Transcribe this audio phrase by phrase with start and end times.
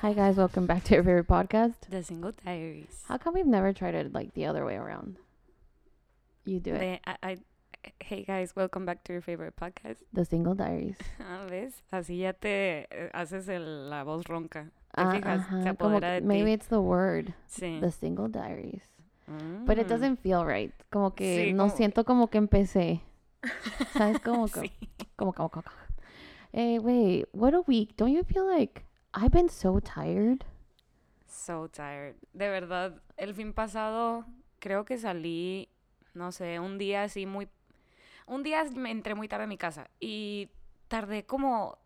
[0.00, 1.74] Hi guys, welcome back to your favorite podcast.
[1.90, 3.02] The Single Diaries.
[3.08, 5.16] How come we've never tried it like the other way around?
[6.44, 6.78] You do it.
[6.78, 7.36] De- I, I-
[8.00, 9.96] hey guys, welcome back to your favorite podcast.
[10.12, 10.96] The Single Diaries.
[11.20, 11.82] Ah, ¿Ves?
[11.92, 14.70] Así ya te eh, haces el- la voz ronca.
[14.94, 15.40] ¿Te Ah, fijas?
[15.40, 17.34] ajá, Se como apodera que de maybe it's the word.
[17.48, 17.80] Sí.
[17.80, 18.82] The Single Diaries.
[19.66, 19.88] But it Mm.
[19.90, 20.72] doesn't feel right.
[20.90, 23.02] Como que Sí, no como- siento como que empecé.
[23.92, 24.20] ¿Sabes?
[24.20, 24.72] Como que, Sí.
[25.16, 25.64] como, como, como.
[26.52, 27.94] Hey, wait, what a week.
[27.96, 28.82] Don't you feel like
[29.14, 30.40] I've been so tired?
[31.26, 32.16] So tired.
[32.32, 34.24] De verdad, el fin pasado
[34.60, 35.68] creo que salí,
[36.14, 37.48] no sé, un día así muy...
[38.26, 40.48] Un día me entré muy tarde a mi casa y
[40.88, 41.78] tardé como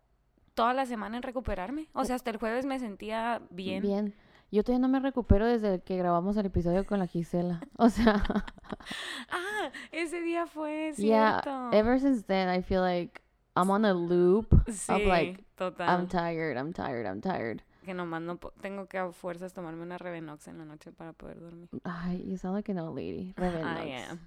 [0.55, 1.87] toda la semana en recuperarme.
[1.93, 3.81] O sea, hasta el jueves me sentía bien.
[3.81, 4.13] Bien.
[4.53, 7.59] Yo todavía no me recupero desde que grabamos el episodio con la Gisela.
[7.77, 8.21] O sea,
[9.31, 11.71] Ah, ese día fue yeah, cierto.
[11.75, 13.23] ever since then I feel like
[13.55, 15.87] I'm on a loop sí, of like total.
[15.89, 17.63] I'm tired, I'm tired, I'm tired.
[17.83, 21.39] que nomás no tengo que a fuerzas tomarme una Revenox en la noche para poder
[21.39, 21.67] dormir.
[21.83, 23.33] Ay, you sound like an old lady.
[23.37, 23.87] I Revenox.
[24.11, 24.19] am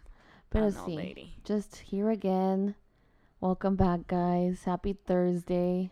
[0.51, 1.35] Pero an old sí, lady.
[1.45, 2.75] just here again.
[3.41, 4.65] Welcome back, guys.
[4.65, 5.89] Happy Thursday.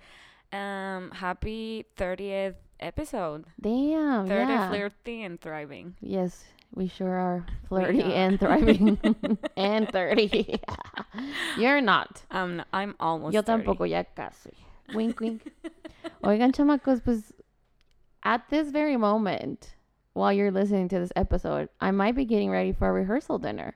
[0.52, 3.44] Um, happy 30th episode.
[3.60, 4.68] Damn, 30 yeah.
[4.68, 5.96] flirty and thriving.
[6.00, 6.44] Yes,
[6.74, 8.12] we sure are flirty are.
[8.12, 8.98] and thriving
[9.56, 10.60] and 30.
[11.58, 12.22] You're not.
[12.30, 13.64] Um, I'm n- I'm almost Yo 30.
[13.64, 14.50] tampoco, ya casi.
[14.94, 15.50] Wink, wink.
[16.22, 17.32] Oigan, chamacos, pues
[18.22, 19.74] at this very moment,
[20.12, 23.74] while you're listening to this episode, I might be getting ready for a rehearsal dinner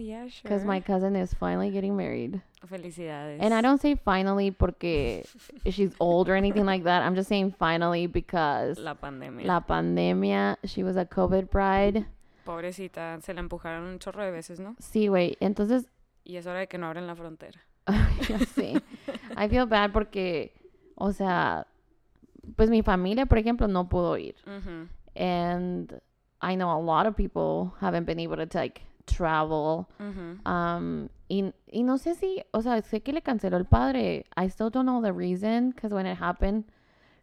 [0.00, 0.42] yeah, sure.
[0.42, 2.40] because my cousin is finally getting married.
[2.66, 3.38] Felicidades.
[3.40, 5.24] And I don't say finally porque
[5.70, 7.02] she's old or anything like that.
[7.02, 9.44] I'm just saying finally because La pandemia.
[9.46, 12.04] la pandemia, she was a COVID bride.
[12.44, 14.74] Pobrecita, se la empujaron un chorro de veces, ¿no?
[14.80, 15.36] Sí, güey.
[15.40, 15.86] Entonces,
[16.24, 17.60] Y es hora de que no abren la frontera.
[18.28, 18.80] ya sé.
[19.36, 20.52] I feel bad porque,
[20.96, 21.66] o sea,
[22.56, 24.34] pues mi familia, por ejemplo, no pudo ir.
[24.46, 24.88] Ujú.
[25.16, 26.00] And
[26.42, 29.86] I know a lot of people haven't been able to like travel.
[30.46, 34.24] Um, y, y no sé si, o sea, sé que le canceló el padre.
[34.36, 36.64] I still don't know the reason because when it happened,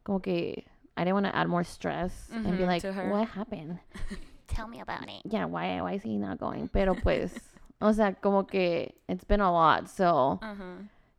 [0.03, 0.65] como que
[0.95, 3.79] I didn't want to add more stress and be like, what happened?
[4.47, 5.21] Tell me about it.
[5.25, 6.69] Yeah, why, why is he not going?
[6.69, 7.33] Pero pues,
[7.81, 9.89] o sea, como que it's been a lot.
[9.89, 10.39] So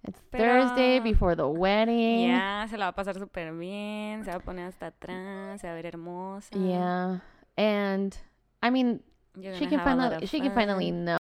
[0.03, 2.29] it's Pero- Thursday before the wedding.
[2.31, 5.67] Ya, se la va a pasar súper bien, se va a poner hasta atrás, se
[5.69, 6.57] va a ver hermosa.
[6.59, 7.19] Yeah.
[7.57, 8.17] And
[8.63, 9.01] I mean,
[9.43, 11.19] she can have a lot finally she can finally know.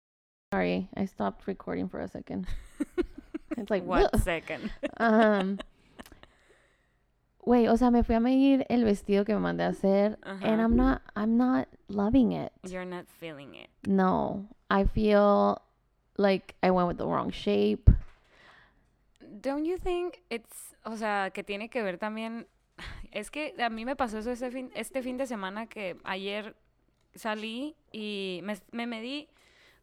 [0.53, 2.47] Sorry, I stopped recording for a second.
[3.56, 4.71] It's like What second?
[4.99, 5.59] um
[7.44, 10.60] Wait, o sea, me fui a medir el vestido que me mandé a hacer and
[10.60, 12.53] I'm not I'm not loving it.
[12.65, 13.69] You're not feeling it.
[13.87, 14.47] No.
[14.69, 15.62] I feel
[16.19, 17.88] like I went with the wrong shape.
[19.41, 22.47] Don't you think it's, o sea, que tiene que ver también,
[23.12, 26.56] es que a mí me pasó eso ese fin, este fin de semana que ayer
[27.16, 29.28] salí y me, me medí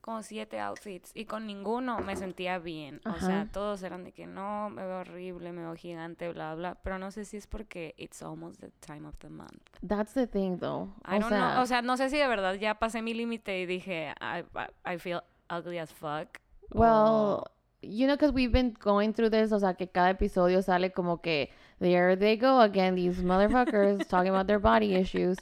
[0.02, 3.00] como siete outfits y con ninguno me sentía bien.
[3.06, 6.76] O sea, todos eran de que no, me veo horrible, me veo gigante, bla, bla.
[6.84, 9.62] Pero no sé si es porque it's almost the time of the month.
[9.82, 10.90] That's the thing though.
[11.06, 11.62] I o don't sea, know.
[11.64, 14.96] O sea, no sé si de verdad ya pasé mi límite y dije, I, I,
[14.96, 16.42] I feel ugly as fuck.
[16.74, 17.46] Well,
[17.82, 21.22] you know, because we've been going through this, o sea, que cada episodio sale como
[21.22, 25.38] que there they go again, these motherfuckers talking about their body issues.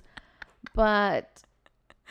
[0.75, 1.43] But,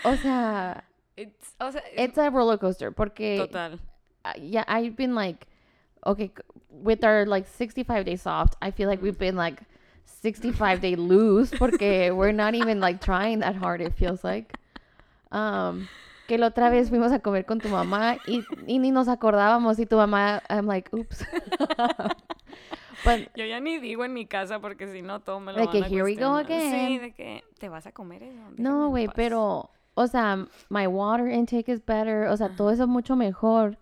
[0.05, 0.83] o sea,
[1.17, 3.79] it's, o sea, it's a roller coaster porque, total.
[4.25, 5.47] uh, yeah, I've been like,
[6.07, 6.31] okay,
[6.71, 9.63] with our like 65 day soft, I feel like we've been like
[10.05, 14.55] 65 day loose porque we're not even like trying that hard, it feels like.
[15.33, 15.89] Um,
[16.27, 19.79] que la otra vez fuimos a comer con tu mamá y, y ni nos acordábamos
[19.79, 21.25] y tu mamá, I'm like, oops.
[23.05, 25.67] But Yo ya ni digo en mi casa porque si no todo me lo De
[25.67, 26.47] van que a here we go cuestionar.
[26.47, 27.01] Sí, again.
[27.01, 28.39] de que te vas a comer eso.
[28.59, 33.17] no, güey, pero, o sea, my water intake is better, o sea, todo eso mucho
[33.17, 33.77] mejor.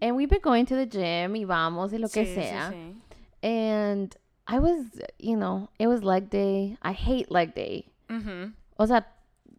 [0.00, 2.70] And we've been going to the gym y vamos y lo que Sí, sí, sea.
[2.72, 2.94] sí.
[3.42, 4.14] And
[4.48, 4.78] I was,
[5.18, 6.76] you know, it was leg day.
[6.82, 7.86] I hate leg day.
[8.76, 9.06] O sea,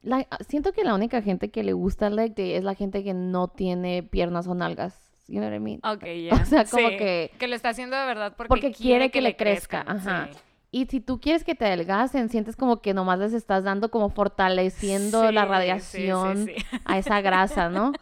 [0.01, 3.13] la- siento que la única gente que le gusta leg day es la gente que
[3.13, 4.99] no tiene piernas o nalgas.
[5.27, 5.79] You know what I mean?
[5.85, 6.31] Ok, ya.
[6.41, 9.21] O sea, como Sí, que- Que lo está haciendo de verdad porque, Porque quiere que
[9.21, 10.29] le crezcan, crezca, ajá.
[10.75, 14.09] Y si tú quieres que te adelgacen, sientes como que nomás les estás dando como
[14.09, 16.65] fortaleciendo la Sí, radiación sí, sí.
[16.85, 17.93] a esa grasa, ¿no?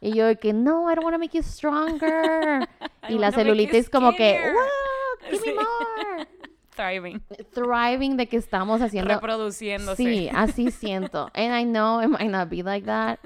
[0.00, 2.68] Y yo de que, no, I don't want to make you stronger.
[3.08, 6.28] I y la celulitis como que, wow, give me more.
[6.76, 7.20] thriving.
[7.52, 9.96] thriving de que estamos haciendo Reproduciéndose.
[9.96, 11.32] Sí, así siento.
[11.34, 13.18] And I know it might not be like that.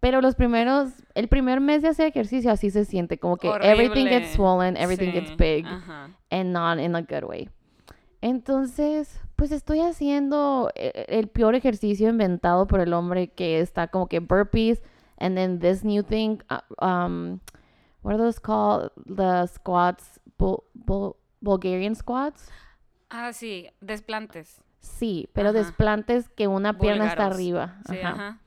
[0.00, 4.06] Pero los primeros, el primer mes de hacer ejercicio así se siente, como que everything
[4.06, 6.10] gets swollen, everything gets big, Ajá.
[6.32, 7.48] and not in a good way.
[8.24, 14.08] Entonces, pues estoy haciendo eh, el peor ejercicio inventado por el hombre que está como
[14.08, 14.80] que burpees,
[15.18, 17.38] and then this new thing, uh, um,
[18.02, 18.90] what are those called?
[19.04, 22.48] The squats, Bul- Bul- Bulgarian squats.
[23.10, 24.62] Ah, sí, desplantes.
[24.80, 25.58] Sí, pero Ajá.
[25.58, 27.76] desplantes que una pierna está arriba.
[27.90, 28.08] Sí, Ajá.
[28.08, 28.38] ajá.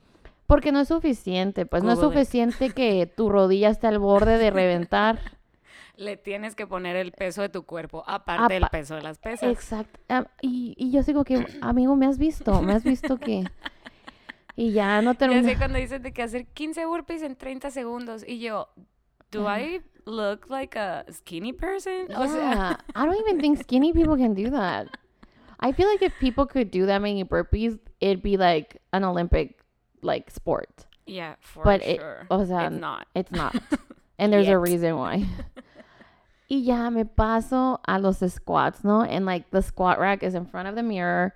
[0.47, 2.03] Porque no es suficiente, pues no es it.
[2.03, 5.19] suficiente que tu rodilla esté al borde de reventar.
[5.97, 9.17] Le tienes que poner el peso de tu cuerpo, aparte del Apa- peso de las
[9.17, 9.51] pesas.
[9.51, 9.99] Exacto.
[10.09, 13.44] Ah, y, y yo sigo que, amigo, me has visto, me has visto que...
[14.55, 15.44] Y ya no termino.
[15.47, 18.23] sé cuando dices de que hacer 15 burpees en 30 segundos.
[18.27, 18.69] Y yo,
[19.31, 22.07] ¿do I look like a skinny person?
[22.15, 24.88] O sea, Yeah, I don't even think skinny people can do that.
[25.59, 29.59] I feel like if people could do that many burpees, it'd be like an Olympic
[30.03, 30.85] like sport.
[31.07, 32.27] yeah, for But it- sure.
[32.29, 33.07] o sea, It's not.
[33.15, 33.55] It's not.
[34.19, 35.25] And there's a reason why.
[36.47, 39.01] Y ya me paso a los squats, ¿no?
[39.01, 41.33] And like the squat rack is in front of the mirror.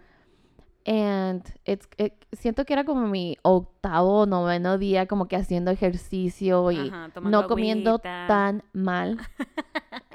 [0.86, 6.72] And it's, it- siento que era como mi octavo, noveno día como que haciendo ejercicio
[6.72, 8.25] y Ajá, no comiendo agüita.
[8.28, 9.18] tan mal.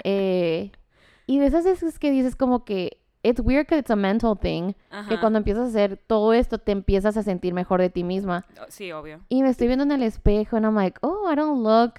[0.04, 0.70] Eh,
[1.26, 4.72] y de esas veces que dices como que it's weird que it's a mental thing,
[5.08, 8.46] que cuando empiezas a hacer todo esto te empiezas a sentir mejor de ti misma.
[8.60, 9.20] Oh, Sí, obvio.
[9.28, 11.94] Y me estoy viendo en el espejo and I'm like, oh, I don't look.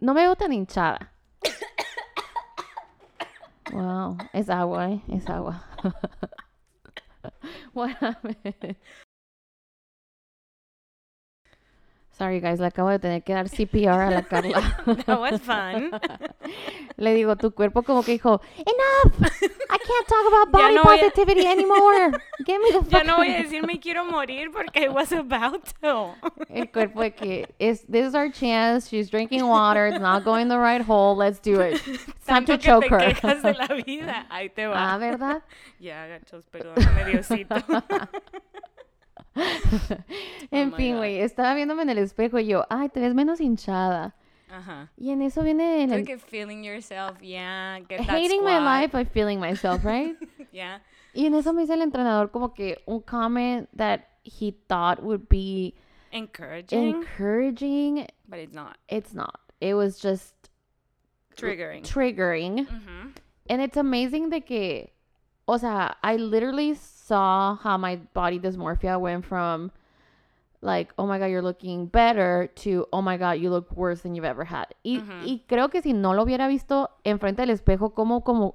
[0.00, 1.12] No me veo tan hinchada.
[3.72, 5.02] Wow, es agua, ¿eh?
[5.08, 5.62] Es agua.
[7.72, 7.96] What
[12.20, 14.60] Sorry, guys, le acabo de tener que dar CPR a la Carla.
[15.06, 15.90] That was fun.
[16.98, 19.22] Le digo, tu cuerpo como que dijo, enough!
[19.70, 22.10] I can't talk about body no voy a- positivity anymore.
[22.44, 24.88] Get me the fuck Ya no voy a out." decir me quiero morir porque I
[24.88, 26.10] was about to.
[26.50, 28.86] El cuerpo de que is this is our chance.
[28.90, 29.86] She's drinking water.
[29.86, 31.16] It's not going the right hole.
[31.16, 31.80] Let's do it.
[31.86, 33.34] It's time Tanto to que choke te her.
[33.40, 34.26] de la vida.
[34.30, 34.74] Ahí te va.
[34.76, 35.42] ah, ¿verdad?
[35.78, 37.54] Ya, gachos, perdóname, Diosito.
[40.50, 43.14] en Oh my fin, güey, estaba viéndome en el espejo y yo, ay, te ves
[43.14, 44.14] menos hinchada.
[44.50, 44.90] Ajá.
[44.96, 48.62] Y en eso viene el, Like que feeling yourself, yeah, get that hating my squat.
[48.82, 50.16] life by feeling myself, right?
[50.52, 50.80] Yeah.
[51.14, 55.28] y en eso me dice el entrenador como que un comment that he thought would
[55.28, 55.74] be
[56.10, 58.06] Encouraging, encouraging.
[58.28, 58.76] but it's not.
[58.88, 59.38] It's not.
[59.60, 60.34] It was just
[61.36, 61.84] Triggering.
[61.84, 62.66] triggering.
[62.66, 63.12] Ujú.
[63.48, 64.90] And it's amazing de que,
[65.46, 66.74] o sea, I literally
[67.10, 69.70] saw how my body dysmorphia went from
[70.62, 74.14] like, oh my God, you're looking better to, oh my God, you look worse than
[74.14, 74.66] you've ever had.
[74.84, 75.24] Y, Ujú.
[75.26, 78.54] y creo que si no lo hubiera visto enfrente del espejo, como, como,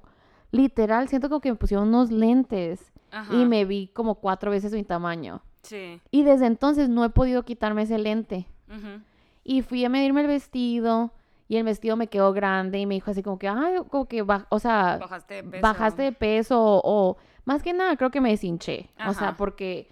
[0.52, 3.34] literal, siento como que me pusieron unos lentes Ajá.
[3.34, 5.42] y me vi como cuatro veces mi tamaño.
[5.62, 6.00] Sí.
[6.12, 8.46] Y desde entonces no he podido quitarme ese lente.
[8.68, 9.02] Ujú.
[9.42, 11.10] Y fui a medirme el vestido
[11.48, 14.22] y el vestido me quedó grande y me dijo así como que, ay, como que,
[14.22, 15.62] o sea, Bajaste de peso.
[15.62, 18.90] bajaste de peso o más que nada creo que me deshinché.
[19.08, 19.88] O sea, porque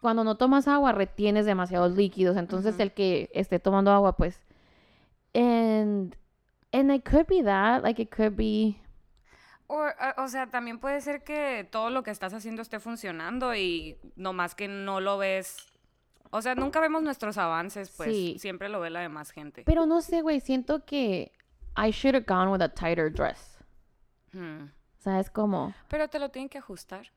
[0.00, 2.36] cuando no tomas agua retienes demasiados líquidos.
[2.36, 4.40] Entonces el que esté tomando agua, pues...
[5.34, 6.16] And,
[6.72, 8.80] and it could be that, like it could be...
[9.66, 13.54] O, a- o sea, también puede ser que todo lo que estás haciendo esté funcionando
[13.54, 15.58] y nomás que no lo ves.
[16.30, 18.36] O sea, nunca vemos nuestros avances, pues Sí.
[18.38, 19.64] siempre lo ve la demás gente.
[19.66, 21.32] Pero no sé, güey, siento que
[21.76, 23.58] I should have gone with a tighter dress.
[24.32, 24.68] Hmm.
[24.98, 25.74] ¿Sabes cómo?
[25.88, 27.10] Pero te lo tienen que ajustar.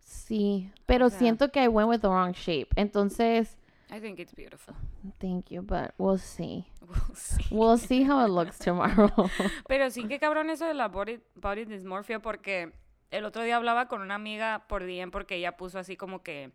[0.00, 2.68] Sí, pero siento que I went with the wrong shape.
[2.76, 3.56] Entonces,
[3.90, 4.74] I think it's beautiful.
[5.18, 6.66] thank you, but we'll see.
[6.82, 7.44] We'll see.
[7.50, 9.30] We'll see how it looks tomorrow.
[9.66, 12.72] Pero sí que cabrón eso de la body, body dysmorphia porque
[13.10, 16.50] el otro día hablaba con una amiga por DM porque ella puso así como que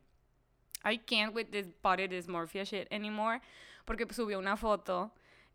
[0.84, 3.42] I can't with this body dysmorphia shit anymore
[3.86, 5.12] porque subió una foto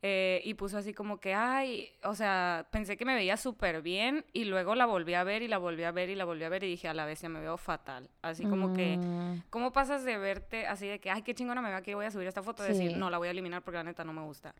[0.06, 4.26] eh, y puso así como que ay, o sea, pensé que me veía súper bien
[4.34, 6.50] y luego la volví a ver y la volví a ver y la volví a
[6.50, 9.72] ver y dije a la vez ya me veo fatal, así como que Mm, ¿Cómo
[9.72, 12.26] pasas de verte así de que, ay, qué chingona me veo aquí, voy a subir
[12.26, 12.62] esta foto?
[12.64, 12.72] Sí.
[12.72, 14.54] decir, no, la voy a eliminar porque la neta no me gusta.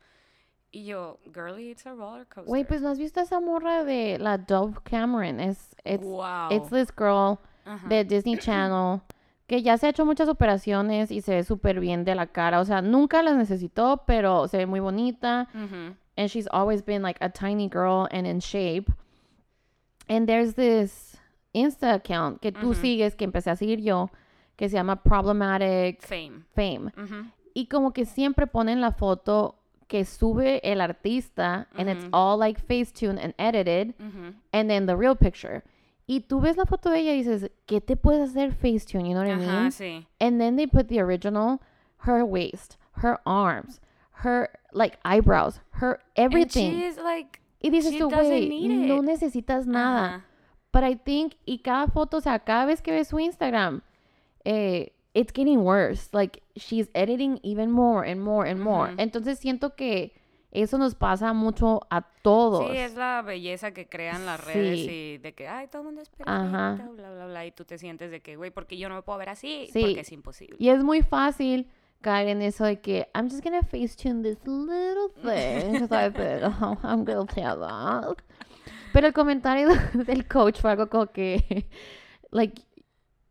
[0.70, 2.46] Y yo, girly, it's a roller coaster.
[2.46, 5.40] Güey, pues ¿no has visto esa morra de la Dove Cameron?
[5.40, 6.50] Es, it's, wow.
[6.50, 7.86] it's this girl Ajá.
[7.86, 9.02] de Disney Channel
[9.46, 12.60] que ya se ha hecho muchas operaciones y se ve súper bien de la cara.
[12.60, 15.48] O sea, nunca las necesitó, pero se ve muy bonita.
[16.16, 18.90] And she's always been like a tiny girl and in shape.
[20.08, 21.16] And there's this
[21.52, 22.74] Insta account que tú Ujú.
[22.74, 24.10] sigues, que empecé a seguir yo,
[24.56, 26.44] que se llama Problematic Fame.
[26.54, 26.92] Fame.
[26.96, 27.26] Ujú.
[27.54, 29.56] Y como que siempre ponen la foto
[29.88, 33.94] que sube el artista and it's all like Facetune and edited
[34.52, 35.62] and then the real picture.
[36.06, 39.08] Y tú ves la foto de ella y dices, ¿qué te puedes hacer Facetune?
[39.08, 39.48] You know what I mean?
[39.48, 40.06] Ajá, sí.
[40.20, 41.60] And then they put the original,
[42.06, 43.80] her waist, her arms,
[44.22, 46.72] her like eyebrows, her And everything.
[46.72, 50.16] she is like, Y dices she tú, doesn't güey, no it." necesitas nada.
[50.16, 50.24] Ajá.
[50.72, 53.80] But I think, y cada foto, o sea, cada vez que ves su Instagram,
[54.44, 56.08] eh, it's getting worse.
[56.12, 58.92] Like, she's editing even more and more and more.
[58.98, 60.12] Entonces siento que
[60.54, 62.70] eso nos pasa mucho a todos.
[62.70, 66.00] Sí, es la belleza que crean las redes y de que, ay, todo el mundo
[66.02, 66.76] es Ajá.
[66.76, 67.46] perfecto, bla, bla, bla.
[67.46, 69.80] Y tú te sientes de que, güey, porque yo no me puedo ver así, Sí.
[69.82, 70.56] porque es imposible.
[70.58, 71.68] Y es muy fácil
[72.00, 76.42] caer en eso de que I'm just gonna facetune this little thing because I bet
[76.44, 78.16] oh, I'm guilty of that.
[78.92, 79.68] Pero el comentario
[80.06, 81.66] del coach fue algo como que
[82.30, 82.62] like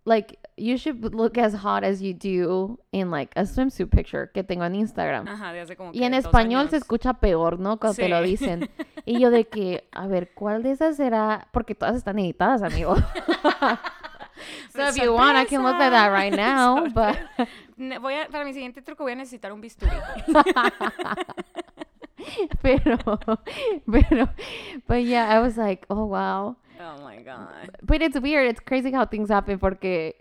[0.06, 4.44] like you should look as hot as you do in like a swimsuit picture que
[4.44, 5.28] tengo en Instagram.
[5.28, 6.84] Ajá, de hace como Y que en dos español se años.
[6.84, 7.78] escucha peor, ¿no?
[7.80, 8.30] Cuando te lo Sí.
[8.30, 8.70] dicen.
[9.06, 11.48] Y yo de que, a ver, ¿cuál de esas será?
[11.52, 12.96] Porque todas están editadas, amigo.
[14.74, 16.86] so if you want, I can look at that right now.
[16.94, 17.18] But
[18.02, 19.92] Voy a, para mi siguiente truco voy a necesitar un bisturí.
[22.62, 22.98] pero,
[23.92, 24.30] pero,
[24.88, 26.56] but yeah, I was like, oh wow.
[26.84, 27.70] Oh my god.
[27.82, 28.48] But it's weird.
[28.50, 30.16] It's crazy how things happen porque,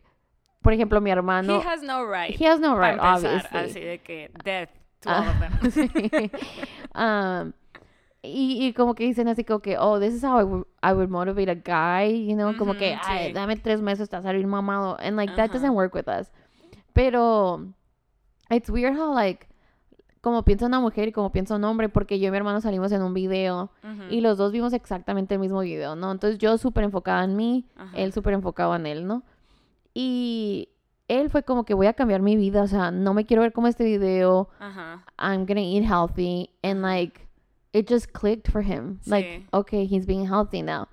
[0.62, 2.30] por ejemplo, mi hermano, He has no right.
[2.34, 3.58] he has no right, obviously.
[3.58, 4.68] Así de que death
[5.02, 5.52] to Ah, all of them.
[5.70, 6.30] sí.
[6.94, 7.52] um,
[8.22, 10.92] y, y como que dicen así como que, oh, this is how I would, I
[10.92, 13.32] would motivate a guy, you know, como que, Ujú, ay, sí.
[13.34, 14.96] dame tres meses hasta salir mamado.
[15.00, 15.54] And like, that Ajá.
[15.54, 16.30] doesn't work with us.
[16.94, 17.72] Pero,
[18.50, 19.48] it's weird how like,
[20.22, 22.90] como piensa una mujer y como piensa un hombre, porque yo y mi hermano salimos
[22.92, 24.04] en un video Ujú.
[24.08, 26.10] y los dos vimos exactamente el mismo video, ¿no?
[26.12, 27.90] Entonces yo súper enfocada en mí, Ajá.
[27.96, 29.24] él súper enfocado en él, ¿no?
[29.94, 30.68] Y
[31.08, 33.52] él fue como que voy a cambiar mi vida, o sea, no me quiero ver
[33.52, 35.04] como este video, Ajá.
[35.18, 37.20] I'm gonna eat healthy, and like,
[37.72, 39.00] it just clicked for him.
[39.06, 39.46] Like, Sí.
[39.52, 40.86] okay, he's being healthy now.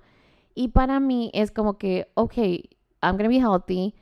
[0.54, 2.68] Y para mí es como que, okay,
[3.02, 3.94] I'm gonna be healthy.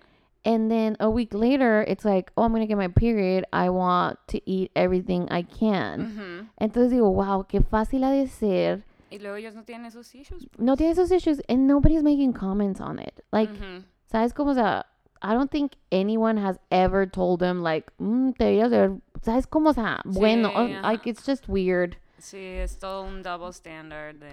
[0.44, 3.44] And then a week later, it's like, oh, I'm gonna get my period.
[3.52, 6.12] I want to eat everything I can.
[6.16, 6.46] Ujú.
[6.60, 8.84] Entonces digo, wow, qué fácil ha de ser.
[9.10, 10.46] Y luego ellos no tienen esos issues.
[10.46, 10.58] pues.
[10.64, 13.24] No tienen esos issues, and nobody's making comments on it.
[13.32, 13.84] Like, Ujú.
[14.10, 14.50] ¿sabes cómo?
[14.50, 14.84] O sea,
[15.20, 19.70] I don't think anyone has ever told them, like, mm, te deberías de ¿sabes cómo?
[19.70, 21.96] O sea, bueno, Sí, like, it's just weird.
[22.18, 24.30] Sí, es todo un double standard de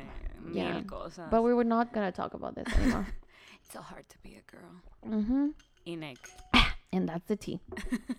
[0.51, 1.29] Yeah, mil cosas.
[1.31, 3.07] But we were not gonna talk about this anymore.
[3.63, 4.81] It's so hard to be a girl.
[5.03, 5.49] hmm
[5.85, 6.17] Nick.
[6.91, 7.59] And that's the tea.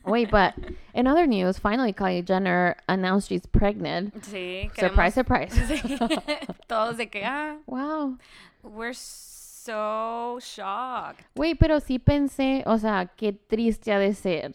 [0.04, 0.54] Wait, but
[0.92, 4.22] in other news, finally Kylie Jenner announced she's pregnant.
[4.22, 5.54] Sí, Surprise, surprise.
[6.68, 8.18] Todos de que, ah, wow.
[8.62, 11.24] we're so shocked.
[11.36, 14.52] Wait, pero sí pensé, o sea, qué triste ha de ser.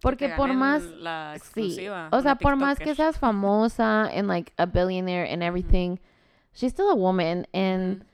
[0.00, 4.52] Porque que por más, La sí, o sea, por más que seas famosa and like
[4.58, 6.00] a billionaire and everything,
[6.52, 8.06] she's still a woman and Ujú.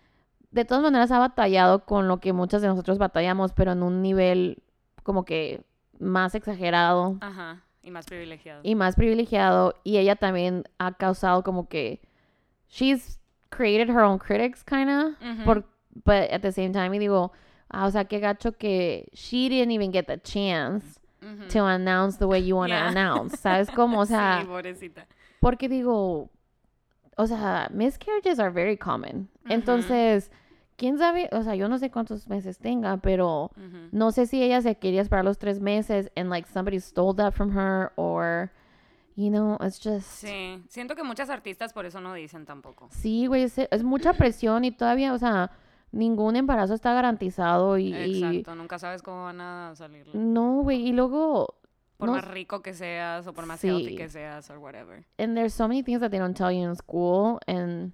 [0.51, 4.01] De todas maneras ha batallado con lo que muchas de nosotros batallamos, pero en un
[4.03, 4.63] nivel
[5.03, 5.63] como que
[5.99, 8.61] más exagerado Ajá, y más privilegiado.
[8.63, 12.01] y más privilegiado y ella también ha causado como que
[12.69, 13.19] she's
[13.51, 15.45] created her own critics kind of Ujú.
[15.45, 15.65] por
[16.05, 17.33] but at the same time y digo
[17.71, 21.01] ah, o sea qué gacho que she didn't even get the chance
[21.53, 22.89] to announce the way you want to Yeah.
[22.89, 25.07] announce sabes cómo o sea sí, pobrecita.
[25.41, 26.31] porque digo
[27.17, 30.31] o sea miscarriages are very common Entonces
[30.77, 33.89] quién sabe o sea yo no sé cuántos meses tenga pero Ujú.
[33.91, 37.33] no sé si ella se quería esperar los tres meses and like somebody stole that
[37.33, 38.51] from her or
[39.17, 42.89] you know it's just Sí, siento que muchas artistas por eso no dicen tampoco.
[42.93, 45.51] sí güey es, es mucha presión y todavía o sea
[45.91, 50.07] ningún embarazo está garantizado y, y- Exacto, nunca sabes cómo van a salir.
[50.15, 51.57] no güey y luego
[51.97, 53.67] Por no más rico que seas o por más Sí.
[53.69, 55.05] healthy que seas or whatever.
[55.19, 57.93] and there's so many things that they don't tell you in school and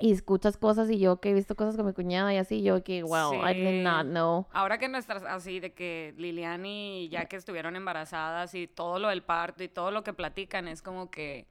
[0.00, 2.82] y escuchas cosas y yo que he visto cosas con mi cuñada y así yo
[2.84, 4.10] que wow I did not Sí.
[4.10, 8.98] know Ahora que nuestras, así de que Liliani y ya que estuvieron embarazadas y todo
[8.98, 11.46] lo del parto y todo lo que platican es como que,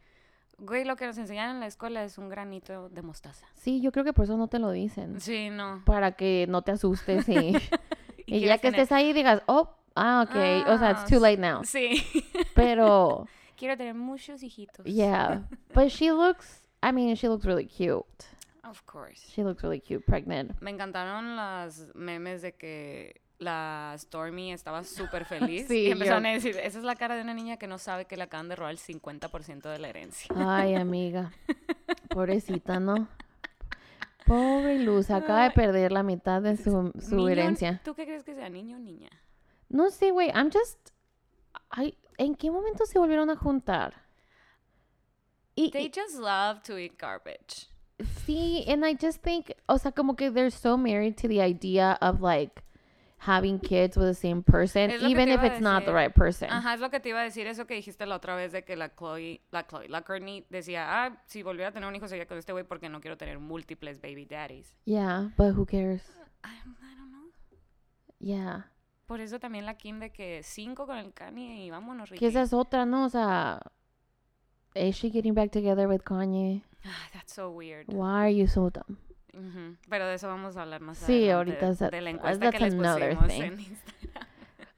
[0.60, 3.46] güey, lo que nos enseñan en la escuela es un granito de mostaza.
[3.56, 5.82] sí yo creo que por eso no te lo dicen Sí, no.
[5.86, 7.34] para que no te asustes y,
[8.26, 11.08] y ya quieres que tener- estés ahí digas oh ah ok o sea it's Ah,
[11.10, 12.02] too late now Sí.
[12.56, 13.28] pero
[13.58, 14.86] Quiero tener muchos hijitos.
[14.86, 15.42] yeah
[15.74, 18.06] but she looks I mean she looks really cute
[18.70, 19.22] Of course.
[19.34, 25.24] she looks really cute pregnant Me encantaron las memes de que la Stormy estaba súper
[25.26, 25.68] feliz.
[25.70, 27.78] Sí, y empezaron yo- a decir, esa es la cara de una niña que no
[27.78, 30.28] sabe que le acaban de robar el 50% de la herencia.
[30.36, 31.32] ay amiga
[32.10, 33.08] pobrecita no
[34.26, 38.24] pobre Luz acaba de perder la mitad de su, su Niño- herencia ¿Tú qué crees
[38.24, 39.10] que sea, niño o niña?
[39.70, 40.90] no sé güey I'm just
[41.70, 44.06] ay, ¿en qué momento se volvieron a juntar?
[45.56, 47.68] Y, They y- just love to eat garbage.
[48.28, 51.98] Sí, and I just think, o sea, como que they're so married to the idea
[52.02, 52.62] of like
[53.20, 56.50] having kids with the same person, even if it's not the right person.
[56.50, 58.66] Ajá, es lo que te iba a decir, eso que dijiste la otra vez de
[58.66, 62.10] que la Chloe, la Chloe, la Courtney decía, ah, si volviera a tener un hijo
[62.10, 64.76] sería con este güey porque no quiero tener múltiples baby daddies.
[64.84, 66.04] Yeah, but who cares?
[66.44, 67.32] I, I don't know.
[68.20, 68.70] Yeah.
[69.06, 72.20] Por eso también la Kim de que cinco con el Kanye y vámonos, Ricky.
[72.20, 73.06] Que esa es otra, ¿no?
[73.06, 73.62] O sea,
[74.78, 76.62] is she getting back together with Kanye?
[76.86, 77.88] Ah, that's so weird.
[77.88, 78.98] Why are you so dumb?
[79.90, 82.60] Pero de eso vamos a hablar más Sí, adelante, ahorita de, de la encuesta que
[82.60, 83.44] that's les another pusimos thing.
[83.44, 84.28] en Instagram.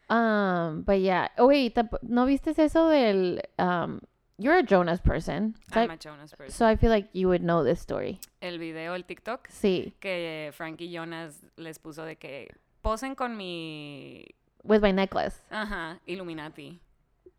[0.10, 1.28] Um, but yeah.
[1.38, 4.02] Oh, wait, ¿no viste eso del, um,
[4.38, 5.56] you're a Jonas person.
[5.72, 6.52] So, I'm I, a Jonas person.
[6.52, 8.20] so I feel like you would know this story.
[8.42, 12.50] El video, el TikTok, Sí, que Frankie Jonas les puso de que
[12.82, 14.26] posen con mi,
[14.64, 15.38] with my necklace.
[15.52, 16.80] ajá, Illuminati.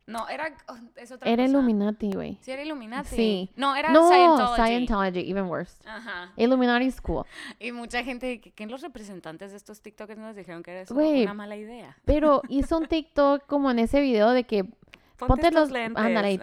[0.07, 0.52] No, era.
[0.69, 1.50] Oh, es otra era cosa.
[1.50, 2.38] Illuminati, güey.
[2.40, 3.14] Sí, era Illuminati.
[3.14, 3.50] Sí.
[3.57, 4.62] No, era no, Scientology.
[4.62, 5.76] Scientology, even worse.
[5.87, 6.33] Ajá.
[6.37, 7.25] Illuminati is cool.
[7.61, 11.23] Y mucha gente, que, los representantes de estos TikTokers nos dijeron que era eso wey,
[11.23, 11.97] una mala idea.
[12.04, 14.64] Pero hizo un TikTok como en ese video de que.
[14.64, 15.71] Ponte, ponte los.
[15.71, 16.02] Lentes.
[16.02, 16.38] Ándale,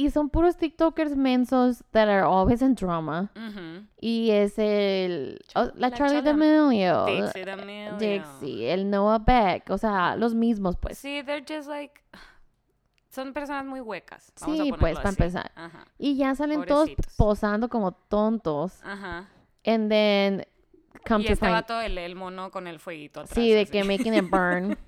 [0.00, 3.30] y son puros TikTokers mensos that are always in drama.
[4.00, 7.98] Y es el oh, la, La Charlie D'Amelio, Dixie D'Amelio.
[7.98, 10.96] Dixie, el Noah Beck, o sea, los mismos pues.
[10.98, 12.00] Sí, they're just like...
[13.10, 14.32] Son personas muy huecas.
[14.40, 15.22] vamos a Sí, pues, para así.
[15.22, 15.52] empezar.
[15.98, 16.88] Y ya salen todos
[17.18, 18.80] posando como tontos.
[18.82, 19.28] Ajá.
[19.66, 20.46] And then
[21.06, 23.34] come y to este find vato, el, el mono con el fueguito atrás.
[23.34, 23.72] Sí, de así.
[23.72, 24.78] que making it burn.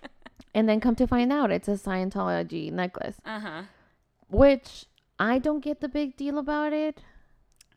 [0.54, 3.68] and then come to find out it's a Scientology necklace, Ajá.
[4.32, 4.86] Which
[5.18, 7.00] I don't get the big deal about it.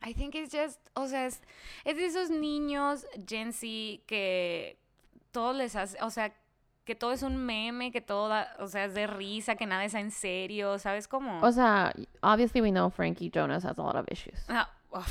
[0.02, 1.40] I think it's just, o sea, es,
[1.84, 3.66] es de esos niños Gen Z
[4.06, 4.76] que
[5.32, 6.32] todo les hace, o sea,
[6.84, 9.84] que todo es un meme, que todo, da- o sea, es de risa, que nada
[9.84, 11.40] es en serio, ¿sabes cómo?
[11.42, 14.38] O sea, obviously we know Frankie Jonas has a lot of issues.
[14.48, 15.02] Ah, Cour-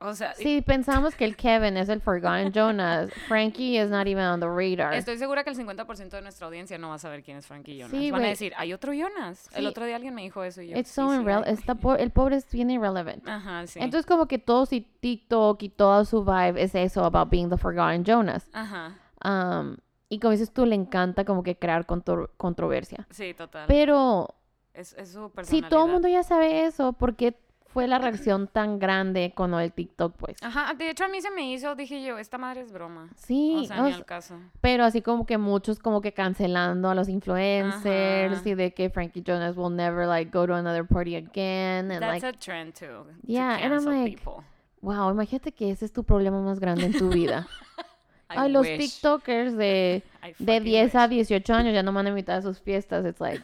[0.00, 4.24] o sea, Si pensamos que el Kevin es el Forgotten Jonas, Frankie is not even
[4.24, 4.94] on the radar.
[4.94, 7.76] estoy segura que el 50% de nuestra audiencia no va a saber quién es Frankie
[7.78, 7.90] Jonas.
[7.90, 9.48] Sí, Van a decir, hay otro Jonas.
[9.54, 9.66] El Sí.
[9.66, 10.76] otro día alguien me dijo eso y yo.
[10.76, 11.52] It's "Sí, so sí irrel- hay".
[11.54, 13.26] está po- el pobre es bien irrelevant.
[13.28, 13.78] Ajá, sí.
[13.80, 17.56] Entonces como que todo su TikTok y toda su vibe es eso about being the
[17.56, 18.48] Forgotten Jonas.
[18.52, 19.76] Ajá, Um,
[20.08, 23.06] y como dices tú, le encanta como que crear contro- controversia.
[23.10, 23.64] sí, total.
[23.68, 24.34] Pero
[24.74, 25.68] es, es su Si personalidad.
[25.70, 27.36] todo el mundo ya sabe eso, ¿por qué
[27.78, 30.36] fue la reacción tan grande con lo del TikTok, pues?
[30.42, 33.08] Ajá, de hecho a mí se me hizo, dije yo, esta madre es broma.
[33.14, 34.34] Sí, o sea, ni al caso.
[34.60, 38.48] pero así como que muchos como que cancelando a los influencers Ajá.
[38.48, 42.20] y de que Frankie Jonas will never like go to another party again and That's
[42.20, 42.86] like a trend too.
[42.86, 44.42] to Yeah, and I'm like, people.
[44.82, 47.46] wow, imagínate que ese es tu problema más grande en tu vida.
[48.30, 48.66] I Ay, los.
[48.66, 50.02] TikTokers de
[50.40, 51.28] de fucking 10 a wish.
[51.28, 53.06] 18 años ya no van a invitar a sus fiestas.
[53.06, 53.40] It's like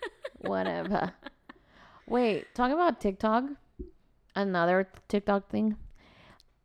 [0.40, 1.14] whatever.
[2.06, 3.44] Wait, talking about TikTok,
[4.38, 5.76] another TikTok thing.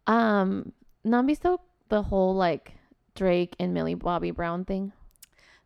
[0.07, 2.73] Um, ¿no han visto the whole like
[3.15, 4.91] Drake and Millie Bobby Brown thing?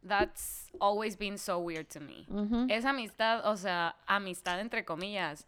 [0.04, 2.26] That's always been so weird to me.
[2.30, 2.68] Ujú.
[2.70, 5.46] Esa amistad, o sea, amistad entre comillas.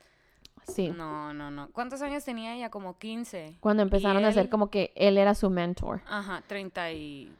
[0.67, 0.89] Sí.
[0.89, 1.69] No, no, no.
[1.71, 2.69] ¿Cuántos años tenía ella?
[2.69, 3.57] Como 15.
[3.59, 4.49] Cuando empezaron a hacer él?
[4.49, 6.01] como que él era su mentor.
[6.07, 7.33] Ajá, 30 y...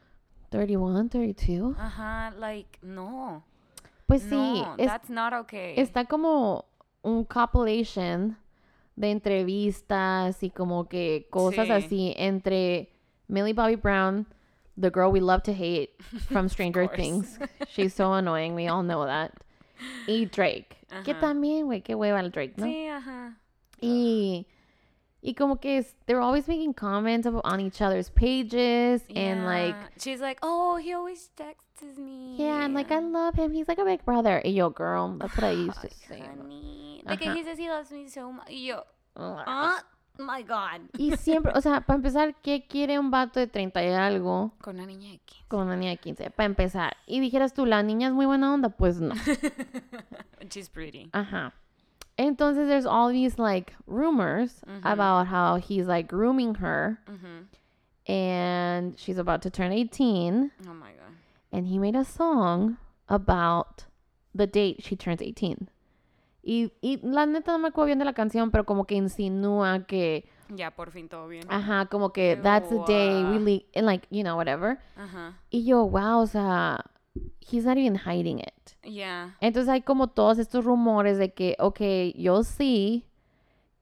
[0.48, 1.76] 31, 32.
[1.78, 3.44] Ajá, like, no.
[4.06, 5.74] Pues sí, no, es- that's not okay.
[5.78, 6.64] está como
[7.02, 8.36] un compilation
[9.00, 11.72] de entrevistas y como que cosas Sí.
[11.72, 12.90] así entre
[13.28, 14.26] Millie Bobby Brown,
[14.78, 15.90] the girl we love to hate
[16.28, 16.86] from Stranger.
[16.88, 17.38] Things.
[17.68, 19.32] She's so annoying, we all know that.
[20.06, 22.66] Y Drake, que también, güey, qué hueva el Drake, ¿no?
[22.66, 23.38] Sí, ajá.
[23.80, 24.46] Y
[25.22, 29.88] y como que es- they're always making comments on each other's pages and like Yeah.
[29.98, 32.36] She's like, oh, he always texts me.
[32.38, 33.52] yeah, and like I love him.
[33.52, 34.40] He's like a big brother.
[34.44, 36.20] Y yo, girl, that's what I used to say.
[36.20, 37.02] Honey.
[37.06, 37.34] Ajá.
[37.34, 38.48] he says he loves me so much.
[38.50, 38.84] Y yo,
[39.16, 39.78] oh
[40.18, 40.82] my God.
[40.98, 44.76] Y siempre, o sea, para empezar, ¿qué quiere un vato de 30 y algo Con
[44.76, 45.44] una niña de 15.
[45.48, 46.30] con una niña de 15?
[46.30, 46.96] Para empezar.
[47.06, 49.14] Y dijeras tú, la niña es muy buena onda, pues no.
[50.50, 51.08] She's pretty.
[51.12, 51.52] Ajá.
[52.20, 54.82] Entonces, there's all these like rumors Mhm.
[54.84, 57.46] about how he's like grooming her Mhm.
[58.06, 61.14] and she's about to turn 18 Oh my God.
[61.50, 62.76] and he made a song
[63.08, 63.86] about
[64.34, 65.70] the date she turns 18.
[66.42, 69.86] Y, y la neta no me acuerdo bien de la canción, pero como que insinúa
[69.86, 71.44] que, Ya, por fin todo bien.
[71.50, 74.78] ajá, como que that's the day we leave, and like, you know, whatever.
[74.96, 75.34] Ajá.
[75.50, 76.80] Y yo, wow, o sea,
[77.40, 78.76] he's not even hiding it.
[78.84, 79.30] Yeah.
[79.40, 81.80] Entonces hay como todos estos rumores de que, ok,
[82.16, 83.06] yo sí,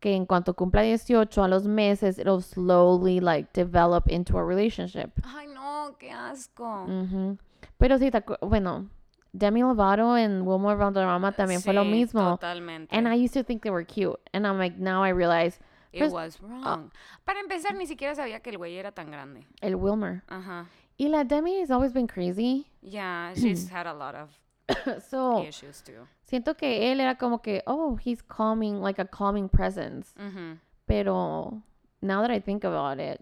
[0.00, 5.10] que en cuanto cumpla 18 a los meses, it'll slowly like develop into a relationship.
[5.24, 6.84] Ay, no, qué asco.
[6.84, 7.36] Ujú.
[7.78, 8.10] Pero sí,
[8.42, 8.88] bueno,
[9.32, 12.30] Demi Lovato en Wilmore Valderrama también fue lo Sí, mismo.
[12.30, 12.96] Totalmente.
[12.96, 14.18] And I used to think they were cute.
[14.32, 15.58] And I'm like, now I realize,
[15.90, 16.90] It Pues, was wrong.
[17.24, 19.46] Para empezar, ni siquiera sabía que el güey era tan grande.
[19.60, 20.22] El Wilmer.
[20.28, 20.66] Ajá.
[20.87, 22.66] Y la Demi has always been crazy.
[22.82, 24.30] Yeah, she's had a lot of
[25.08, 26.06] so, issues too.
[26.26, 30.12] siento que él era como que, oh, he's calming, like a calming presence.
[30.18, 30.58] Ujú.
[30.86, 31.62] Pero
[32.02, 33.20] now that I think about it,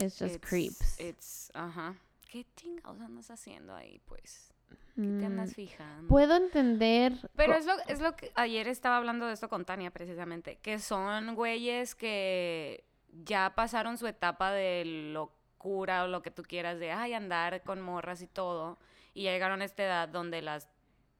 [0.00, 0.98] it's just It's- creeps.
[0.98, 1.96] It's, ajá.
[2.30, 4.48] ¿Qué chingados andas haciendo ahí, pues?
[4.94, 6.08] ¿Qué te Mm, andas fijando?
[6.08, 7.12] Puedo entender.
[7.36, 10.78] Pero es lo, es lo que ayer estaba hablando de esto con Tania precisamente, que
[10.78, 12.84] son güeyes que
[13.24, 14.84] ya pasaron su etapa de
[15.62, 18.78] locura o lo que tú quieras de ay andar con morras y todo
[19.14, 20.68] y ya llegaron a esta edad donde las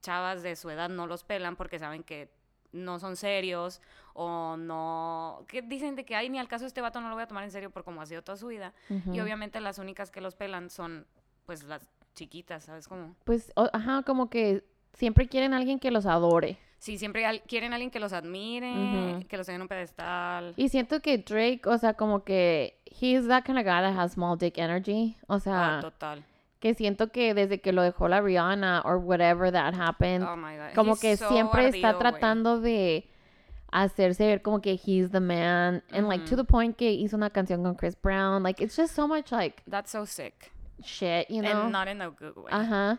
[0.00, 2.28] chavas de su edad no los pelan porque saben que
[2.72, 3.81] no son serios
[4.14, 7.22] o no que dicen de que ay ni al caso este vato no lo voy
[7.22, 8.72] a tomar en serio por cómo ha sido toda su vida
[9.14, 11.07] y obviamente las únicas que los pelan son
[11.46, 13.16] pues las chiquitas, ¿sabes cómo?
[13.24, 16.59] Pues, o- ajá, como que siempre quieren a alguien que los adore.
[16.83, 20.53] Sí, siempre al- quieren a alguien que los admire, que los tenga en un pedestal.
[20.57, 24.14] Y siento que Drake, o sea, como que he's that kind of guy that has
[24.14, 25.16] small dick energy.
[25.29, 26.25] O Ah, sea, total.
[26.59, 30.57] que siento que desde que lo dejó la Rihanna or whatever that happened, Oh my
[30.57, 30.75] god.
[30.75, 33.09] como he's que so siempre está ardido, tratando de
[33.71, 37.31] hacerse ver como que he's the man and like to the point que hizo una
[37.31, 40.51] canción con Chris Brown like it's just so much like That's so sick.
[40.85, 42.51] shit you know And not in a good way.
[42.53, 42.99] ajá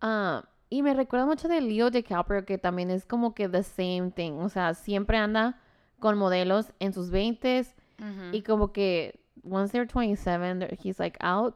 [0.00, 4.12] Ah, y me recuerda mucho de Leo DiCaprio que también es como que the same
[4.14, 5.58] thing o sea siempre anda
[5.98, 11.18] con modelos en sus 20s Ujú, y como que once they're 27 they're- he's like
[11.20, 11.54] out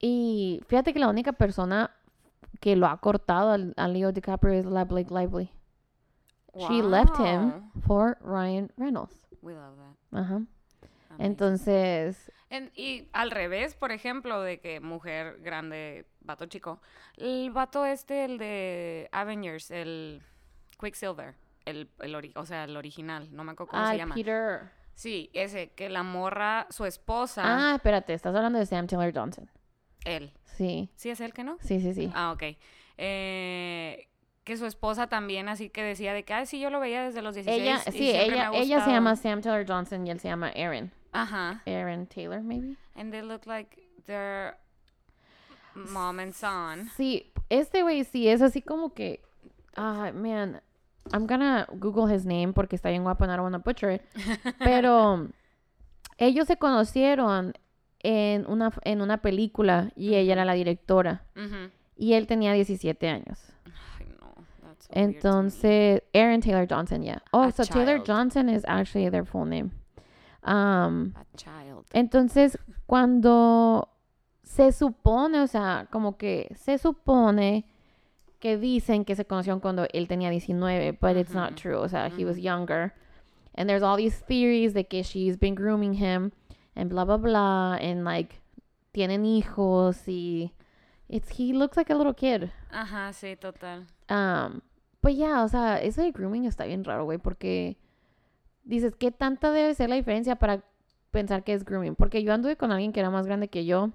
[0.00, 1.90] y fíjate que la única persona
[2.60, 5.50] que lo ha cortado al- a Leo DiCaprio es la Blake Lively
[6.68, 9.26] She left him for Ryan Reynolds.
[9.40, 10.18] We love that.
[10.20, 10.42] Ajá.
[11.18, 16.80] Entonces, En- y al revés, por ejemplo, de que mujer grande, vato chico.
[17.16, 20.22] El vato este, el de Avengers, el
[20.80, 21.34] Quicksilver.
[21.64, 24.14] El, el ori- o sea, el original, no me acuerdo cómo se llama.
[24.14, 24.70] Peter.
[24.94, 29.48] Sí, ese, que la morra, su esposa, Ah, espérate, estás hablando de Sam Taylor Johnson.
[30.04, 30.32] él.
[30.44, 31.56] Sí, ¿Sí es él que no?
[31.60, 32.10] sí, sí, sí.
[32.14, 32.42] Ah, ok.
[32.98, 34.08] Eh,
[34.44, 37.22] que su esposa también así que decía de que, ay, sí, yo lo veía desde
[37.22, 38.90] los 16 ella, y sí, me ella, ha ella se gustado".
[38.92, 40.90] llama Sam Taylor Johnson y él se llama Aaron.
[41.12, 41.62] Ajá.
[41.66, 42.76] Aaron Taylor, maybe.
[42.96, 44.56] And they look like they're
[45.74, 46.88] mom and son.
[46.96, 49.22] Sí, este güey sí es así como que,
[49.76, 50.60] ah, man,
[51.12, 54.02] I'm gonna Google his name porque está bien guapo and I don't wanna butcher it.
[54.58, 55.28] Pero
[56.18, 57.54] ellos se conocieron
[58.00, 61.24] en una, en una película y ella era la directora
[61.96, 63.38] y él tenía 17 años.
[64.62, 64.92] That's so.
[64.92, 67.22] Entonces, Aaron Taylor Johnson, yeah.
[67.32, 68.06] Oh, A so Taylor child.
[68.06, 69.70] Johnson is actually their full name.
[70.44, 71.86] Um, A child.
[71.92, 73.88] entonces, cuando
[74.52, 77.64] se supone, o sea, como que se supone
[78.38, 81.78] que dicen que se conocieron cuando él tenía 19, but it's not true.
[81.78, 82.92] O sea, he was younger.
[83.54, 86.32] And there's all these theories de que she's been grooming him
[86.76, 87.78] and blah, blah, blah.
[87.80, 88.42] And like,
[88.92, 90.52] tienen hijos y
[91.08, 92.50] it's, he looks like a little kid.
[92.70, 93.86] Ajá, sí, total.
[94.10, 94.60] Um,
[95.00, 97.78] pues ya, o sea, eso de grooming está bien raro, güey, porque
[98.64, 100.62] dices, ¿qué tanta debe ser la diferencia para
[101.12, 101.94] pensar que es grooming?
[101.94, 103.92] Porque yo anduve con alguien que era más grande que yo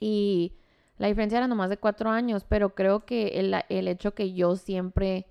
[0.00, 0.54] y
[0.96, 4.56] la diferencia era nomás de cuatro años, pero creo que el, el hecho que yo
[4.56, 5.26] siempre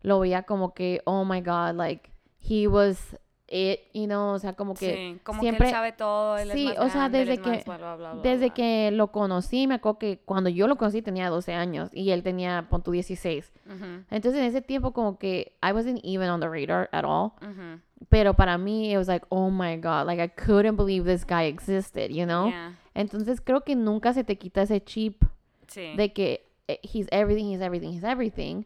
[0.00, 3.18] lo veía como que, oh my God, like, he was
[3.50, 6.50] it, you know, o sea, como que sí, como que siempre- él sabe todo, él
[6.52, 9.66] Sí, es más o sea, grande, desde que- bla, bla, bla, desde que lo conocí,
[9.66, 12.90] me acuerdo que cuando yo lo conocí tenía 12 años y él tenía, pon tú,
[12.92, 13.52] 16.
[13.66, 17.32] Ujú, Entonces en ese tiempo como que I wasn't even on the radar at all.
[17.42, 17.80] ujú.
[18.10, 21.44] Pero para mí it was like, oh my God, like I couldn't believe this guy
[21.46, 22.48] existed, you know?
[22.48, 25.24] Yeah, Entonces creo que nunca se te quita ese chip
[25.66, 25.94] Sí.
[25.96, 28.64] de que eh, he's everything, he's everything, he's everything.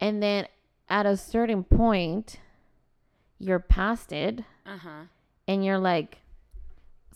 [0.00, 0.46] And then
[0.88, 2.38] at a certain point,
[3.38, 5.08] you're past it Ajá.
[5.46, 6.18] and you're like,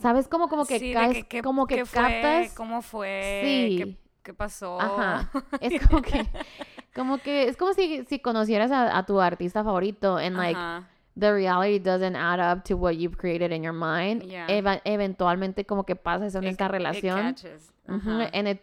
[0.01, 0.29] ¿sabes?
[0.29, 2.51] Como, como que Sí, caes, qué- como que fue.
[2.57, 3.41] ¿Cómo fue?
[3.45, 3.77] Sí.
[3.79, 4.81] ¿Qué, qué pasó?
[4.81, 5.31] Ajá.
[5.61, 6.27] Es como que,
[6.95, 10.89] como que, es como si, si conocieras a, a tu artista favorito and like, Ajá.
[11.19, 14.47] the reality doesn't add up to what you've created in your mind, Yeah.
[14.49, 17.19] eva- eventualmente como que pasa eso en It- esta it relación.
[17.35, 17.73] catches.
[17.89, 18.61] And it,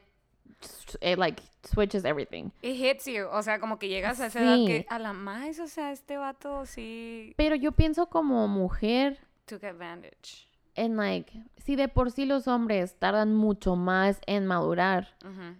[1.01, 2.49] it like switches everything.
[2.61, 5.59] It hits you, o sea, como que llegas a esa edad que a la más,
[5.59, 10.47] o sea, este vato sí Pero yo pienso como mujer, took advantage.
[10.75, 15.55] en like, si de por sí los hombres tardan mucho más en madurar, Ujú.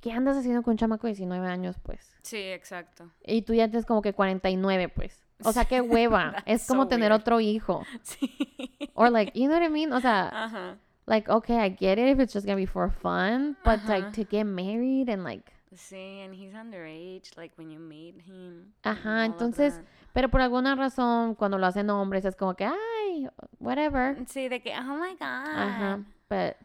[0.00, 2.14] ¿qué andas haciendo con un chamaco de 19 años, pues?
[2.22, 3.10] Sí, exacto.
[3.24, 5.24] Y tú ya tienes como que 49, pues.
[5.44, 6.42] O sea, qué hueva.
[6.46, 7.20] es como so tener weird.
[7.22, 7.82] otro hijo.
[8.02, 8.90] Sí.
[8.94, 9.92] Or like, you know what I mean?
[9.92, 10.76] O sea, Ajá.
[11.08, 14.12] Like, okay, I get it if it's just gonna be for fun, but like Ajá.
[14.12, 18.72] to get married and like, Sí, and he's underage, like when you meet him.
[18.84, 19.80] Ajá, entonces,
[20.14, 23.28] pero por alguna razón, cuando lo hacen hombres, es como que, ay,
[23.60, 24.16] whatever.
[24.26, 25.20] Sí, de que, oh my god.
[25.20, 26.56] Ajá, but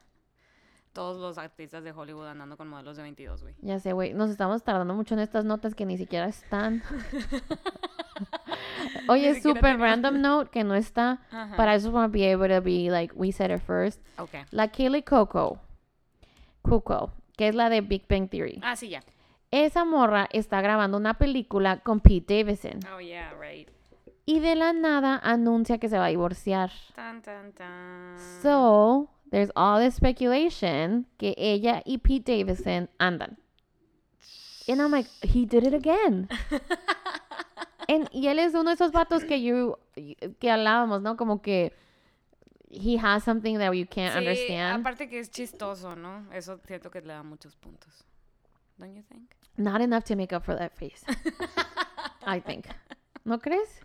[0.94, 3.56] Todos los artistas de Hollywood andando con modelos de 22, güey.
[3.62, 6.82] ya sé, güey, nos estamos tardando mucho en estas notas que ni siquiera están.
[9.10, 11.56] Oye, super random note que no está, Ajá.
[11.58, 14.00] but I just want to be able to be like, we said it first.
[14.18, 14.36] Ok.
[14.52, 15.60] La Kaylee Coco,
[16.62, 18.60] Cuoco, que es la de Big Bang Theory.
[18.64, 19.02] Ah, sí, ya.
[19.52, 23.70] Esa morra está grabando una película con Pete Davidson Oh, yeah, right.
[24.26, 26.72] y de la nada anuncia que se va a divorciar.
[26.96, 28.18] Tan, tan, tan.
[28.42, 33.38] So, there's all this speculation que ella y Pete Davidson andan.
[34.68, 36.30] And I'm like, he did it again.
[37.88, 39.78] And- y él es uno de esos vatos que you,
[40.40, 41.18] que hablábamos, ¿no?
[41.18, 41.74] Como que
[42.70, 44.82] he has something that you can't Sí, understand.
[44.82, 46.26] aparte que es chistoso, ¿no?
[46.34, 48.06] Eso siento que le da muchos puntos.
[48.78, 49.30] Don't you think?
[49.58, 51.04] Not enough to make up for that face.
[52.26, 52.66] I think.
[53.24, 53.82] ¿No crees?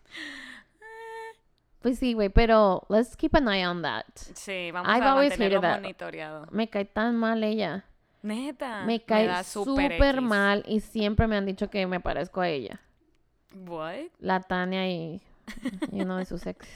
[1.80, 4.04] Pues sí, güey, pero let's keep an eye on that.
[4.34, 5.80] Sí, vamos I've a always mantenerlo that.
[5.80, 6.46] monitoreado.
[6.50, 7.84] Me cae tan mal ella.
[8.22, 8.84] Neta.
[8.84, 12.80] Me cae súper mal y siempre me han dicho que me parezco a ella.
[13.66, 14.10] What?
[14.20, 15.20] La Tania y,
[15.92, 16.68] y uno de sus exes.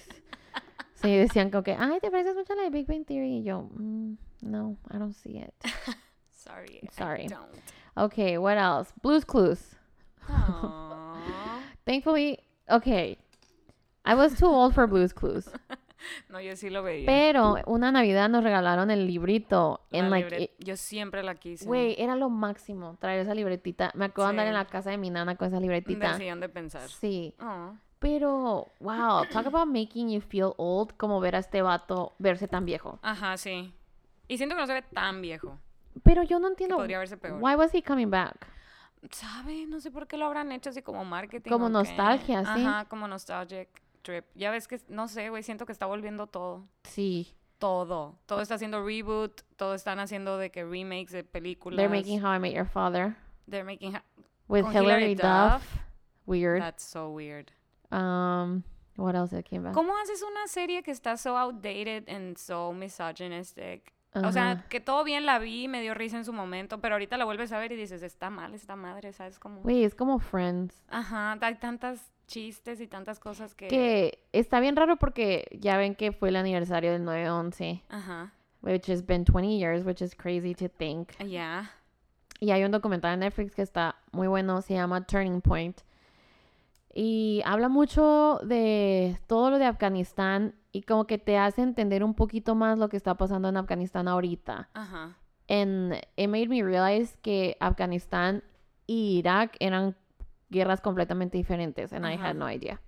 [0.95, 3.39] Sí, decían como que, ay, te pareces mucho a la de Big Bang Theory.
[3.39, 5.53] Y yo, "Mm, no, I don't see it.
[6.31, 6.81] Sorry.
[6.83, 7.27] I Sorry.
[7.27, 7.49] don't.
[7.97, 8.93] Okay, what else?
[9.03, 9.75] Blues Clues.
[11.87, 12.39] Thankfully,
[12.71, 13.19] okay.
[14.05, 15.49] I was too old for Blues Clues.
[16.29, 17.07] no, yo sí lo veía.
[17.07, 19.81] Pero una Navidad nos regalaron el librito.
[19.91, 21.65] En like, it- Yo siempre la quise.
[21.65, 23.91] güey, era lo máximo traer esa libretita.
[23.95, 26.17] Me acuerdo de andar en la casa de mi nana con esa libretita.
[26.17, 26.89] sillón de pensar.
[26.89, 27.35] Sí.
[27.41, 27.75] Oh.
[27.99, 32.65] Pero, wow, talk about making you feel old, como ver a este vato verse tan
[32.65, 32.99] viejo.
[33.01, 33.73] Ajá, sí.
[34.27, 35.59] Y siento que no se ve tan viejo.
[36.03, 36.77] Pero yo no entiendo.
[36.77, 37.39] podría verse peor.
[37.41, 38.49] Why was he coming back?
[39.11, 39.67] ¿Sabe?
[39.67, 41.51] No sé por qué lo habrán hecho así como marketing.
[41.51, 41.73] Como qué.
[41.73, 42.65] nostalgia, sí.
[42.65, 43.69] Ajá, como nostalgic
[44.03, 44.27] trip.
[44.35, 46.67] Ya ves que, no sé, güey, siento que está volviendo todo.
[46.85, 47.35] Sí.
[47.59, 48.19] Todo.
[48.27, 49.43] Todo está haciendo reboot.
[49.57, 51.77] Todo están haciendo de que remakes de películas.
[51.77, 53.17] They're making How I Met Your Father
[53.49, 54.05] They're making ha-
[54.49, 55.63] with Hilary Duff.
[55.63, 55.79] Duff.
[56.27, 56.61] Weird.
[56.61, 57.53] That's so weird.
[57.91, 58.65] Um,
[58.97, 59.75] what else that came back?
[59.75, 63.93] ¿Cómo haces una serie que está so outdated and so misogynistic?
[64.15, 67.17] O sea, que todo bien la vi, me dio risa en su momento, pero ahorita
[67.17, 69.39] la vuelves a ver y dices, está mal, está madre, ¿sabes?
[69.39, 69.63] Como...
[69.63, 70.85] Güey, es como Friends.
[70.89, 73.69] Ajá, hay tantas chistes y tantas cosas que...
[73.69, 78.33] Que está bien raro porque ya ven que fue el aniversario del 9-11, Ajá,
[78.63, 81.11] which has been 20 years, which is crazy to think.
[81.27, 81.71] ya.
[82.41, 85.81] Y hay un documental en Netflix que está muy bueno, se llama Turning Point.
[86.93, 92.15] Y habla mucho de todo lo de Afganistán y como que te hace entender un
[92.15, 94.69] poquito más lo que está pasando en Afganistán ahorita.
[94.75, 95.17] Ajá.
[95.49, 98.43] And it made me realize que Afganistán
[98.87, 99.97] y Irak eran
[100.53, 101.93] guerras completamente diferentes.
[101.93, 102.29] And I Ajá.
[102.29, 102.81] had no idea.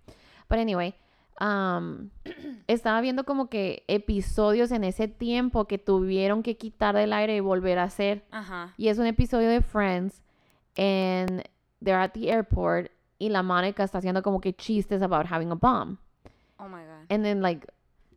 [0.48, 0.94] But anyway,
[1.40, 2.10] um,
[2.68, 7.40] estaba viendo como que episodios en ese tiempo que tuvieron que quitar del aire y
[7.40, 8.24] volver a hacer.
[8.30, 8.74] Ajá.
[8.76, 10.22] Y es un episodio de Friends.
[10.76, 11.42] And
[11.82, 12.90] they're at the airport.
[13.18, 15.98] Y la Mónica está haciendo como que chistes about having a bomb.
[16.58, 17.06] Oh my god.
[17.10, 17.66] And then like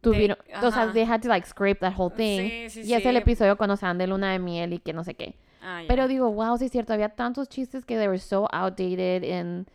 [0.01, 0.93] tuvieron, o sea, ajá.
[0.93, 2.69] they had to like scrape that whole thing.
[2.69, 4.93] Sí, sí, y es el episodio cuando se dan de luna de miel y que
[4.93, 5.35] no sé qué.
[5.61, 5.83] Ah.
[5.87, 9.67] Pero digo, wow, sí es cierto, había tantos chistes que they were so outdated and,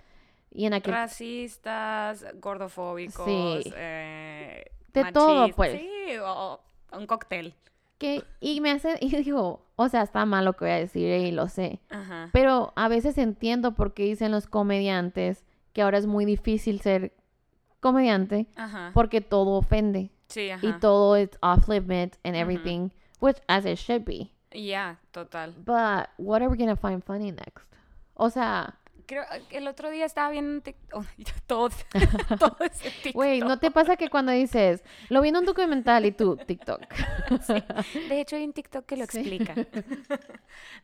[0.51, 0.95] y en aquel...
[0.95, 3.25] Racistas, gordofóbicos,
[3.65, 3.73] Sí.
[3.77, 5.81] eh, De todo, pues.
[5.81, 6.61] Sí, o
[6.93, 7.55] un cóctel.
[7.99, 11.09] Que, y me hace, y digo, o sea, está mal lo que voy a decir
[11.09, 11.81] y lo sé.
[11.91, 12.31] Ajá.
[12.33, 17.13] Pero a veces entiendo por qué dicen los comediantes que ahora es muy difícil ser
[17.81, 18.91] comediante Ajá.
[18.95, 20.67] porque todo ofende Sí, ajá.
[20.67, 22.91] y todo es off limit and everything,
[23.21, 24.31] which as it should be.
[24.55, 25.53] Ya, total.
[25.59, 27.65] But what are we gonna find funny next?
[28.15, 31.05] O sea, Creo que el otro día estaba viendo un TikTok.
[31.47, 31.69] todo,
[32.39, 33.13] todo ese TikTok.
[33.15, 36.81] güey, ¿no te pasa que cuando dices, lo vi en un documental y tú, TikTok?
[38.09, 39.19] De hecho, hay un TikTok que lo Sí.
[39.19, 39.55] explica.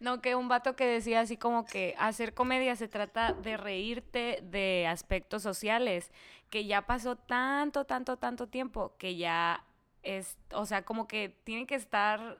[0.00, 4.40] no, que un vato que decía así como que hacer comedia se trata de reírte
[4.42, 6.10] de aspectos sociales,
[6.50, 9.64] que ya pasó tanto, tanto, tanto tiempo, que ya
[10.02, 12.38] es, o sea, como que tiene que estar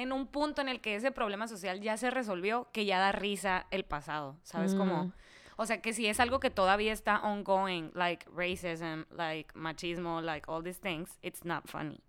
[0.00, 3.12] en un punto en el que ese problema social ya se resolvió, que ya da
[3.12, 4.74] risa el pasado, ¿sabes?
[4.74, 4.78] Mm.
[4.78, 5.12] Como,
[5.56, 10.50] o sea, que si es algo que todavía está ongoing, like racism, like machismo, like
[10.50, 12.00] all these things, it's not funny.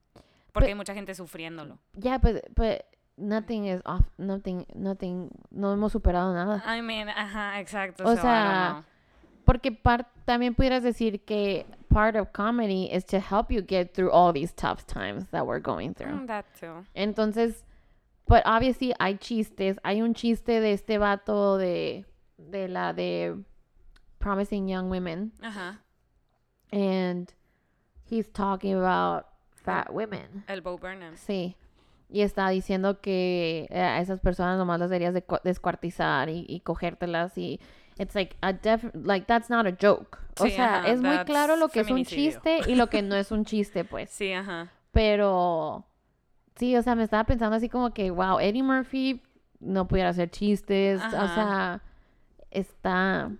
[0.53, 1.79] Porque Pe- hay mucha gente sufriéndolo.
[1.99, 2.85] Yeah, but, but
[3.17, 6.63] nothing is off, nothing, nothing, no hemos superado nada.
[6.65, 8.03] I mean, ajá, exacto.
[8.05, 8.83] O so sea.
[9.45, 14.11] Porque par- también pudieras decir que part of comedy is to help you get through
[14.11, 16.13] all these tough times that we're going through.
[16.13, 16.85] Mm, that too.
[16.95, 17.63] Entonces,
[18.31, 19.77] but obviously hay chistes.
[19.83, 22.05] Hay un chiste de este vato de,
[22.37, 23.35] de la de
[24.19, 25.33] Promising Young Women.
[25.41, 25.81] Ajá.
[26.71, 27.31] And
[28.09, 30.43] he's talking about fat women.
[30.47, 31.15] El Bo Burnham.
[31.15, 31.55] Sí.
[32.09, 36.59] Y está diciendo que eh, a esas personas nomás las deberías de descuartizar y, y
[36.61, 37.59] cogértelas y
[37.97, 40.17] it's like a def like that's not a joke.
[40.39, 43.01] O Sí, sea, ajá, es muy claro lo que es un chiste y lo que
[43.01, 44.09] no es un chiste, pues.
[44.21, 44.71] Sí, ajá.
[44.91, 45.85] Pero
[46.61, 49.19] sí, o sea, me estaba pensando así como que, wow, Eddie Murphy
[49.59, 51.81] no pudiera hacer chistes, o sea,
[52.51, 53.31] está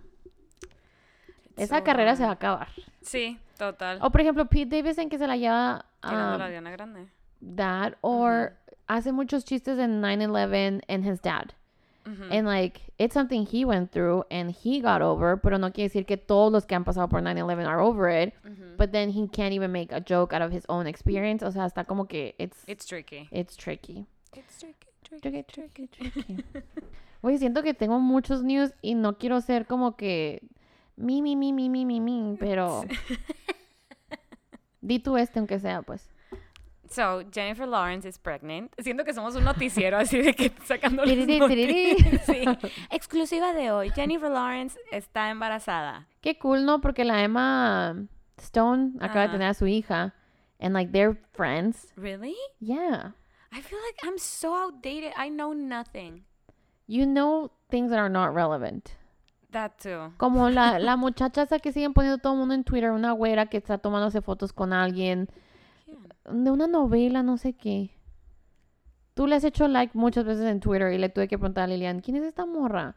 [1.56, 2.66] esa so carrera se va a acabar.
[3.00, 4.00] Sí, total.
[4.02, 7.06] O por ejemplo, Pete Davidson que se la lleva Tirando um, la Diana Grande.
[7.54, 8.56] that or
[8.88, 11.52] hace muchos chistes en 9/11 and his dad.
[12.04, 12.32] Ujú.
[12.32, 16.04] And like it's something he went through and he got over, pero no quiere decir
[16.04, 18.76] que todos los que han pasado por 9/11 are over it, Ujú.
[18.76, 21.44] but then he can't even make a joke out of his own experience.
[21.44, 23.28] O sea, está como que it's It's tricky.
[23.30, 24.06] it's tricky.
[24.34, 24.88] It's tricky,
[25.20, 26.44] Tricky, tricky, tricky.
[27.22, 30.40] Oye, siento que tengo muchos news y no quiero ser como que
[30.96, 32.82] mi mi mi mi mi mi mi, pero
[34.80, 36.08] di tú este aunque sea, pues.
[36.92, 38.70] So, Jennifer Lawrence is pregnant.
[38.78, 41.04] Siento que somos un noticiero así de que sacando.
[41.06, 42.44] Sí.
[42.90, 43.90] Exclusiva de hoy.
[43.90, 46.06] Jennifer Lawrence está embarazada.
[46.20, 46.82] Qué cool, ¿no?
[46.82, 47.96] Porque la Emma
[48.36, 49.32] Stone acaba de Ajá.
[49.32, 50.14] tener a su hija
[50.60, 51.92] and like they're friends.
[51.96, 52.36] Really?
[52.60, 53.12] Yeah.
[53.50, 55.12] I feel like I'm so outdated.
[55.16, 56.24] I know nothing.
[56.86, 58.96] You know things that are not relevant.
[59.50, 60.12] That too.
[60.18, 63.46] Como la, la muchacha esa que siguen poniendo todo el mundo en Twitter, una güera
[63.46, 65.28] que está tomándose fotos con alguien
[66.30, 67.90] de una novela, no sé qué.
[69.14, 71.66] Tú le has hecho like muchas veces en Twitter y le tuve que preguntar a
[71.66, 72.96] Lilian, ¿quién es esta morra?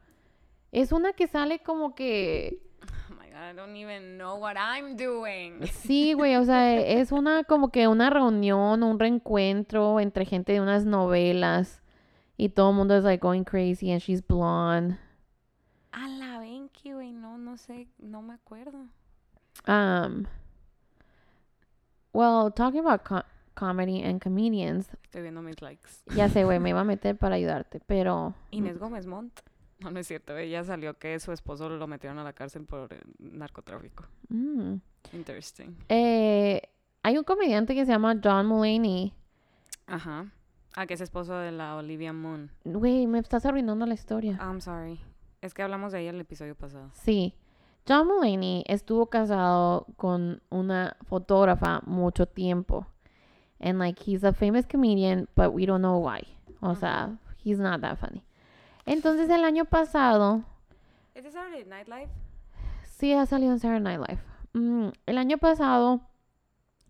[0.72, 2.62] Es una que sale como que...
[3.10, 5.66] Oh my god, I don't even know what I'm doing.
[5.68, 10.62] Sí, güey, o sea, es una como que una reunión, un reencuentro entre gente de
[10.62, 11.82] unas novelas
[12.38, 14.98] y todo el mundo es like going crazy and she's blonde.
[15.92, 17.14] A la Benki, güey.
[17.14, 17.88] No, no sé.
[18.00, 18.88] No me acuerdo.
[19.68, 20.26] Um,
[22.16, 23.24] well, talking about co-
[23.54, 26.04] comedy and comedians, Estoy viendo mis likes.
[26.16, 29.40] ya sé, güey, me iba a meter para ayudarte, pero Inés Gómez Montt.
[29.80, 30.38] No, no es cierto.
[30.38, 34.06] Ella salió que su esposo lo metieron a la cárcel por eh, narcotráfico.
[34.30, 34.76] mm.
[35.14, 35.76] Interesting.
[35.90, 36.62] Eh,
[37.04, 39.14] hay un comediante que se llama John Mulaney.
[39.88, 40.32] Ajá.
[40.76, 42.52] Ah, que es esposo de la Olivia Moon.
[42.64, 44.38] Güey, me estás arruinando la historia.
[44.42, 45.00] I'm sorry.
[45.42, 46.90] Es que hablamos de ella el episodio pasado.
[46.94, 47.36] Sí.
[47.88, 52.88] John Mulaney estuvo casado con una fotógrafa mucho tiempo.
[53.60, 56.22] And like he's a famous comedian, but we don't know why.
[56.62, 58.24] O sea, he's not that funny.
[58.86, 60.44] Entonces el año pasado,
[61.14, 62.10] ¿Es de Saturday Night Live?
[62.84, 64.22] sí ha salido en Saturday Night Live.
[64.54, 66.02] Mm, el año pasado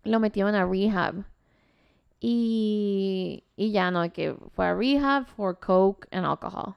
[0.04, 1.24] lo metieron a rehab.
[2.20, 6.74] Y, y ya no, que fue a rehab for coke and alcohol.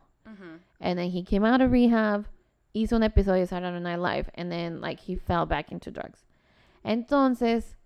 [0.81, 2.25] And then he came out of rehab,
[2.73, 6.25] hizo un episodio de Saturday Night Live, and then like he fell back into drugs.
[6.83, 7.77] Entonces,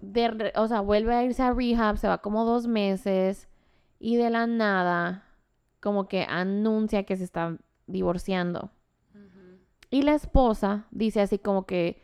[0.00, 3.48] de o sea, vuelve a irse a rehab, se va como dos meses,
[3.98, 5.24] y de la nada,
[5.80, 8.70] como que anuncia que se está divorciando.
[9.14, 9.58] Ujú.
[9.90, 12.02] Y la esposa dice así como que,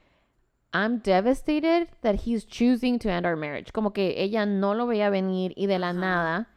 [0.72, 3.72] I'm devastated that he's choosing to end our marriage.
[3.72, 6.48] Como que ella no lo veía venir y de la nada.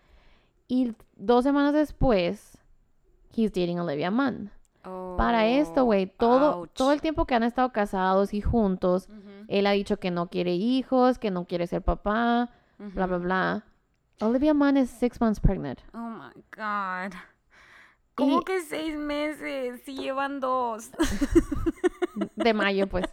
[0.67, 2.59] Y dos semanas después,
[3.35, 4.51] he's dating Olivia Munn.
[5.17, 6.69] Para esto, güey, todo, ouch.
[6.73, 9.07] todo el tiempo que han estado casados y juntos,
[9.47, 13.63] él ha dicho que no quiere hijos, que no quiere ser papá, bla, bla, bla.
[14.21, 15.79] Olivia Munn is six months pregnant.
[15.93, 17.13] Oh my god.
[18.15, 19.81] ¿Cómo Y- que seis meses?
[19.85, 20.91] Si llevan dos.
[22.35, 23.05] De mayo, pues.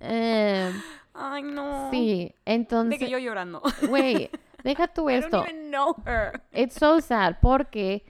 [0.00, 0.72] Eh,
[1.12, 1.90] Ay, no.
[1.90, 3.62] sí, De que entonces, yo llorando.
[3.88, 4.30] güey,
[4.62, 5.38] deja tú I esto.
[5.38, 6.42] don't even know her.
[6.52, 8.04] It's so sad porque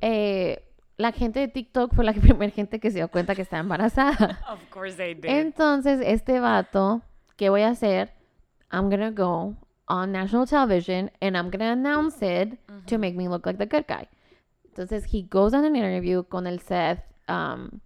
[0.00, 0.64] eh,
[1.02, 4.40] la gente de TikTok fue la primera gente que se dio cuenta que estaba embarazada.
[4.48, 5.26] Of course they did.
[5.26, 7.02] Entonces, este vato,
[7.36, 8.10] ¿qué voy a hacer?
[8.70, 9.54] I'm gonna go
[9.88, 13.86] on national television and I'm gonna announce it to make me look like the good
[13.86, 14.08] guy.
[14.64, 17.80] Entonces, he goes on an interview con el Seth, um,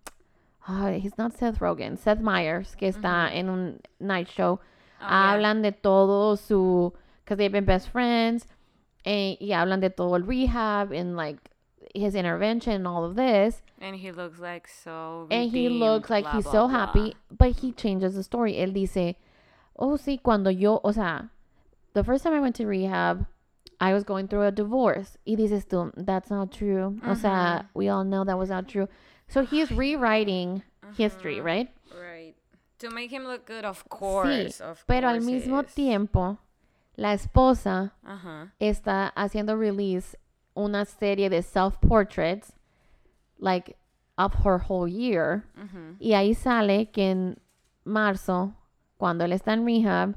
[0.69, 4.61] oh, he's not Seth Rogen, Seth Meyers, que está en un night show.
[5.01, 5.35] Oh, yeah.
[5.35, 6.93] hablan de todo su,
[7.25, 8.47] because they've been best friends,
[9.05, 11.51] eh, y hablan de todo el rehab and like
[11.97, 13.63] his intervention and all of this.
[13.81, 15.27] And he looks like so.
[15.31, 16.79] And he looks like blah, he's blah, so blah.
[16.79, 18.55] happy, but he changes the story.
[18.55, 19.17] Él dice,
[19.79, 21.31] oh, sí, cuando yo, o sea,
[21.93, 23.27] the first time I went to rehab,
[23.81, 25.19] I was going through a divorce.
[25.27, 26.99] Y dices tú, that's not true.
[27.05, 27.67] O sea, mm-hmm.
[27.75, 28.89] we all know that was not true.
[29.29, 30.63] So he's rewriting
[30.97, 31.47] history, mm-hmm.
[31.47, 31.69] right?
[31.95, 32.35] Right.
[32.81, 34.59] To make him look good, of course.
[34.59, 35.75] sí, of pero al mismo is.
[35.75, 36.39] tiempo,
[36.97, 38.53] la esposa Ajá.
[38.61, 40.15] está haciendo release
[40.57, 42.53] una serie de self-portraits,
[43.39, 43.77] like,
[44.19, 45.45] of her whole year.
[46.01, 47.39] Y ahí sale que en
[47.85, 48.55] marzo,
[48.97, 50.17] cuando él está en rehab,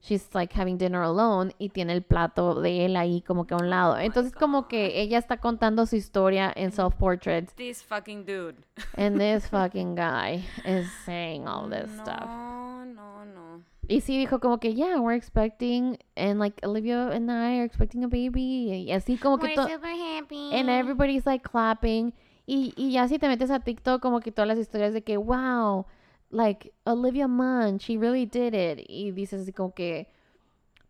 [0.00, 3.56] she's like having dinner alone y tiene el plato de él ahí como que a
[3.56, 3.98] un lado.
[3.98, 8.56] Entonces como que ella está contando su historia en self-portraits This fucking dude.
[8.96, 12.24] and this fucking guy is saying all this stuff.
[12.26, 13.62] No, no, no.
[13.92, 18.04] Y sí dijo como que, yeah, we're expecting, and like Olivia and I are expecting
[18.04, 18.86] a baby.
[18.88, 19.68] Y así como que todo.
[19.68, 20.50] super happy.
[20.54, 22.14] And everybody's like clapping.
[22.46, 25.18] Y, y ya si te metes a TikTok, como que todas las historias de que,
[25.18, 25.84] wow,
[26.30, 28.82] like Olivia Munn, she really did it.
[28.88, 30.08] Y dices así como que,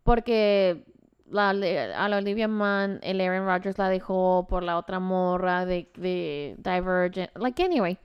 [0.05, 0.84] porque
[1.28, 5.90] la, a la Olivia Munn, el Aaron Rodgers la dejó por la otra morra de,
[5.96, 7.36] de Divergent.
[7.36, 7.98] Like, anyway,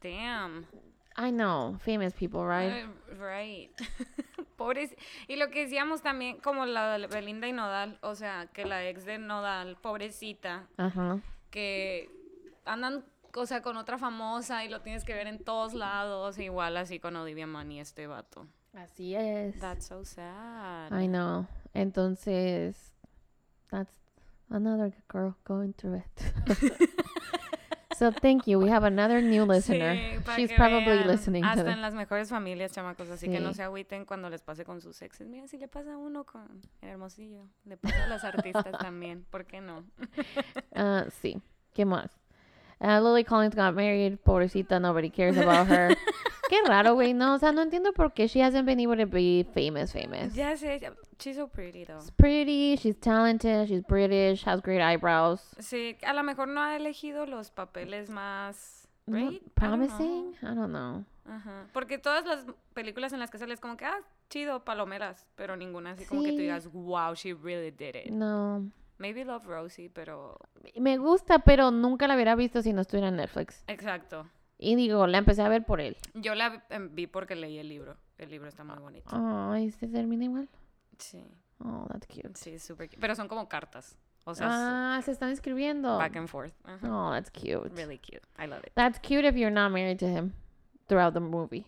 [0.00, 0.64] Damn.
[1.20, 2.86] I know, famous people, right?
[3.18, 3.70] Right.
[4.56, 4.94] Pobres.
[5.26, 8.84] Y lo que decíamos también, como la de Belinda y Nodal, o sea, que la
[8.88, 11.20] ex de Nodal, pobrecita, Ajá.
[11.50, 12.08] que
[12.64, 13.04] andan,
[13.34, 17.00] o sea, con otra famosa y lo tienes que ver en todos lados, igual así
[17.00, 18.46] con Olivia Munn y este vato.
[18.74, 19.58] Así es.
[19.58, 20.92] That's so sad.
[20.92, 21.46] I know.
[21.74, 22.92] Entonces,
[23.70, 23.98] that's
[24.50, 26.22] another girl going through it.
[27.98, 28.58] so thank you.
[28.58, 29.94] We have another new listener.
[29.94, 31.72] Sí, para She's que probably vean, listening to Hasta this.
[31.74, 33.10] en las mejores familias, chamacos.
[33.10, 33.56] Así que no Sí.
[33.56, 35.26] se agüiten cuando les pase con sus exes.
[35.28, 36.46] Mira, si le pasa a uno con
[36.82, 39.24] el hermosillo, le pasa a las artistas también.
[39.30, 39.84] ¿Por qué no?
[40.76, 41.40] Uh, sí.
[41.74, 42.10] ¿Qué más?
[42.80, 44.18] Uh, Lily Collins got married.
[44.24, 45.96] Pobrecita, nobody cares about her.
[46.48, 47.12] Qué raro, güey.
[47.12, 50.32] No, o sea, no entiendo por qué she hasn't been able to be famous, famous.
[50.34, 50.80] Ya sé,
[51.18, 52.00] she's so pretty though.
[52.00, 55.40] She's pretty, she's talented, she's British, has great eyebrows.
[55.58, 59.32] Sí, a lo mejor no ha elegido los papeles más No- great.
[59.34, 60.34] I don't promising?
[60.42, 61.04] I don't know.
[61.04, 61.04] know.
[61.26, 61.66] Ajá.
[61.72, 63.98] Porque todas las películas en las que sales como que, ah,
[64.30, 66.42] chido, palomeras, pero ninguna así como que tú Sí.
[66.42, 68.10] digas, wow, she really did it.
[68.10, 68.70] No.
[68.98, 70.38] Maybe Love Rosie, pero
[70.74, 73.62] Me gusta, pero nunca la hubiera visto si no estuviera en Netflix.
[73.68, 74.26] exacto.
[74.58, 75.96] Y digo, la empecé a ver por él.
[76.14, 77.96] Yo la vi- em, porque leí el libro.
[78.18, 79.08] El libro está muy bonito.
[79.12, 80.48] Ay, ¿se termina igual?
[80.98, 81.22] Sí,
[81.64, 82.34] Oh, that's cute.
[82.34, 82.88] sí, súper.
[82.88, 83.00] cute.
[83.00, 83.96] Pero son como cartas.
[84.24, 85.96] O sea, es Ah, se están escribiendo.
[85.98, 86.52] back and forth.
[86.82, 87.72] Oh, that's cute.
[87.74, 88.22] Really cute.
[88.38, 88.72] I love it.
[88.74, 90.34] That's cute if you're not married to him
[90.88, 91.66] throughout the movie.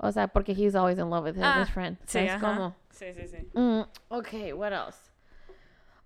[0.00, 1.96] O sea, porque he's always in love with his Ah, best friend.
[2.06, 2.40] sí, ¿Sabes ajá.
[2.40, 2.74] cómo?
[2.90, 3.46] Sí, sí, sí.
[3.54, 5.10] Mm, okay, what else?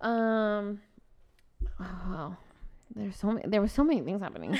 [0.00, 0.80] Um,
[1.78, 2.36] oh, wow.
[2.94, 4.58] There's so many, there were so many things happening.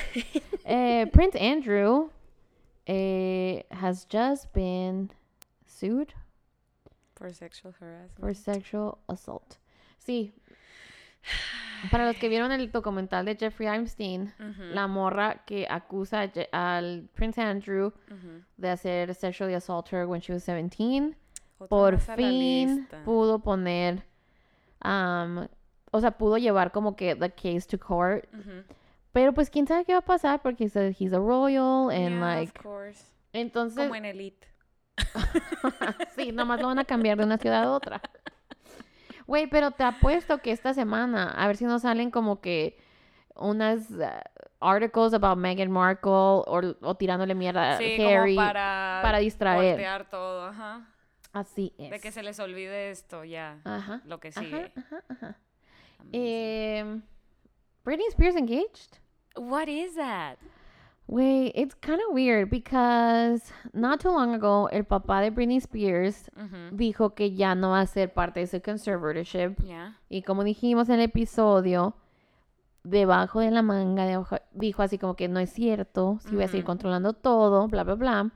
[0.66, 2.10] uh, Prince Andrew
[2.88, 5.10] uh, has just been
[5.66, 6.14] sued
[7.22, 8.18] For sexual harassment.
[8.20, 9.56] for sexual assault.
[9.98, 10.32] Sí.
[11.90, 17.08] Para los que vieron el documental de Jeffrey Epstein, Ujú, la morra que acusa al
[17.14, 18.42] Prince Andrew ujú.
[18.56, 21.16] de hacer sexually assault her when she was 17,
[21.58, 24.02] Otra por fin pudo poner,
[24.84, 25.46] um,
[25.92, 28.26] o sea, pudo llevar como que the case to court.
[28.34, 28.64] Ujú.
[29.12, 32.14] Pero pues quién sabe qué va a pasar porque he's a, he's a royal and
[32.18, 33.04] Yeah, like, of course.
[33.32, 34.48] entonces, Como en Elite.
[36.16, 38.00] sí, nomás lo van a cambiar de una ciudad a otra.
[39.26, 42.78] Güey, pero te apuesto que esta semana, a ver si nos salen como que
[43.34, 44.04] unas uh,
[44.60, 49.74] articles about Meghan Markle o, o tirándole mierda Sí, a Harry como para, para distraer.
[49.74, 50.88] voltear todo, ajá.
[51.32, 51.90] Así es.
[51.90, 53.60] De que se les olvide esto, ya.
[53.64, 54.02] Ajá.
[54.04, 54.72] Lo que sigue.
[54.76, 55.36] ajá, ajá.
[56.12, 57.00] Eh,
[57.84, 58.98] Britney Spears engaged?
[59.36, 60.36] What is that?
[61.08, 66.30] Wait, it's kind of weird because not too long ago, el papá de Britney Spears
[66.72, 69.56] dijo que ya no va a ser parte de su conservatorship.
[69.64, 69.98] Ya.
[70.08, 71.94] Y como dijimos en el episodio,
[72.84, 76.44] debajo de la manga de hoja- dijo así como que no es cierto, si voy
[76.44, 78.30] a seguir controlando todo, bla, bla, bla.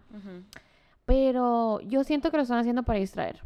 [1.04, 3.42] Pero yo siento que lo están haciendo para distraer.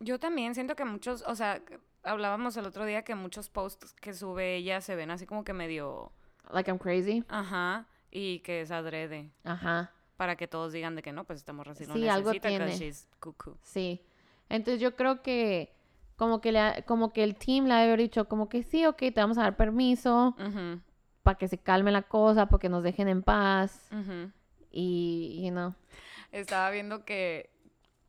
[0.00, 1.62] Yo también siento que muchos, o sea,
[2.02, 5.52] hablábamos el otro día que muchos posts que sube ella se ven así como que
[5.52, 6.12] medio,
[6.52, 7.24] Like I'm crazy.
[7.28, 9.28] ajá, y que es adrede.
[9.44, 9.92] Ajá.
[10.16, 12.48] Para que todos digan de que no, pues esta morra sí lo Sí, algo necesita,
[12.48, 12.76] tiene.
[12.78, 13.58] she's cuckoo.
[13.62, 14.00] Sí.
[14.48, 15.74] Entonces yo creo que
[16.16, 18.86] como que, le ha- como que el team le ha haber dicho como que sí,
[18.86, 20.80] ok, te vamos a dar permiso Ujú,
[21.24, 24.30] para que se calme la cosa, porque nos dejen en paz ujú.
[24.70, 25.74] y, you know.
[26.30, 27.50] Estaba viendo que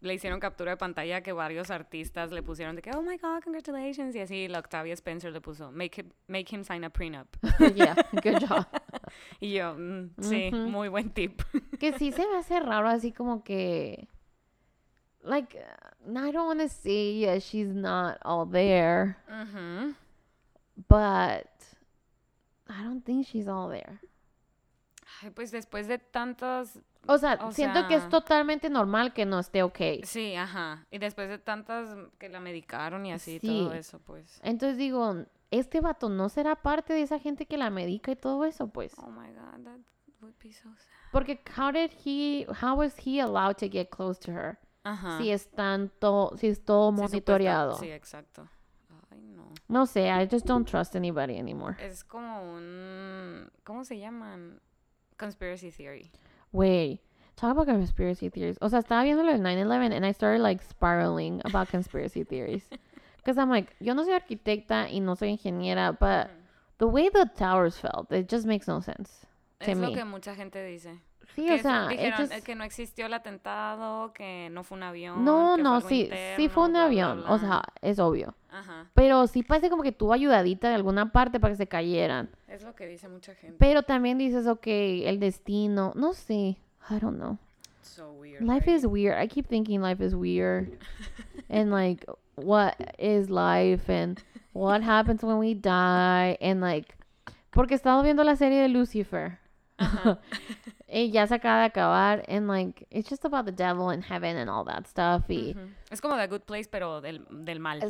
[0.06, 3.44] le hicieron captura de pantalla que varios artistas le pusieron de que, oh my god,
[3.44, 4.16] congratulations.
[4.16, 7.28] Y así la Octavia Spencer le puso, make him, make him sign a prenup.
[7.76, 8.66] yeah, good job.
[9.40, 11.42] y yo, "Mm, sí, muy buen tip.
[11.80, 14.08] Que sí se me hace raro así como que
[15.24, 19.18] like uh, I don't want to say yeah, she's not all there,
[20.88, 21.48] but
[22.70, 24.00] I don't think she's all there.
[25.22, 29.26] Ay, pues después de tantos, O sea, O siento que es sea- totalmente normal que
[29.26, 30.02] no esté okay.
[30.04, 30.86] sí, ajá.
[30.92, 33.48] Y después de tantas que la medicaron y así, Sí.
[33.48, 34.40] todo eso, pues.
[34.44, 38.46] Entonces digo, este vato no será parte de esa gente que la medica y todo
[38.46, 38.94] eso, pues.
[38.98, 39.80] Oh my god, that
[40.22, 40.86] would be so sad.
[41.12, 44.58] Porque how did he, how was he allowed to get close to her?
[44.84, 45.18] Ajá.
[45.20, 47.76] Si es tanto, si es todo Sí, monitoreado.
[47.76, 48.48] Sí, exacto.
[49.12, 49.52] Ay, no.
[49.68, 51.76] No sé, I just don't trust anybody anymore.
[51.80, 53.50] Es como un...
[53.64, 54.60] ¿Cómo se llaman?
[55.18, 56.12] Conspiracy theory.
[56.56, 57.02] Wait,
[57.36, 58.58] talk about conspiracy theories.
[58.62, 62.68] O sea, estaba viendo lo del 9-11 and I started like spiraling about conspiracy theories.
[63.18, 66.30] Because I'm like, yo no soy arquitecta y no soy ingeniera, but
[66.78, 69.26] the way the towers felt, it just makes no sense.
[69.62, 69.94] To Es lo me.
[69.96, 71.02] que mucha gente dice.
[71.34, 74.78] Sí, que o sea, dijeron just- es que no existió el atentado, que no fue
[74.78, 75.26] un avión.
[75.26, 77.40] No, no, sí, sí fue interno, un bla, bla, avión, o bla.
[77.40, 78.36] sea, es obvio.
[78.52, 78.86] Ajá.
[78.94, 82.30] Pero sí parece como que tuvo ayudadita de alguna parte para que se cayeran.
[82.56, 83.58] Es lo que dice mucha gente.
[83.60, 86.58] Pero también dices, ok, el destino, no sé,
[86.90, 87.38] I don't know.
[87.82, 88.42] So weird.
[88.42, 88.78] Life right?
[88.78, 89.22] is weird.
[89.22, 90.80] I keep thinking life is weird.
[91.50, 93.90] and like, what is life?
[93.90, 96.38] And what happens when we die?
[96.40, 96.96] And like,
[97.52, 99.38] porque he estado viendo la serie de Lucifer.
[100.88, 102.24] y ya se acaba de acabar.
[102.30, 105.30] And like, it's just about the devil and heaven and all that stuff.
[105.30, 105.72] Y, Ujú.
[105.92, 107.82] Es como The Good Place, pero del, del mal.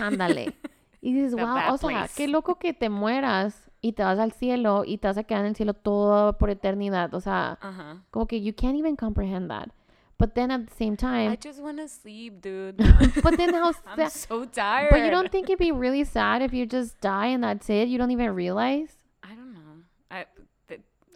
[0.00, 0.54] ándale.
[1.02, 2.14] Y dices, wow, o sea, place.
[2.16, 5.42] qué loco que te mueras y te vas al cielo y te vas a quedar
[5.42, 7.14] en el cielo todo por eternidad.
[7.14, 8.02] O sea, Ajá.
[8.10, 9.70] como que you can't even comprehend that.
[10.18, 12.76] But then at the same time, I just want to sleep, dude.
[13.22, 14.10] but then how I'm sad.
[14.10, 14.90] so tired.
[14.90, 17.86] But you don't think it'd be really sad if you just die and that's it?
[17.86, 18.90] You don't even realize?
[19.22, 19.84] I don't know.
[20.10, 20.26] I,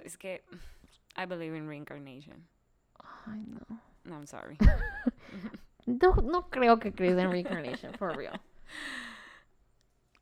[0.04, 0.38] es que
[1.16, 2.44] I believe in reincarnation.
[3.26, 3.76] I know.
[4.04, 4.56] No, I'm sorry.
[5.84, 8.32] No, no creo que crees en reincarnation, for real.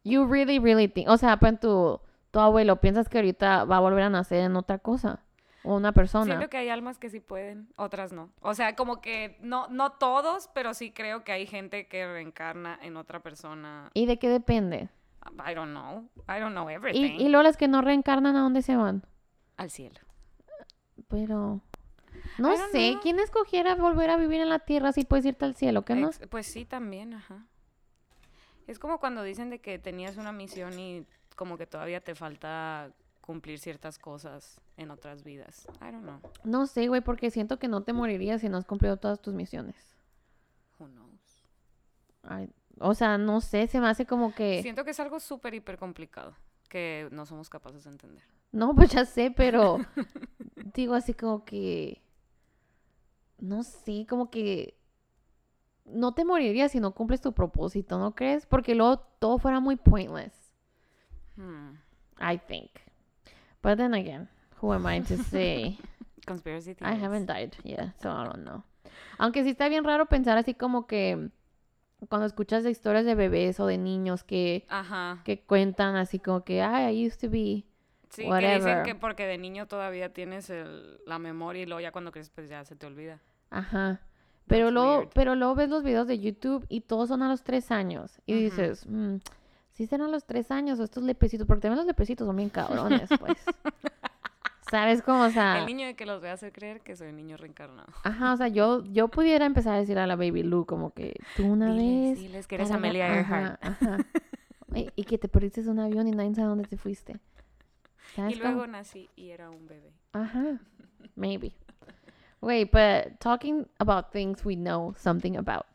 [0.02, 1.08] You really, really think.
[1.08, 4.78] O sea, tu, tu abuelo, ¿piensas que ahorita va a volver a nacer en otra
[4.78, 5.20] cosa?
[5.62, 6.24] O una persona.
[6.24, 8.30] Siento que hay almas que sí pueden, otras no.
[8.40, 12.78] O sea, como que no, no todos, pero sí creo que hay gente que reencarna
[12.82, 13.90] en otra persona.
[13.92, 14.88] ¿Y de qué depende?
[15.46, 16.08] I don't know.
[16.28, 17.20] I don't know Y, everything.
[17.20, 19.02] y luego las que no reencarnan, ¿a dónde se van?
[19.58, 20.00] Al cielo.
[21.08, 21.60] Pero.
[22.38, 23.02] No sé, know.
[23.02, 25.84] ¿quién escogiera volver a vivir en la tierra si puedes irte al cielo?
[25.84, 25.92] ¿Qué?
[26.00, 27.44] Ex- Pues sí, también, ajá.
[28.66, 31.06] Es como cuando dicen de que tenías una misión y
[31.40, 35.66] como que todavía te falta cumplir ciertas cosas en otras vidas.
[35.80, 36.20] I don't know.
[36.44, 39.32] No sé, güey, porque siento que no te morirías si no has cumplido todas tus
[39.32, 39.96] misiones.
[40.78, 41.42] Who knows?
[42.24, 44.60] Ay, o sea, no sé, se me hace como que...
[44.60, 46.34] Siento que es algo súper, hiper complicado
[46.68, 48.22] que no somos capaces de entender.
[48.52, 49.78] No, pues ya sé, pero
[50.74, 52.02] digo así como que...
[53.38, 54.76] No sé, como que...
[55.86, 58.44] No te morirías si no cumples tu propósito, ¿no crees?
[58.44, 60.39] Porque luego todo fuera muy pointless,
[61.40, 61.76] Hmm.
[62.20, 62.70] I think.
[63.62, 64.28] But then again,
[64.60, 65.78] who am I to say?
[66.26, 67.00] Conspiracy I theories.
[67.00, 68.62] haven't died yet, so I don't know.
[69.18, 71.30] Aunque sí está bien raro pensar así como que
[72.08, 75.20] cuando escuchas de historias de bebés o de niños que, Ajá.
[75.24, 77.64] que cuentan así como que, ay, I used to be.
[78.10, 78.56] Sí, que Whatever.
[78.60, 82.30] dicen que porque de niño todavía tienes el- la memoria y luego ya cuando creces
[82.34, 83.20] pues ya se te olvida.
[83.50, 84.00] Ajá.
[84.46, 85.10] Pero That's luego, weird.
[85.14, 88.20] pero luego ves los videos de YouTube y todos son a los tres años.
[88.26, 89.16] Y dices, mm,
[89.80, 93.08] si serán los tres años o estos lepecitos, porque también los lepecitos son bien cabrones,
[93.18, 93.38] pues.
[94.70, 95.22] ¿Sabes cómo?
[95.24, 97.38] O sea, El niño de que los voy a hacer creer que soy un niño
[97.38, 97.88] reencarnado.
[98.04, 101.14] ajá, o sea, yo, yo pudiera empezar a decir a la Baby Lou como que
[101.34, 103.58] tú una Diles, vez diles que eres Amelia Earhart.
[103.64, 104.06] Ajá, ajá.
[104.74, 107.18] Y, y que te perdiste un avión y nadie sabe dónde te fuiste.
[108.14, 108.52] ¿Sabes Y cómo?
[108.52, 109.92] luego nací y era un bebé.
[110.12, 110.60] Ajá.
[111.16, 111.54] Maybe.
[112.42, 115.66] Wait, but talking about things we know something about.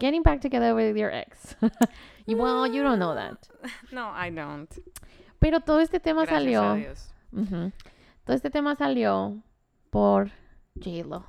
[0.00, 1.54] Getting back together with your ex.
[2.26, 3.48] Well, you don't know that.
[3.92, 4.68] No, I don't.
[5.40, 6.62] Pero todo este tema Gracias salió.
[6.62, 7.12] a Dios.
[7.34, 7.72] Ujú.
[8.24, 9.42] Todo este tema salió
[9.90, 10.30] por
[10.78, 11.24] J-Lo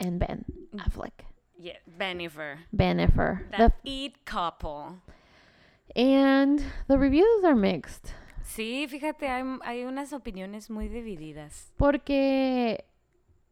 [0.00, 0.44] and Ben
[0.78, 1.24] Affleck.
[1.56, 2.58] Yeah, Benifer.
[2.74, 3.48] Benifer.
[3.56, 4.96] That eat couple.
[5.94, 8.12] And the reviews are mixed.
[8.42, 11.70] Sí, fíjate, hay, hay unas opiniones muy divididas.
[11.76, 12.84] Porque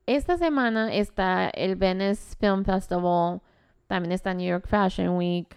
[0.07, 3.41] esta semana está el Venice Film Festival,
[3.89, 5.57] también está New York Fashion Week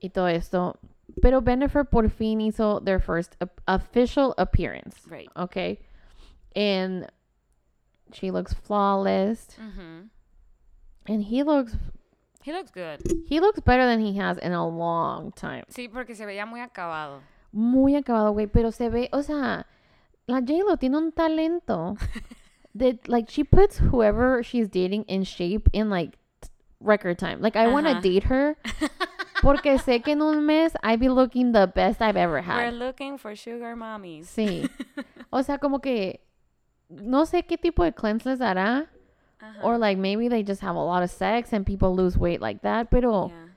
[0.00, 0.78] y todo esto.
[1.20, 3.36] Pero Bennifer por fin hizo their first
[3.66, 4.96] official appearance.
[5.08, 5.28] Right.
[5.36, 5.80] Okay.
[6.54, 7.06] And
[8.12, 9.48] she looks flawless.
[11.06, 11.76] And he looks
[12.42, 13.00] He looks good.
[13.26, 15.64] he looks better than he has in a long time.
[15.68, 17.20] Sí, porque se veía muy acabado.
[17.52, 18.46] Muy acabado, güey.
[18.46, 19.66] Pero se ve, o sea,
[20.26, 21.96] la J-Lo tiene un talento.
[22.74, 26.18] that, like, she puts whoever she's dating in shape in, like,
[26.80, 27.40] record time.
[27.40, 28.56] Like, I want to date her.
[29.42, 32.74] Porque sé que en un mes I'd be looking the best I've ever We're had.
[32.74, 34.26] looking for sugar mommies.
[34.28, 34.68] Sí.
[35.30, 36.20] O sea, como que
[36.88, 38.86] no sé qué tipo de cleanse les dará.
[39.40, 39.60] Ajá.
[39.62, 42.62] Or like maybe they just have a lot of sex and people lose weight like
[42.62, 42.88] that.
[42.90, 43.48] Pero Yeah.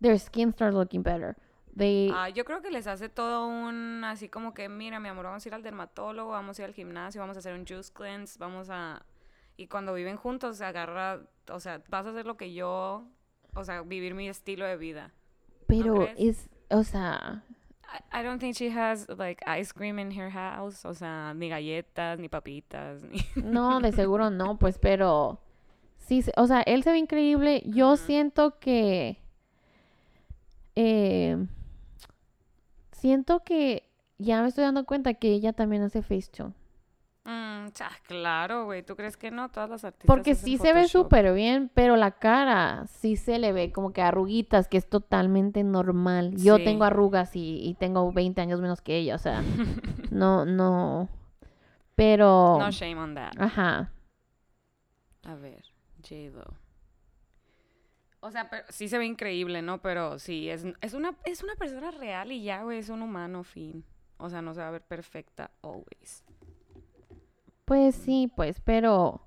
[0.00, 1.36] their skin starts looking better.
[1.74, 5.24] They, Ah, yo creo que les hace todo un, así como que, mira, mi amor,
[5.24, 7.90] vamos a ir al dermatólogo, vamos a ir al gimnasio, vamos a hacer un juice
[7.90, 9.00] cleanse, vamos a...
[9.56, 11.20] Y cuando viven juntos, se agarra,
[11.50, 13.06] o sea, vas a hacer lo que yo,
[13.54, 15.12] o sea, vivir mi estilo de vida.
[15.66, 17.44] pero es, o sea,
[17.92, 21.48] I, I don't think she has, like, ice cream in her house, o sea, ni
[21.48, 23.20] galletas, ni papitas, ni...
[23.42, 25.40] no, de seguro no, pues, pero
[25.98, 27.62] sí, o sea, él se ve increíble.
[27.66, 29.18] Yo siento que,
[30.74, 31.36] eh,
[32.92, 33.88] siento que
[34.18, 36.54] ya me estoy dando cuenta que ella también hace Facetune.
[37.24, 37.68] Mm,
[38.08, 39.48] claro, güey, ¿tú crees que no?
[39.48, 43.52] Todas las artistas Porque sí se ve súper bien, pero la cara sí se le
[43.52, 46.34] ve como que arruguitas, que es totalmente normal.
[46.36, 46.64] Yo Sí.
[46.64, 49.40] tengo arrugas y, y tengo 20 años menos que ella, o sea,
[50.10, 51.08] no, no.
[51.94, 53.32] Pero, No shame on that.
[53.38, 53.92] ajá.
[55.24, 55.62] A ver,
[56.02, 56.54] J-Lo.
[58.18, 59.80] O sea, pero sí se ve increíble, ¿no?
[59.80, 63.44] Pero sí, es, es, una, es una persona real y ya, güey, es un humano,
[63.44, 63.84] fin.
[64.16, 66.24] O sea, no se va a ver perfecta always.
[67.64, 69.20] Pues sí, pues, pero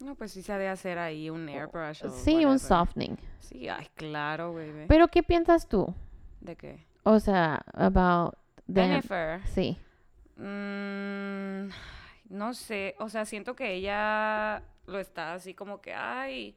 [0.00, 3.16] No, pues sí se ha de hacer ahí un airbrush o sí, un softening.
[3.40, 4.84] Sí, ay, claro, ve.
[4.88, 5.94] Pero ¿qué piensas tú?
[6.40, 6.86] ¿De qué?
[7.04, 8.34] O sea, about
[8.66, 8.88] them.
[8.90, 9.40] Jennifer.
[9.48, 9.78] Sí.
[10.36, 11.68] Mm,
[12.28, 16.56] no sé, o sea, siento que ella lo está así como que, ay,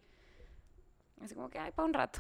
[1.22, 2.20] así como que, ay, para un rato.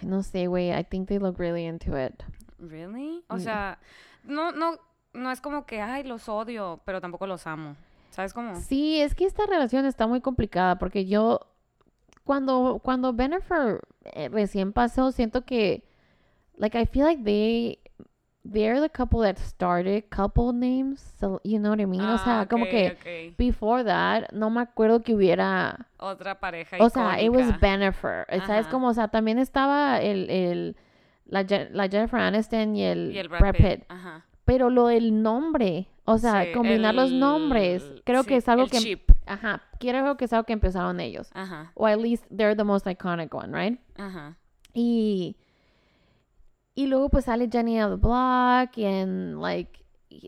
[0.00, 0.70] Ay, no sé, güey.
[0.72, 2.14] I think they look really into it.
[2.58, 3.24] Really?
[3.28, 3.40] O Mm.
[3.40, 3.78] sea,
[4.24, 4.78] no, no,
[5.14, 7.76] no es como que, ay, los odio, pero tampoco los amo.
[8.10, 8.56] ¿Sabes cómo?
[8.56, 11.40] Sí, es que esta relación está muy complicada porque yo
[12.24, 15.82] cuando cuando Bennifer eh, recién pasó siento que
[16.56, 17.78] like I feel like they
[18.44, 22.02] they're the couple that started couple names, so you know what I mean?
[22.02, 26.90] o sea, Ah, como que before that no me acuerdo que hubiera Otra pareja o
[26.90, 27.58] sea, it was.
[27.60, 28.66] Bennifer, eh, ¿sabes?
[28.66, 30.76] Como, o sea, también estaba el, el
[31.26, 33.84] la, Je- la Jennifer Aniston y el, Y el Brad, Pitt.
[33.88, 34.24] Ajá.
[34.44, 38.64] Pero lo del nombre, o sea, Sí, combinar los nombres, creo sí, que es algo
[38.64, 39.10] el que chip.
[39.26, 41.30] Ajá, quiero que es algo que empezaron ellos.
[41.32, 43.78] Ajá, O at least they're the most iconic one, right?
[43.96, 44.36] ajá.
[44.74, 45.36] Y,
[46.74, 49.84] y luego pues sale Jenny of the Block and like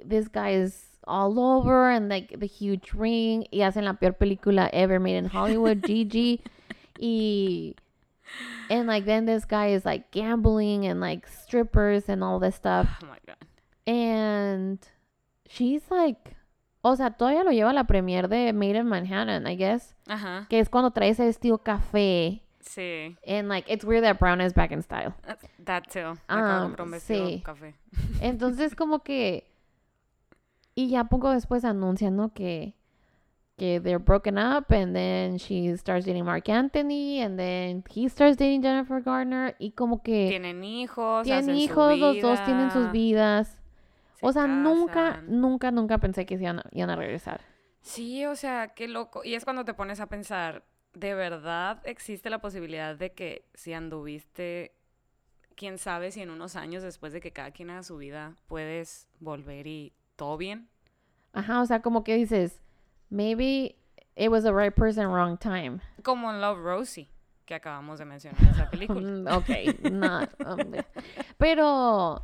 [0.07, 4.71] this guy is all over and like the huge ring y hacen la peor película
[4.73, 6.41] ever made in Hollywood, Gigi.
[7.01, 7.75] Y
[8.71, 12.87] and like then this guy is like gambling and like strippers and all this stuff.
[13.03, 13.37] Oh my god.
[13.87, 14.79] And
[15.47, 16.37] she's like,
[16.83, 19.95] o sea, todavía lo lleva a la premier de Made in Manhattan, I guess.
[20.07, 20.47] Ajá.
[20.49, 22.43] Que es cuando trae ese estilo café.
[22.61, 23.17] Sí.
[23.27, 25.15] And like, it's weird that Brown is back in style.
[25.29, 26.19] Uh, That too.
[26.29, 27.43] Um, un sí.
[27.45, 27.75] café.
[28.21, 29.51] Entonces, como que.
[30.75, 32.33] Y ya poco después anuncian, ¿no?
[32.35, 32.75] Que,
[33.57, 38.37] que they're broken up, and then she starts dating Mark Anthony, and then he starts
[38.37, 43.39] dating Jennifer Garner, y como que Tienen hijos, tienen hijos, los dos tienen sus vida,
[43.39, 43.61] vidas.
[44.27, 45.41] O sea, nunca, casan.
[45.41, 47.41] nunca, nunca pensé que se iban a, iban a regresar.
[47.83, 49.23] Sí, o sea, qué loco.
[49.25, 50.65] Y es cuando te pones a pensar,
[50.95, 54.75] ¿de verdad existe la posibilidad de que si anduviste,
[55.57, 59.09] quién sabe si en unos años después de que cada quien haga su vida, puedes
[59.21, 60.69] volver y todo bien?
[61.35, 62.61] Ajá, o sea, como que dices,
[63.11, 63.77] maybe
[64.17, 65.81] it was the right person, wrong time.
[66.03, 67.11] Como en Love Rosie,
[67.45, 69.01] que acabamos de mencionar en esa película.
[69.01, 70.87] Mm, ok, not, hombre.
[71.37, 72.23] Pero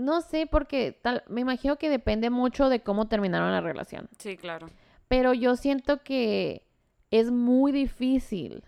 [0.00, 4.08] no sé porque tal, me imagino que depende mucho de cómo terminaron la relación.
[4.18, 4.68] Sí, claro.
[5.08, 6.66] Pero yo siento que
[7.10, 8.64] es muy difícil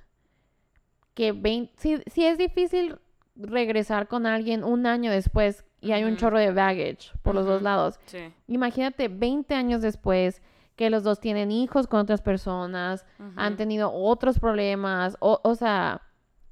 [1.15, 2.97] que vein- si, si es difícil
[3.37, 7.63] regresar con alguien un año después y hay un chorro de baggage por los dos
[7.63, 7.99] lados.
[8.07, 8.33] Sí.
[8.47, 10.41] Imagínate 20 años después
[10.77, 13.05] que los dos tienen hijos con otras personas,
[13.37, 16.01] han tenido otros problemas, o, o sea,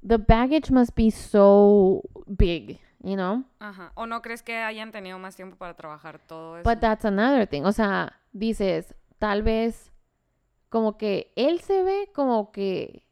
[0.07, 3.43] the baggage must be so big, you know?
[3.59, 3.91] Ajá.
[3.95, 6.69] ¿O no crees que hayan tenido más tiempo para trabajar todo eso?
[6.69, 9.91] But that's another thing, o sea, dices, tal vez
[10.69, 13.03] como que él se ve como que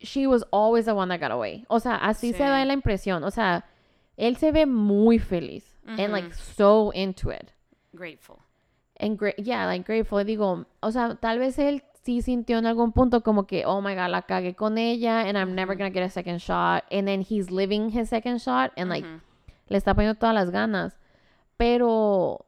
[0.00, 1.64] she was always the one that got away.
[1.68, 3.64] O sea, así se da la impresión, o sea,
[4.16, 7.50] él se ve muy feliz and like so into it.
[7.92, 8.38] Grateful.
[8.98, 10.24] And gra- yeah, like grateful.
[10.24, 13.94] Digo, o sea, tal vez él sí sintió en algún punto como que, oh my
[13.94, 16.84] god, la cagué con ella and I'm never gonna get a second shot.
[16.90, 19.20] And then he's living his second shot and like Ujú.
[19.68, 20.96] le está poniendo todas las ganas.
[21.56, 22.46] Pero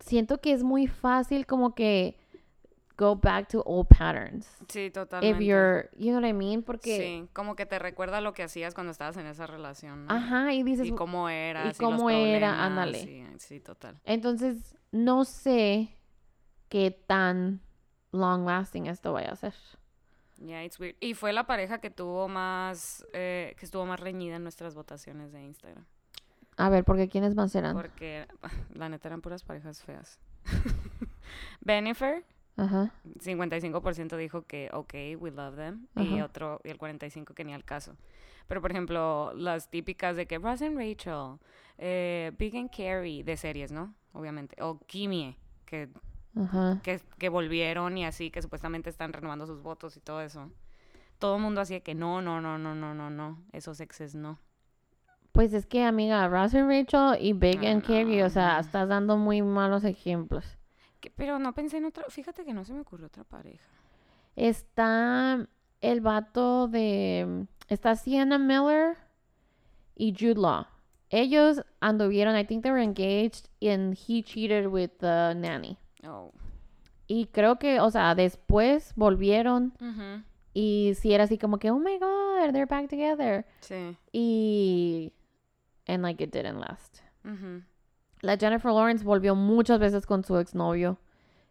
[0.00, 2.16] siento que es muy fácil como que
[2.96, 4.46] go back to old patterns.
[4.68, 5.44] Sí, If totalmente.
[5.44, 6.62] you're, you know what I mean?
[6.62, 10.54] Porque, Sí, como que te recuerda lo que hacías cuando estabas en esa relación, ajá,
[10.54, 13.04] y dices, Y cómo era, y cómo era, ándale.
[13.04, 14.00] Sí, sí, total.
[14.04, 15.94] entonces no sé
[16.70, 17.60] qué tan
[18.16, 19.54] long lasting esto vaya a ser.
[20.38, 20.96] Yeah, it's weird.
[21.00, 25.32] Y fue la pareja que tuvo más, eh, que estuvo más reñida en nuestras votaciones
[25.32, 25.84] de Instagram.
[26.58, 27.74] A ver, porque ¿quiénes más eran?
[27.74, 28.26] Porque
[28.74, 30.18] la neta eran puras parejas feas.
[31.60, 32.24] Benifer,
[32.56, 32.92] Ajá.
[33.18, 35.86] 55% dijo que ok, we love them.
[35.96, 37.96] Y otro, y el 45% que ni al caso.
[38.46, 41.38] Pero por ejemplo, las típicas de que Ross and Rachel,
[41.78, 43.94] eh, Big and Carrie, de series, ¿no?
[44.12, 44.56] Obviamente.
[44.62, 45.36] O Kimie,
[45.66, 45.88] que,
[46.36, 46.80] Ajá.
[46.82, 50.50] que, que volvieron y así, que supuestamente están renovando sus votos y todo eso.
[51.18, 53.42] Todo el mundo de que no, no, no, no, no, no, no.
[53.52, 54.38] Esos exes no.
[55.32, 58.60] Pues es que, amiga, Ross and Rachel y Big Ah, and Carrie, o sea, no.
[58.60, 60.44] estás dando muy malos ejemplos.
[61.00, 63.64] Que- pero no pensé en otra, fíjate que no se me ocurrió otra pareja.
[64.34, 65.46] Está
[65.80, 67.46] el vato de...
[67.68, 68.96] Está Sienna Miller
[69.94, 70.66] y Jude Law.
[71.10, 75.78] Ellos anduvieron, I think they were engaged, and he cheated with the nanny.
[76.08, 76.32] Oh.
[77.06, 79.72] Y creo que, o sea, después volvieron
[80.52, 83.44] y sí era así como que, oh my god, they're back together.
[83.60, 83.96] Sí.
[84.12, 85.12] Y...
[85.86, 87.00] And like it didn't last.
[88.22, 90.98] La Jennifer Lawrence volvió muchas veces con su exnovio.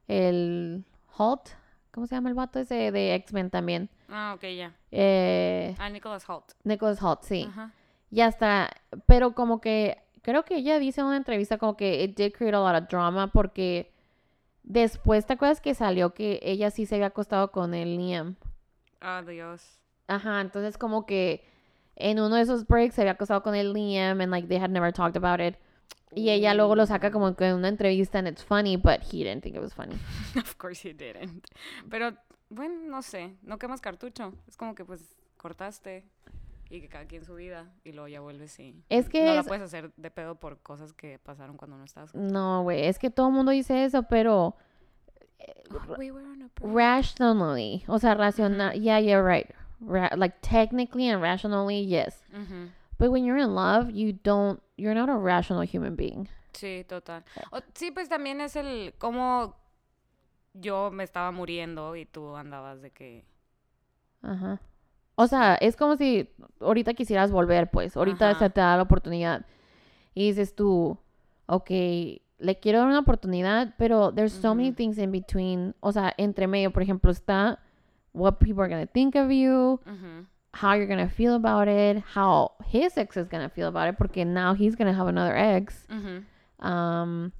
[0.08, 0.84] El
[1.18, 1.50] Holt.
[1.92, 3.90] ¿Cómo se llama el vato ese de X-Men también?
[4.10, 4.76] Ah, ok, ya.
[4.92, 6.52] Eh, Ah, Nicholas Holt.
[6.66, 7.46] Nicholas Holt, sí.
[7.48, 7.72] Ajá.
[8.10, 8.70] Ya está.
[9.06, 12.56] Pero como que creo que ella dice en una entrevista como que it did create
[12.56, 13.94] a lot of drama porque
[14.66, 18.36] después, ¿te acuerdas que salió que ella sí se había acostado con el Liam?
[19.00, 19.80] Ah, Dios.
[20.08, 21.44] Ajá, entonces como que
[21.96, 24.70] en uno de esos breaks se había acostado con el Liam and like they had
[24.70, 25.56] never talked about it.
[26.14, 29.24] Y ella luego lo saca como que en una entrevista and it's funny, but he
[29.24, 29.96] didn't think it was funny.
[30.36, 31.46] Of course he didn't.
[31.90, 32.16] Pero,
[32.50, 33.36] bueno, no sé.
[33.42, 34.34] No quemas cartucho.
[34.48, 35.02] Es como que, pues,
[35.38, 36.06] cortaste
[36.70, 38.84] y que cada quien su vida y luego ya vuelves y...
[38.90, 41.84] Es que no la es- puedes hacer de pedo por cosas que pasaron cuando no
[41.86, 42.14] estabas.
[42.16, 44.56] No, güey, es que todo el mundo dice eso, pero
[45.98, 46.74] We were on a break.
[46.76, 49.48] rationally, o sea, racional, yeah, you're right.
[49.82, 52.24] Ra- like technically and rationally, yes.
[52.98, 56.30] But when you're in love, you don't, you're not a rational human being.
[56.54, 57.24] Sí, total.
[57.52, 59.56] O- sí, pues también es el cómo
[60.54, 63.26] yo me estaba muriendo y tú andabas de que...
[64.22, 64.62] Ajá.
[65.16, 67.96] O sea, es como si ahorita quisieras volver, pues.
[67.96, 68.40] Ahorita Ajá.
[68.40, 69.46] se te da la oportunidad.
[70.14, 70.98] Y dices tú,
[71.48, 75.76] ok, le quiero dar una oportunidad, pero there's so many things in between.
[75.80, 77.60] O sea, entre medio, por ejemplo, está
[78.14, 79.80] what people are going to think of you,
[80.54, 83.88] how you're going to feel about it, how his ex is going to feel about
[83.90, 85.86] it, porque now he's going to have another ex.
[86.60, 87.32] Um,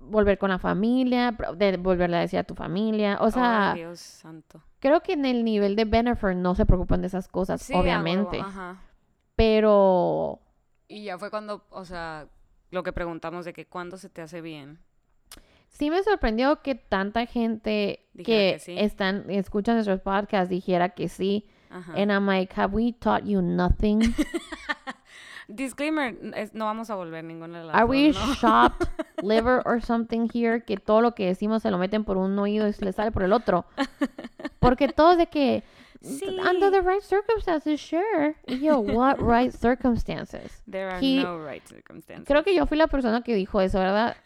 [0.00, 3.18] volver con la familia, de volverle a decir a tu familia.
[3.20, 4.60] O sea, Ay, Dios santo.
[4.80, 8.40] Creo que en el nivel de Bennifer no se preocupan de esas cosas, Sí, obviamente.
[8.40, 8.82] Ajá.
[9.36, 10.40] Pero
[10.88, 12.28] Y ya fue cuando, o sea,
[12.70, 14.78] lo que preguntamos de que cuándo se te hace bien.
[15.68, 18.74] sí me sorprendió que tanta gente Dijera que, que sí.
[18.78, 21.48] están, escuchan nuestros podcasts dijera que sí.
[21.70, 21.92] Ajá.
[21.92, 24.00] And I'm like, have we taught you nothing?
[25.48, 28.34] Disclaimer, es- no vamos a volver ninguna de las Are dos, we ¿no?
[28.34, 28.86] shopped
[29.22, 30.62] liver or something here?
[30.62, 33.10] Que todo lo que decimos se lo meten por un oído y se le sale
[33.12, 33.64] por el otro.
[34.60, 35.64] Porque todos de que
[36.00, 38.36] under the right circumstances, sure.
[38.46, 40.62] Y yo, what right circumstances?
[40.70, 42.26] There are He- no right circumstances.
[42.26, 44.16] Creo que yo fui la persona que dijo eso, ¿verdad?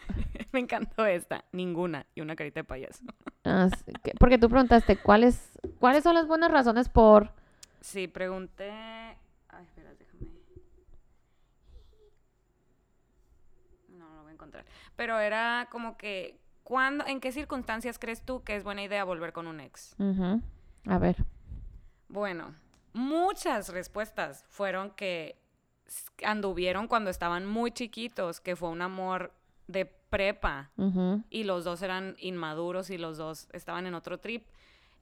[0.50, 1.44] Me encantó esta.
[1.52, 2.04] Ninguna.
[2.16, 3.04] Y una carita de payaso.
[3.44, 7.30] Ah, sí, que- porque tú preguntaste cuáles cuáles son las buenas razones por
[7.80, 8.70] Sí, pregunté.
[9.48, 10.30] Ay, espera, déjame.
[13.88, 14.64] No, no lo voy a encontrar.
[15.02, 16.38] Pero era como que.
[16.62, 19.96] ¿cuándo, ¿En qué circunstancias crees tú que es buena idea volver con un ex?
[20.86, 21.16] A ver.
[22.06, 22.54] Bueno,
[22.92, 25.34] muchas respuestas fueron que
[26.24, 29.32] anduvieron cuando estaban muy chiquitos, que fue un amor
[29.66, 30.70] de prepa.
[31.30, 34.46] Y los dos eran inmaduros y los dos estaban en otro trip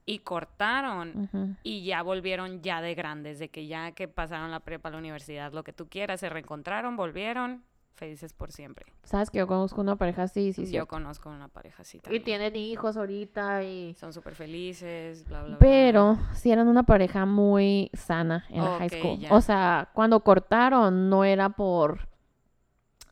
[0.07, 1.57] y cortaron.
[1.61, 5.53] Y ya volvieron ya de grandes, de que ya que pasaron la prepa, la universidad,
[5.53, 8.85] lo que tú quieras, se reencontraron, volvieron, felices por siempre.
[9.03, 10.87] sabes que yo conozco una pareja así sí Yo cierto.
[10.87, 12.23] conozco una pareja así y también.
[12.23, 15.57] tienen hijos ahorita y Son súper felices, bla, bla, bla.
[15.59, 19.33] pero sí eran una pareja muy sana en la high school ya.
[19.33, 22.07] o sea cuando cortaron no era por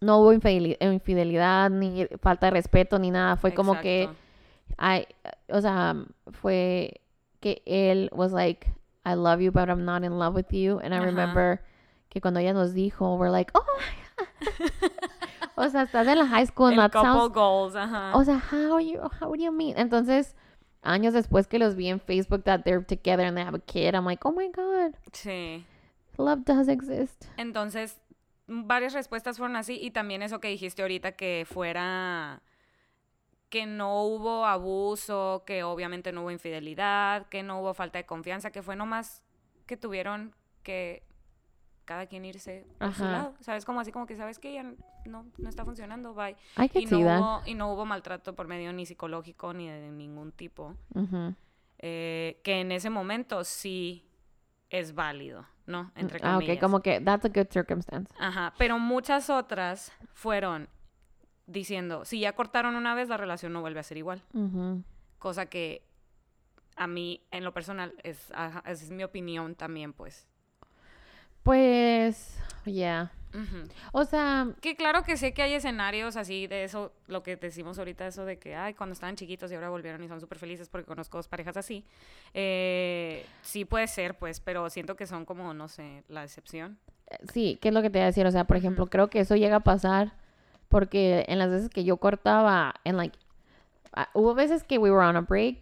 [0.01, 4.19] no hubo infideli- infidelidad ni falta de respeto ni nada fue como que Exacto.
[4.81, 5.07] I,
[5.51, 5.95] o sea,
[6.31, 7.01] fue
[7.41, 8.67] que él was like,
[9.03, 10.79] I love you, but I'm not in love with you.
[10.79, 11.05] And I Ajá.
[11.05, 11.61] remember
[12.07, 13.61] que cuando ella nos dijo, we're like, oh.
[15.55, 18.11] O sea, estás en la high school, and that couple sounds, goals, ajá.
[18.15, 19.77] o sea, how you, how do you mean?
[19.77, 20.35] Entonces,
[20.81, 23.95] años después que los vi en Facebook that they're together and they have a kid,
[23.95, 25.65] I'm like, oh my God, sí.
[26.17, 27.25] love does exist.
[27.37, 27.99] Entonces,
[28.47, 32.41] varias respuestas fueron así y también eso que dijiste ahorita que fuera
[33.49, 38.51] que no hubo abuso, que obviamente no hubo infidelidad, que no hubo falta de confianza,
[38.51, 39.23] que fue nomás
[39.65, 41.03] que tuvieron que
[41.89, 43.33] cada quien irse a su lado.
[43.41, 43.65] ¿Sabes?
[43.65, 44.63] Como así como que sabes que ya
[45.05, 46.35] no, no está funcionando, bye.
[46.75, 50.75] Y no, hubo, y no hubo maltrato por medio ni psicológico ni de ningún tipo.
[51.79, 54.05] Eh, que en ese momento sí
[54.69, 55.91] es válido, ¿no?
[55.95, 56.57] Entre Ah, comillas.
[56.57, 58.13] ok, como que that's a good circumstance.
[58.19, 60.69] Ajá, pero muchas otras fueron
[61.47, 64.21] diciendo, si ya cortaron una vez, la relación no vuelve a ser igual.
[65.17, 65.81] Cosa que
[66.75, 70.27] a mí, en lo personal, es, ajá, es mi opinión también, pues.
[71.49, 73.11] Pues, yeah.
[73.91, 77.79] O sea, Que claro que sé que hay escenarios así de eso, lo que decimos
[77.79, 80.69] ahorita, eso de que, ay, cuando estaban chiquitos y ahora volvieron y son súper felices
[80.69, 81.83] porque conozco dos parejas así.
[82.35, 86.77] Eh, sí puede ser, pues, pero siento que son como, no sé, la excepción.
[87.33, 88.27] sí, ¿qué es lo que te iba a decir?
[88.27, 90.13] O sea, por ejemplo, creo que eso llega a pasar
[90.67, 93.17] porque en las veces que yo cortaba, en like,
[93.93, 95.57] ah, hubo veces que we were on a break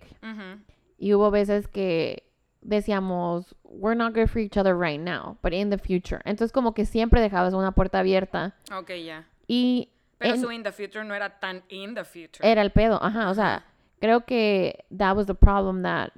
[0.98, 2.27] y hubo veces que
[2.62, 6.22] decíamos, we're not good for each other right now, but in the future.
[6.26, 9.26] Entonces como que siempre dejabas una puerta abierta Ok, ya.
[9.47, 12.39] y Pero en- su in the future no era tan in the future.
[12.43, 13.64] era el pedo, ajá, o sea,
[14.01, 16.12] creo que that was the problem that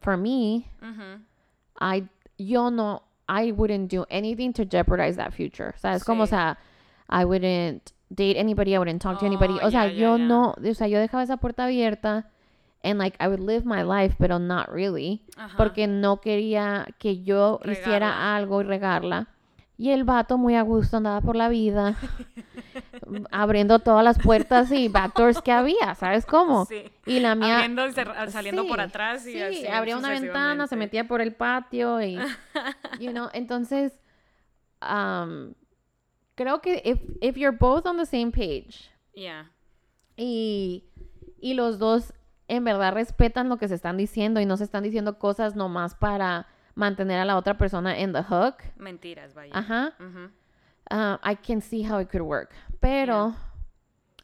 [0.00, 0.66] for me.
[1.80, 2.08] I
[2.38, 5.74] yo no I wouldn't do anything to jeopardize that future.
[5.76, 6.30] O sea, es como, o Sí.
[6.30, 6.56] sea,
[7.10, 9.58] I wouldn't date anybody, I wouldn't talk to anybody.
[9.60, 10.24] Oh, O sea, ya, yo ya.
[10.24, 12.30] no, o sea, yo dejaba esa puerta abierta
[12.82, 15.56] and like I would live my life, pero not really, Ajá.
[15.56, 18.36] porque no quería que yo hiciera Regarla.
[18.36, 19.28] algo y regarla.
[19.80, 21.96] Y el vato muy a gusto andaba por la vida,
[23.30, 26.64] abriendo todas las puertas y backdoors que había, ¿sabes cómo?
[26.66, 26.82] Sí.
[27.06, 27.92] Y la mía Abriendo y
[28.30, 32.02] saliendo por Sí, atrás y sí, así abría una ventana, se metía por el patio
[32.02, 32.16] y,
[33.00, 33.92] you know, entonces,
[34.82, 35.54] um,
[36.34, 39.50] creo que if, if you're both on the same page Ya.
[40.16, 40.84] y,
[41.40, 42.12] y los dos
[42.48, 45.94] en verdad respetan lo que se están diciendo y no se están diciendo cosas nomás
[45.94, 49.52] para mantener a la otra persona in the hook, Mentiras, vaya.
[49.56, 49.94] ajá,
[50.90, 52.50] uh, I can see how it could work.
[52.80, 53.34] Pero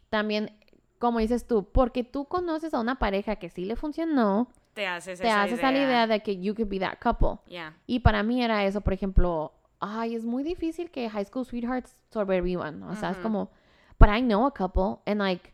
[0.08, 0.50] también,
[0.98, 5.20] como dices tú, porque tú conoces a una pareja que sí le funcionó, Te haces
[5.20, 7.38] te esa haces a la idea de que you could be that couple.
[7.52, 7.74] Ya.
[7.86, 12.00] Y para mí era eso, por ejemplo, ay, es muy difícil que high school sweethearts
[12.10, 12.82] sobrevivan.
[12.84, 13.50] O sea, es como,
[13.98, 15.52] but I know a couple, and like,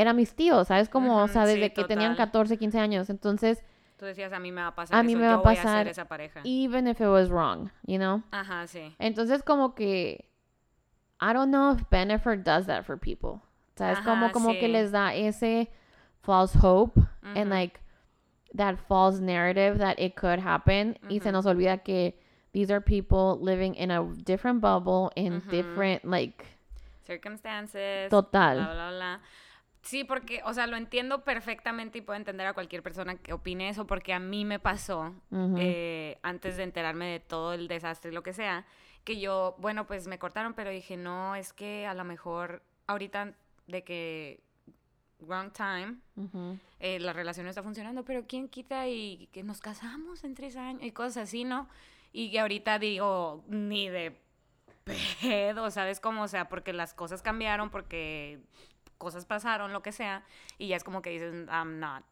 [0.00, 0.88] eran mis tíos, ¿sabes?
[0.88, 2.26] Como, o Ujú, sea, desde sí, que tenían total.
[2.28, 3.10] 14, 15 años.
[3.10, 3.64] Entonces,
[3.98, 5.42] Tú decías, a mí me va a pasar A mí eso, me va yo a
[5.42, 6.40] voy a pasar ser esa pareja.
[6.44, 8.22] even if it was wrong, you know?
[8.30, 8.94] Ajá, sí.
[9.00, 10.24] Entonces, como que,
[11.20, 13.40] I don't know if Bennifer does that for people.
[13.74, 15.68] O sea, es como, como que les da ese
[16.22, 16.96] false hope
[17.34, 17.50] and Ujú.
[17.50, 17.80] like
[18.54, 20.96] that false narrative that it could happen.
[21.08, 22.14] Y se nos olvida que
[22.52, 26.44] these are people living in a different bubble, in different, like,
[27.04, 28.10] Circumstances.
[28.10, 28.54] Total.
[28.56, 29.20] Bla, bla, bla.
[29.88, 33.70] Sí, porque, o sea, lo entiendo perfectamente y puedo entender a cualquier persona que opine
[33.70, 35.14] eso, porque a mí me pasó,
[35.56, 38.66] eh, antes de enterarme de todo el desastre y lo que sea,
[39.04, 43.32] que yo, bueno, pues me cortaron, pero dije, no, es que a lo mejor ahorita
[43.66, 44.40] de que
[45.20, 45.96] wrong time,
[46.80, 50.56] eh, la relación no está funcionando, pero ¿quién quita y que nos casamos en tres
[50.56, 51.66] años y cosas así, ¿no?
[52.12, 54.20] Y que ahorita digo, ni de
[55.22, 56.24] pedo, ¿sabes cómo?
[56.24, 58.40] O sea, porque las cosas cambiaron, porque
[58.98, 60.22] cosas pasaron, lo que sea,
[60.58, 62.04] y ya es como que dices, I'm not,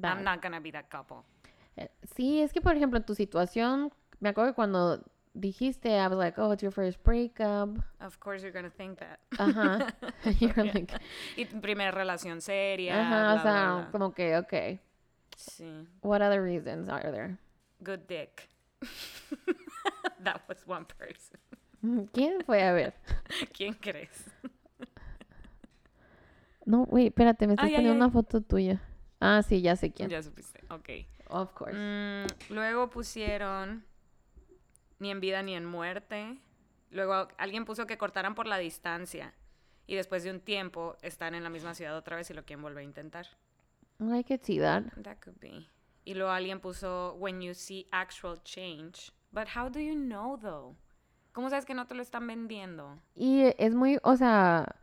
[0.00, 0.16] That.
[0.16, 1.24] I'm not gonna be that couple.
[1.76, 5.02] Eh, Sí, es que, por ejemplo, en tu situación, me acuerdo que cuando
[5.34, 7.78] dijiste, I was like, oh, it's your first breakup.
[8.00, 9.18] Of course you're gonna think that.
[9.38, 9.94] Ajá.
[10.40, 10.92] You're like,
[11.36, 13.00] Y primera relación seria.
[13.00, 13.88] ajá, bla, o bla, sea, bla.
[13.92, 14.80] como que, okay.
[15.36, 15.86] Sí.
[16.02, 17.38] What other reasons are there?
[17.82, 18.48] Good dick.
[20.24, 21.38] that was one person.
[22.12, 22.94] ¿Quién fue a ver?
[23.52, 24.24] ¿Quién crees?
[26.68, 27.96] No, wait, espérate, me estás Ay, poniendo ay.
[27.96, 28.82] una foto tuya.
[29.20, 30.10] Ah, sí, ya sé quién.
[30.10, 30.62] Ya supiste.
[30.68, 30.90] Ok.
[31.30, 31.74] Of course.
[31.74, 33.86] Mm, luego pusieron
[34.98, 36.38] ni en vida ni en muerte.
[36.90, 39.32] Luego alguien puso que cortaran por la distancia.
[39.86, 42.62] Y después de un tiempo están en la misma ciudad otra vez y lo quieren
[42.62, 43.26] volver a intentar.
[43.98, 44.84] I could see that.
[45.02, 45.66] That could be.
[46.04, 49.10] Y luego alguien puso when you see actual change.
[49.32, 50.76] But how do you know though?
[51.32, 52.98] ¿Cómo sabes que no te lo están vendiendo?
[53.14, 54.76] Y es muy, o sea,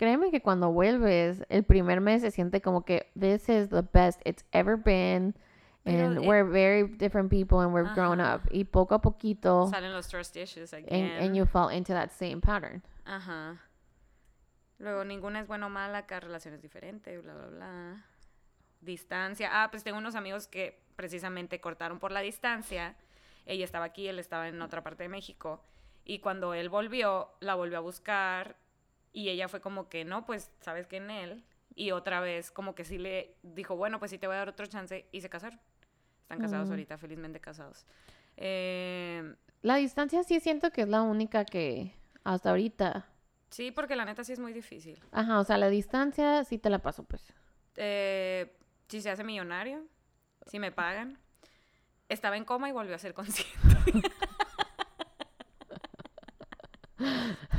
[0.00, 4.18] créeme que cuando vuelves, el primer mes se siente como que this is the best
[4.24, 5.34] it's ever been.
[5.84, 8.40] Pero, And eh, we're very different people and we're grown up.
[8.50, 10.88] Y poco a poquito, Salen los trust issues again.
[10.90, 12.82] and, and you fall into that same pattern.
[13.04, 13.60] Ajá.
[14.78, 18.04] Luego, ninguna es buena o mala, cada relación es diferente, bla, bla, bla.
[18.80, 19.50] Distancia.
[19.52, 22.96] Ah, pues tengo unos amigos que precisamente cortaron por la distancia.
[23.44, 25.62] Ella estaba aquí, él estaba en otra parte de México.
[26.06, 28.56] Y cuando él volvió, la volvió a buscar.
[29.12, 30.96] Y ella fue como que, no, pues, ¿sabes qué?
[30.98, 31.44] En él.
[31.74, 34.48] Y otra vez, como que sí le dijo, bueno, pues sí te voy a dar
[34.48, 35.06] otro chance.
[35.12, 35.58] Y se casaron.
[36.22, 36.72] Están casados Mm.
[36.72, 37.86] ahorita, felizmente casados.
[38.36, 41.94] Eh, La distancia sí siento que es la única que
[42.24, 43.06] hasta ahorita.
[43.50, 45.02] sí, porque la neta sí es muy difícil.
[45.12, 47.32] Ajá, o sea, la distancia sí te la paso, pues.
[47.76, 48.56] Eh,
[48.88, 49.84] si se hace millonario,
[50.46, 51.18] si me pagan.
[52.08, 53.52] Estaba en coma y volvió a ser consciente.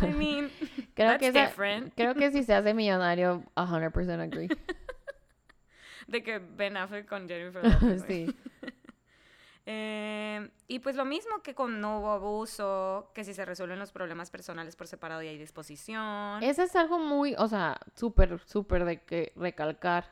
[0.01, 0.49] I mean,
[0.95, 1.93] Creo that's que, esa- different.
[1.95, 4.47] creo que si se hace millonario, 100% agree.
[6.07, 8.03] De que Ben Affleck con Jennifer Lopez.
[8.07, 8.35] sí.
[9.67, 13.91] Eh, y pues lo mismo que con no hubo abuso, que si se resuelven los
[13.91, 16.41] problemas personales por separado y hay disposición.
[16.41, 20.05] Ese es algo muy, o sea, súper, súper de que recalcar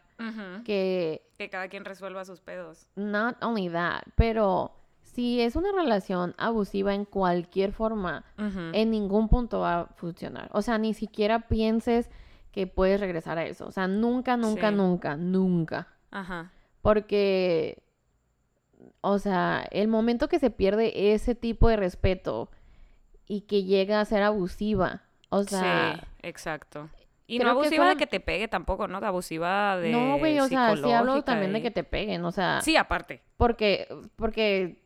[0.66, 2.88] que Que cada quien resuelva sus pedos.
[2.96, 4.72] not only that, pero
[5.14, 10.50] si es una relación abusiva en cualquier forma, en ningún punto va a funcionar.
[10.54, 12.10] O sea, ni siquiera pienses
[12.52, 13.68] que puedes regresar a eso.
[13.68, 14.76] O sea, nunca, nunca, Sí.
[14.76, 15.88] nunca, nunca.
[16.12, 16.52] Ajá.
[16.82, 17.84] Porque,
[19.02, 22.50] o sea, el momento que se pierde ese tipo de respeto
[23.28, 26.90] y que llega a ser abusiva, o sea, sí, exacto.
[27.28, 29.00] Y no que abusiva de que te pegue tampoco, ¿no?
[29.00, 32.32] De abusiva de no, güey, o sea, sí hablo también de que te peguen, o
[32.32, 33.22] sea, Sí, aparte.
[33.38, 34.82] porque, porque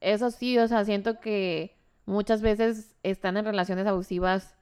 [0.00, 1.76] eso sí, o sea, siento que
[2.06, 4.54] muchas veces están en relaciones abusivas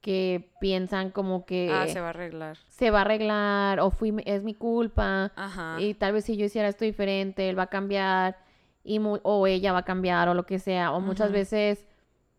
[0.00, 2.58] que piensan como que Ah, se va a arreglar.
[2.68, 5.76] se va a arreglar o fui, es mi culpa Ajá.
[5.80, 8.36] y tal vez si yo hiciera esto diferente, él va a cambiar
[8.82, 10.90] y mu- o ella va a cambiar o lo que sea.
[10.92, 11.86] O muchas veces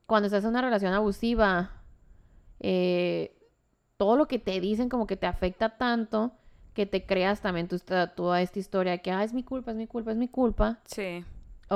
[0.06, 1.72] cuando estás en una relación abusiva,
[2.60, 3.34] eh,
[3.98, 6.34] todo lo que te dicen como que te afecta tanto
[6.74, 9.88] que te creas también esta- toda esta historia que, ah, es mi culpa, es mi
[9.88, 10.80] culpa, es mi culpa.
[10.86, 11.24] Sí,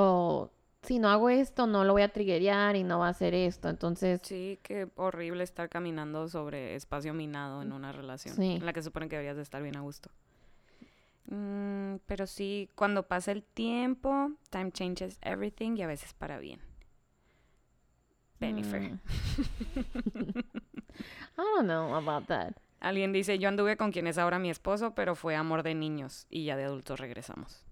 [0.00, 0.50] O
[0.82, 3.68] si no hago esto, no lo voy a triggerear y no va a hacer esto.
[3.68, 8.52] Entonces, sí, qué horrible estar caminando sobre espacio minado en una relación Sí.
[8.52, 10.08] en la que supone que deberías de estar bien a gusto.
[11.30, 16.60] Mm, pero sí, cuando pasa el tiempo, time changes everything y a veces para bien.
[18.40, 18.80] Bennifer.
[18.80, 18.98] mm.
[21.36, 22.52] I don't know about that.
[22.80, 26.26] Alguien dice, yo anduve con quien es ahora mi esposo, pero fue amor de niños
[26.30, 27.64] y ya de adultos regresamos.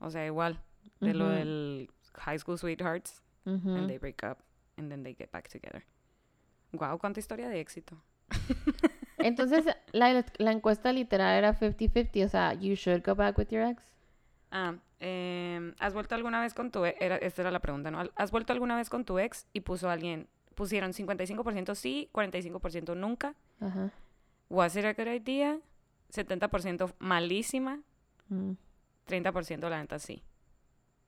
[0.00, 0.60] O sea, igual,
[1.00, 4.38] de lo del high school sweethearts, and they break up,
[4.76, 5.84] and then they get back together.
[6.72, 7.96] Wow, cuánta historia de éxito.
[9.18, 13.62] Entonces, la, la encuesta literal era 50-50, o sea, you should go back with your
[13.62, 13.82] ex.
[14.50, 17.00] Ah, em, ¿has vuelto alguna vez con tu ex?
[17.00, 18.02] Era, esta era la pregunta, ¿no?
[18.16, 19.46] ¿Has vuelto alguna vez con tu ex?
[19.52, 23.34] Y puso alguien, pusieron 55% sí, 45% nunca.
[23.60, 23.90] Ajá.
[24.50, 25.58] Was it a good idea?
[26.12, 27.80] 70% malísima,
[28.28, 28.52] Mm.
[29.06, 30.22] 30% la neta sí.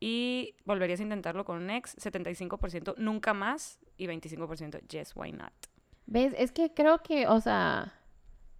[0.00, 5.52] Y volverías a intentarlo con un ex, 75% nunca más y 25% yes, why not.
[6.06, 6.34] ¿Ves?
[6.36, 7.94] Es que creo que, o sea,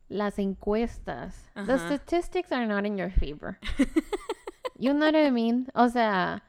[0.08, 1.78] las encuestas, the Ajá.
[1.96, 3.58] statistics are not in your favor.
[4.78, 5.68] you know what I mean?
[5.74, 6.42] O sea,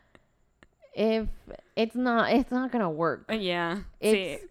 [0.95, 1.29] if
[1.75, 3.29] it's not, it's not gonna work.
[3.31, 4.49] Yeah, It's, sí.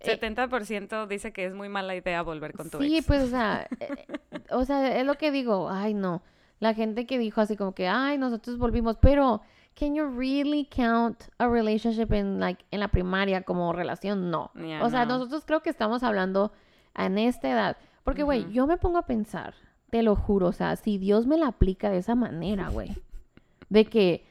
[0.00, 3.06] eh, 70% dice que es muy mala idea volver con tu sí, ex.
[3.06, 4.06] pues, o sea, eh,
[4.50, 6.22] o sea, es lo que digo, ay, no.
[6.60, 9.42] La gente que dijo así como que, ay, nosotros volvimos, pero,
[9.78, 14.30] can you really count a relationship en, like, en la primaria como relación?
[14.30, 14.50] No.
[14.54, 15.18] Yeah, o sea, no.
[15.18, 16.52] nosotros creo que estamos hablando
[16.94, 17.76] en esta edad.
[18.02, 19.54] Porque, güey, yo me pongo a pensar,
[19.90, 22.96] te lo juro, o sea, si Dios me la aplica de esa manera, güey,
[23.68, 24.26] de que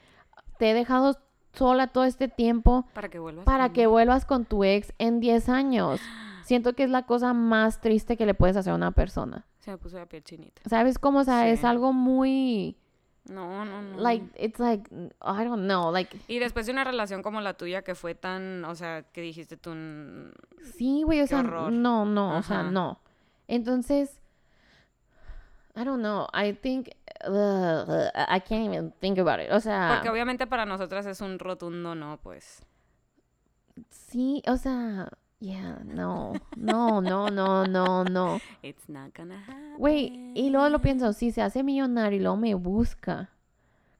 [0.57, 1.17] te he dejado
[1.53, 5.49] sola todo este tiempo Para que vuelvas para que vuelvas con tu ex en 10
[5.49, 5.99] años.
[6.43, 9.45] Siento que es la cosa más triste que le puedes hacer a una persona.
[9.68, 10.61] Se me puso la piel chinita.
[10.70, 11.20] ¿Sabes cómo?
[11.20, 12.78] O sea, es algo muy,
[13.26, 13.97] No, no, no.
[13.99, 14.89] like, it's like,
[15.22, 18.63] I don't know, like, Y después de una relación como la tuya que fue tan,
[18.63, 20.32] o sea, que dijiste tú, mm,
[20.78, 21.74] Sí, güey, o sea, horror.
[21.74, 23.01] no, no, o sea, no.
[23.49, 24.22] Entonces,
[25.76, 26.88] I don't know, I think,
[27.26, 29.51] I can't even think about it.
[29.51, 32.61] O sea, porque obviamente para nosotras es un rotundo no, pues.
[33.89, 35.09] sí, o sea,
[35.39, 38.39] yeah, no, no, no, no, no, no.
[38.63, 39.75] It's not gonna happen.
[39.77, 43.29] Güey, y luego lo pienso, si se hace millonario y luego me busca,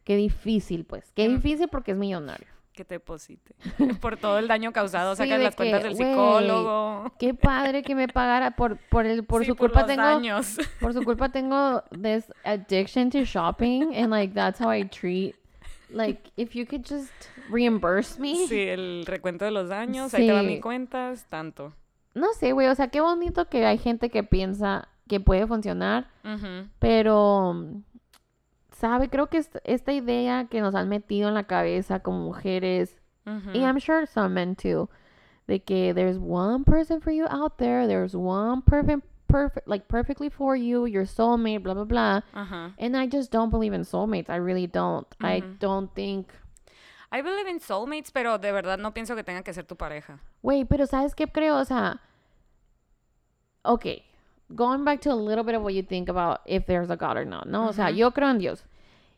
[0.04, 1.36] qué difícil, pues, qué Mm.
[1.36, 2.48] difícil porque es millonario.
[2.74, 3.56] Que te deposite.
[4.02, 7.12] Por todo el daño causado, Sí, sacas de las cuentas del psicólogo.
[7.18, 10.04] Qué padre que me pagara por, por, el, por Sí, su culpa los tengo...
[10.04, 10.58] daños.
[10.80, 15.36] Por su culpa tengo this addiction to shopping and like that's how I treat.
[15.90, 17.12] Like if you could just
[17.50, 18.48] reimburse me.
[18.48, 20.48] Sí, el recuento de los daños, ahí te van Sí.
[20.54, 21.74] mis cuentas, tanto.
[22.14, 26.08] No sé, güey, o sea, qué bonito que hay gente que piensa que puede funcionar,
[26.80, 27.84] pero mm,
[28.72, 33.00] sabe, creo que est- esta idea que nos han metido en la cabeza como mujeres
[33.54, 34.90] y I'm sure some men too,
[35.48, 40.30] de que there's one person for you out there, there's one perfect perfect, like perfectly
[40.30, 42.22] for you, your soulmate, blah blah blah.
[42.34, 42.74] Ajá.
[42.80, 44.30] And I just don't believe in soulmates.
[44.30, 45.08] I really don't.
[45.22, 45.60] I Mhm.
[45.60, 46.28] don't think.
[47.12, 50.20] I believe in soulmates, pero de verdad no pienso que tenga que ser tu pareja.
[50.42, 52.02] Wait, pero sabes qué creo, o sea.
[53.64, 54.04] Okay,
[54.50, 57.18] going back to a little bit of what you think about if there's a God
[57.18, 57.96] or not, no, o sea, Ujú.
[57.98, 58.66] yo creo en Dios.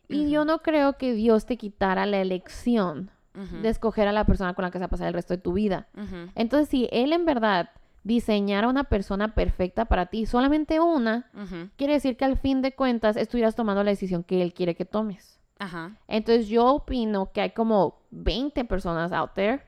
[0.08, 0.46] Y yo Ujú.
[0.46, 4.70] no creo que Dios te quitara la elección de escoger a la persona con la
[4.72, 5.86] que vas a pasar el resto de tu vida.
[6.34, 7.70] Entonces, si él en verdad
[8.04, 11.30] diseñara una persona perfecta para ti, solamente una,
[11.76, 14.84] quiere decir que al fin de cuentas estuvieras tomando la decisión que él quiere que
[14.84, 15.38] tomes.
[15.58, 15.96] Ajá.
[16.08, 19.62] Entonces, yo opino que hay como 20 personas out there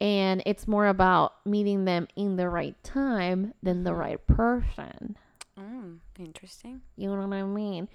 [0.00, 5.16] and it's more about meeting them in the right time than the right person.
[5.58, 6.80] Mm, interesting.
[6.96, 7.88] You know what I mean?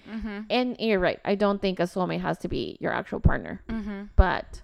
[0.50, 1.20] And you're right.
[1.26, 3.62] I don't think a soulmate has to be your actual partner,
[4.16, 4.62] but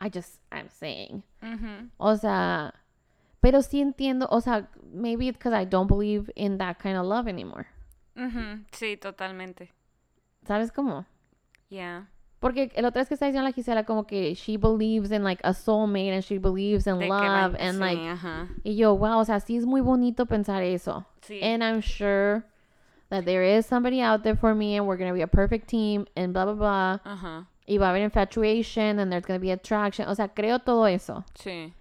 [0.00, 1.22] I just I'm saying.
[1.98, 2.72] O sea,
[3.40, 7.06] pero sí entiendo, o sea, maybe it's because I don't believe in that kind of
[7.06, 7.66] love anymore.
[8.72, 9.72] Sí, totalmente.
[10.46, 11.06] ¿Sabes cómo?
[11.70, 12.08] Yeah.
[12.40, 15.40] Porque el otro es que está diciendo la Gisela como que she believes in like
[15.44, 18.48] a soulmate and she believes in De que love and sí, like ajá.
[18.64, 21.04] y yo, wow, o sea, sí es muy bonito pensar eso.
[21.20, 21.40] Sí.
[21.42, 22.42] And I'm sure
[23.10, 25.68] that there is somebody out there for me and we're going to be a perfect
[25.68, 26.98] team and blah blah blah.
[27.04, 27.46] Ajá.
[27.66, 30.08] Y va a haber infatuation and there's going to be attraction.
[30.08, 31.24] O sea, creo todo eso.
[31.34, 31.72] Sí.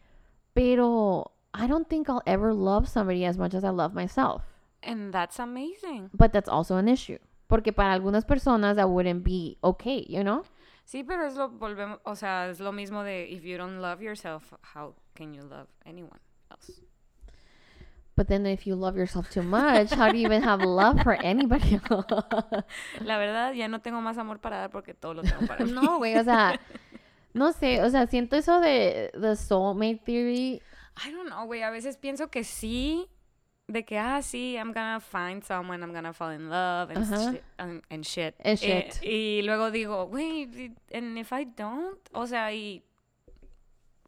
[0.53, 4.43] Pero I don't think I'll ever love somebody as much as I love myself.
[4.83, 6.09] And that's amazing.
[6.13, 7.17] But that's also an issue.
[7.47, 10.43] Porque para algunas personas that wouldn't be okay, you know?
[10.85, 14.01] Sí, pero es lo volvemos, o sea, es lo mismo de if you don't love
[14.01, 16.19] yourself, how can you love anyone
[16.51, 16.81] else?
[18.15, 21.13] But then if you love yourself too much, how do you even have love for
[21.13, 22.05] anybody else?
[23.01, 25.71] La verdad, ya no tengo más amor para dar porque todo lo tengo para mí.
[25.71, 26.59] no, güey, o sea,
[27.33, 30.61] no sé, o sea, siento eso de the soulmate theory.
[31.05, 31.61] I don't know, güey.
[31.63, 33.07] A veces pienso que sí,
[33.67, 37.43] de que, ah, sí, I'm gonna find someone, I'm gonna fall in love and, shit,
[37.57, 38.35] and, and shit.
[38.39, 39.03] And Eh, shit.
[39.03, 42.83] y luego digo, güey, and if I don't, o sea, y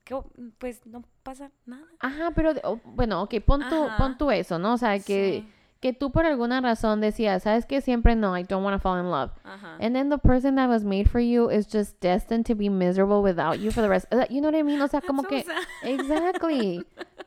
[0.03, 1.85] ¿qué o- pues no pasa nada.
[1.99, 3.97] Ajá, pero, de- oh, bueno, ok, pon tú, Ajá.
[3.97, 4.73] pon tú eso, ¿no?
[4.73, 5.53] O sea, que, Sí.
[5.81, 8.99] Que tú por alguna razón decías, ¿sabes que Siempre no, I don't want to fall
[8.99, 9.31] in love.
[9.43, 9.77] Ajá.
[9.79, 13.21] And then the person that was made for you is just destined to be miserable
[13.21, 14.05] without you for the rest.
[14.13, 14.79] uh, You know what I mean?
[14.81, 15.43] O sea, como so que...
[15.43, 15.55] sad.
[15.83, 16.85] Exactly.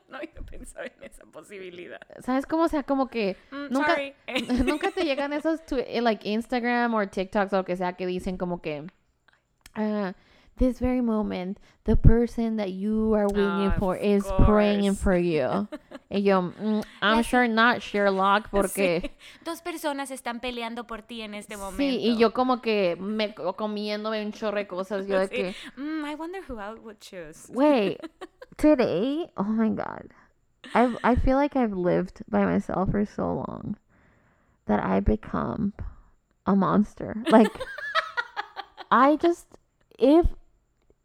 [0.09, 1.99] no había pensado en esa posibilidad.
[2.21, 2.63] ¿Sabes cómo?
[2.63, 3.35] O sea, como que...
[3.51, 4.13] Mm, Nunca, sorry.
[4.65, 8.37] nunca te llegan esos eh, like Instagram or TikToks o lo que sea que dicen
[8.37, 8.87] como que
[10.57, 15.15] this very moment the person that you are waiting Ah, for of is praying for
[15.15, 15.67] you.
[16.09, 19.11] y yo, mm, I'm Ya sure not Sherlock porque Sí.
[19.43, 21.77] Dos personas están peleando por ti en este momento.
[21.83, 25.35] sí, y yo como que me comiéndome un chorro de cosas yo de Sí.
[25.35, 27.49] que Mm, I wonder who I would choose.
[27.53, 27.99] wait,
[28.57, 30.09] today, oh my god.
[30.73, 33.77] I I feel like I've lived by myself for so long
[34.65, 35.73] that I become
[36.47, 37.15] a monster.
[37.29, 37.51] Like
[38.89, 39.45] I just
[39.99, 40.25] if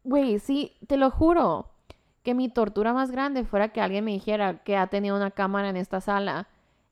[0.03, 1.67] wait, sí, te lo juro
[2.23, 5.69] que mi tortura más grande fuera que alguien me dijera que ha tenido una cámara
[5.69, 6.47] en esta sala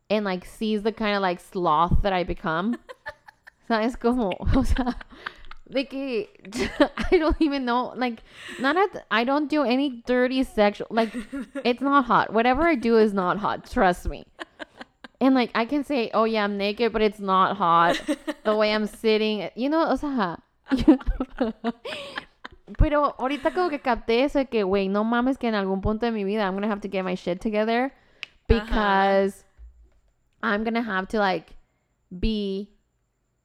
[0.09, 2.77] and like sees the kind of like sloth that I become.
[3.67, 4.31] ¿Sabes cómo?
[4.55, 4.97] O sea,
[5.69, 6.29] de que
[7.11, 8.23] I don't even know like
[8.59, 11.13] not at I don't do any dirty sexual like
[11.63, 12.33] it's not hot.
[12.33, 14.25] Whatever I do is not hot, trust me.
[15.21, 18.01] And like I can say, "Oh yeah, I'm naked," but it's not hot.
[18.45, 20.37] The way I'm sitting, you know, o sea,
[22.77, 26.05] Pero ahorita como que capté eso de que, güey, no mames que en algún punto
[26.05, 27.91] de mi vida I'm gonna have to get my shit together
[28.47, 29.45] because
[30.41, 31.55] I'm gonna have to like
[32.11, 32.69] be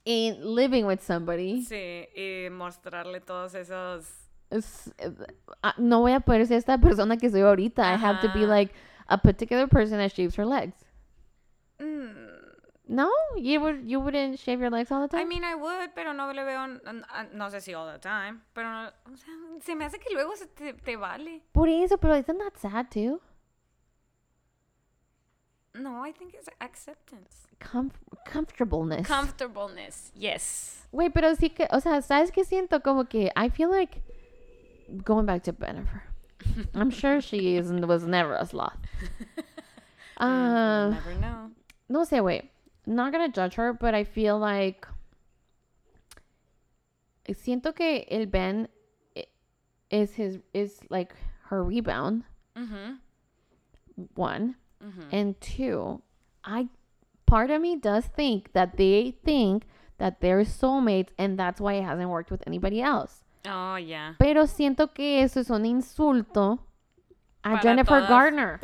[0.04, 1.62] in living with somebody.
[1.64, 4.06] Sí, y mostrarle todos esos.
[4.50, 4.92] Es-
[5.62, 7.82] ah, no voy a poder ser esta persona que soy ahorita.
[7.92, 8.72] I have to be like
[9.08, 10.76] a particular person that shaves her legs.
[11.78, 12.33] Mm,
[12.86, 15.20] No, you would you wouldn't shave your legs all the time.
[15.22, 16.64] I mean, I would, pero no le veo.
[16.64, 18.42] n- No sé si all the time.
[18.54, 21.40] Pero, no- o sea, se me hace que luego se te, te vale.
[21.52, 23.20] Por eso, pero isn't that sad too?
[25.74, 27.46] No, I think it's acceptance.
[27.58, 27.90] Com-
[28.30, 29.06] comfortableness.
[29.08, 30.86] Comfortableness, yes.
[30.92, 32.80] Güey, pero sí que, o sea, ¿sabes qué siento?
[32.82, 34.02] Como que I feel like
[35.04, 36.02] going back to Jennifer.
[36.74, 38.76] I'm sure she is was never a sloth.
[40.16, 41.50] Uh, never know.
[41.88, 42.48] no sé, güey.
[42.86, 44.86] Not gonna judge her, but I feel like
[47.28, 48.68] siento que el Ben
[49.90, 51.14] is his is like
[51.48, 52.24] her rebound.
[52.56, 52.98] Mhm,
[54.14, 55.08] One mhm.
[55.12, 56.02] and two.
[56.44, 56.68] I
[57.26, 59.64] part of me does think that they think
[59.98, 63.22] that they're soulmates and that's why it hasn't worked with anybody else.
[63.46, 64.14] Oh, yeah.
[64.18, 66.58] Pero siento que eso es un insulto
[67.44, 68.08] a Para Jennifer todas.
[68.08, 68.60] Garner.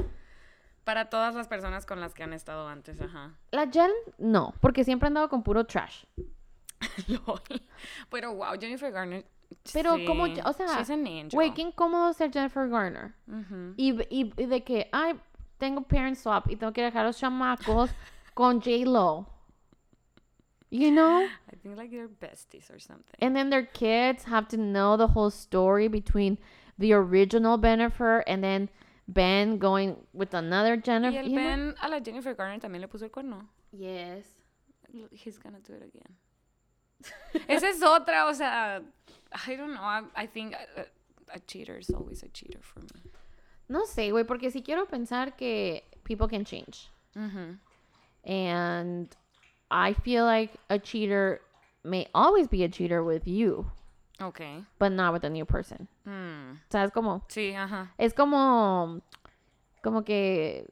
[0.84, 3.34] Para todas las personas con las que han estado antes, ajá.
[3.50, 6.04] La Jen, no, porque siempre han andado con puro trash.
[8.10, 9.24] Pero wow, Jennifer Garner.
[9.72, 10.84] Pero sí, como, o sea.
[11.32, 13.14] Güey, qué incómodo ser Jennifer Garner.
[13.76, 15.20] Y, y de que, ay,
[15.58, 17.90] tengo parent swap y tengo que dejar a los chamacos
[18.34, 19.26] con J-Lo.
[20.70, 21.26] You know?
[21.52, 23.16] I think like they're besties or something.
[23.20, 26.38] And then their kids have to know the whole story between
[26.78, 28.70] the original Bennifer and then
[29.12, 31.18] Ben going with another Y Jennifer.
[31.18, 31.36] el you?
[31.36, 33.46] Ben a la Jennifer Garner también le puso el cuerno.
[33.72, 34.24] Yes.
[35.12, 36.16] He's gonna do it again.
[37.48, 38.82] Esa es otra, o sea,
[39.46, 39.82] I don't know.
[39.82, 40.84] I, I think a,
[41.34, 43.10] a cheater is always a cheater for me.
[43.68, 46.88] No sé, güey, porque si quiero pensar que people can change.
[47.16, 47.56] Ujú.
[48.24, 49.08] And
[49.70, 51.40] I feel like a cheater
[51.84, 53.70] may always be a cheater with you,
[54.22, 54.40] Ok.
[54.78, 55.88] but not with a new person.
[56.04, 56.60] Mm.
[56.68, 57.24] ¿Sabes cómo?
[57.28, 57.92] Sí, ajá.
[57.98, 59.00] Es como,
[59.82, 60.66] como que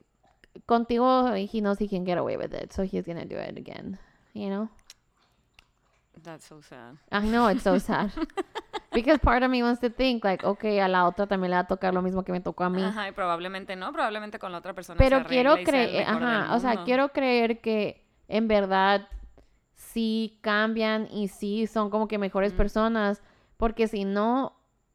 [0.66, 3.98] contigo he knows he can get away with it, so he's gonna do it again.
[4.34, 4.68] You know?
[6.22, 6.98] That's so sad.
[7.10, 8.10] I know it's so sad.
[8.92, 11.60] Because part of me wants to think like, okay, a la otra también le va
[11.60, 12.82] a tocar lo mismo que me tocó a mí.
[12.82, 14.98] Ajá, y probablemente no, probablemente con la otra persona.
[14.98, 19.06] Pero se quiero creer, del ajá, o sea, quiero creer que en verdad
[19.74, 23.22] sí cambian y sí son como que mejores personas,
[23.58, 24.52] porque si no,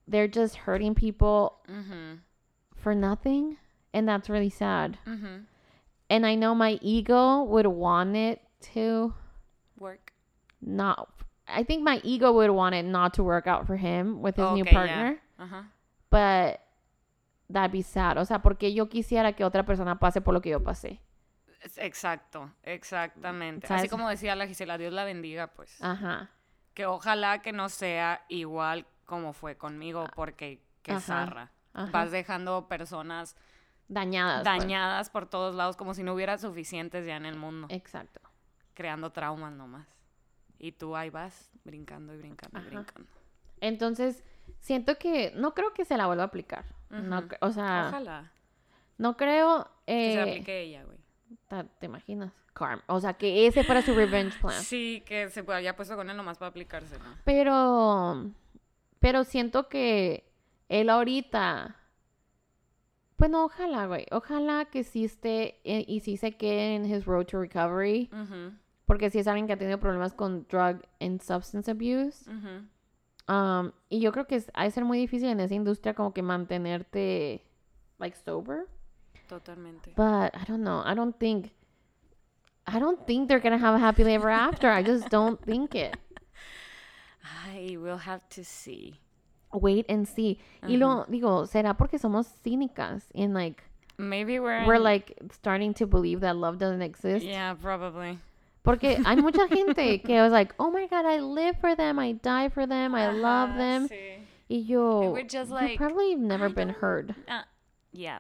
[0.08, 2.20] they're just hurting people Ujú,
[2.76, 3.58] for nothing,
[3.94, 4.98] and that's really sad.
[5.06, 5.46] ujú.
[6.10, 8.42] And I know my ego would want it
[8.74, 9.14] to
[9.78, 10.14] Work.
[10.62, 11.10] not.
[11.48, 14.50] I think my ego would want it not to work out for him with his
[14.54, 15.66] new partner, Ajá.
[16.10, 16.62] but
[17.50, 18.18] that'd be sad.
[18.18, 21.00] O sea, porque yo quisiera que otra persona pase por lo que yo pasé.
[21.78, 23.68] Exacto, exactamente.
[23.68, 23.84] ¿Sabes?
[23.84, 25.82] Así como decía la Gisela, Dios la bendiga, pues.
[25.82, 26.30] Ajá.
[26.74, 31.52] Que ojalá que no sea igual como fue conmigo, porque qué Ajá, zarra.
[31.92, 33.36] Vas dejando personas
[33.88, 34.44] Dañadas.
[34.44, 34.60] pues.
[34.60, 38.22] dañadas por todos lados como si no hubiera suficientes ya en el mundo, Exacto.
[38.74, 39.88] creando traumas nomás.
[40.60, 43.10] Y tú ahí vas brincando y brincando y brincando.
[43.60, 44.24] Entonces,
[44.60, 46.66] siento que no creo que se la vuelva a aplicar.
[46.90, 48.32] No, o sea, Ojalá
[48.98, 49.70] no creo.
[49.86, 50.98] que se eh, aplique ella, güey.
[51.80, 52.32] ¿Te imaginas?
[52.54, 52.84] Karma.
[52.88, 54.62] O sea, que ese fuera su revenge plan.
[54.62, 57.04] Sí, que se haya puesto con él nomás para aplicárselo.
[57.26, 58.32] Pero,
[59.00, 60.32] pero siento que
[60.70, 61.76] él ahorita,
[63.18, 67.26] bueno, ojalá, güey, ojalá que sí esté eh, y sí se quede en his road
[67.26, 68.10] to recovery,
[68.86, 72.30] porque si es alguien que ha tenido problemas con drug and substance abuse.
[73.28, 76.14] Um, y yo creo que es, ha de ser muy difícil en esa industria como
[76.14, 77.46] que mantenerte,
[77.98, 78.68] like, sober.
[79.30, 79.94] Totalmente.
[79.96, 80.84] But I don't know.
[80.86, 81.54] I don't think.
[82.66, 84.70] I don't think they're gonna have a happily ever after.
[84.70, 85.96] I just don't think it.
[87.46, 89.00] Ay, we'll have to see.
[89.54, 90.40] Wait and see.
[90.64, 93.64] Y lo digo, será porque somos cínicas and like
[93.98, 97.24] Maybe we're we're in- like starting to believe that love doesn't exist.
[97.26, 98.18] Yeah, probably.
[98.64, 102.14] Porque hay mucha gente que was like, oh my god, I live for them, I
[102.14, 103.88] die for them, I love them.
[103.90, 104.20] sí.
[104.50, 107.14] Y yo, we're just you like, probably never I been heard.
[107.28, 107.46] Ah,
[107.92, 108.20] yeah.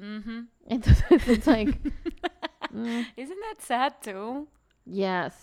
[0.00, 0.40] Mm-hmm.
[0.70, 1.78] Entonces it's like,
[2.72, 4.46] mm, Isn't that sad too?
[4.86, 5.34] yes.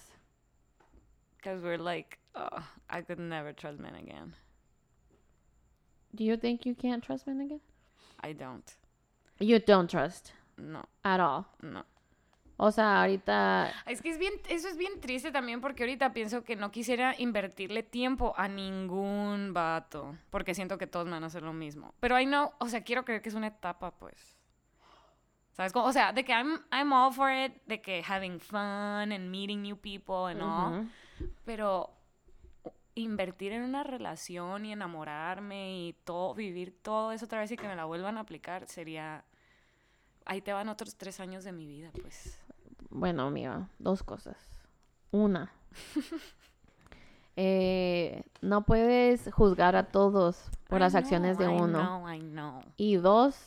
[1.38, 4.34] Because we're like, oh, I could never trust men again.
[6.14, 7.61] Do you think you can't trust men again?
[8.22, 8.69] I don't.
[9.39, 11.45] You don't trust No, at all.
[11.61, 11.85] no.
[12.61, 16.43] O sea, ahorita Es que es bien, eso es bien triste también porque ahorita pienso
[16.43, 20.18] que no quisiera invertirle tiempo a ningún vato.
[20.30, 21.93] Porque siento que todos me van a hacer lo mismo.
[22.01, 24.38] Pero I know, o sea, quiero creer que es una etapa, pues.
[25.73, 29.61] O sea, de que I'm, I'm all for it, de que having fun and meeting
[29.61, 30.90] new people and all.
[31.45, 31.91] Pero
[32.95, 37.68] invertir en una relación y enamorarme y todo, vivir todo eso otra vez y que
[37.68, 39.23] me la vuelvan a aplicar sería...
[40.26, 42.40] Ahí te van otros tres años de mi vida, pues.
[42.90, 44.38] Bueno, amiga, dos cosas.
[45.11, 45.52] Una,
[47.36, 51.80] eh, no puedes juzgar a todos por I las acciones de I uno.
[51.80, 52.61] know, I know.
[52.77, 53.40] Y dos,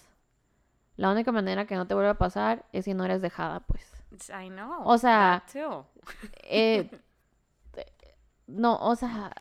[1.02, 3.84] la única manera que no te vuelva a pasar es si no eres dejada, pues.
[4.28, 4.82] I know.
[4.84, 5.42] O sea.
[6.44, 6.88] Eh,
[8.46, 9.32] no, o sea,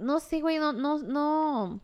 [0.00, 1.80] no sé, güey, no, no, no.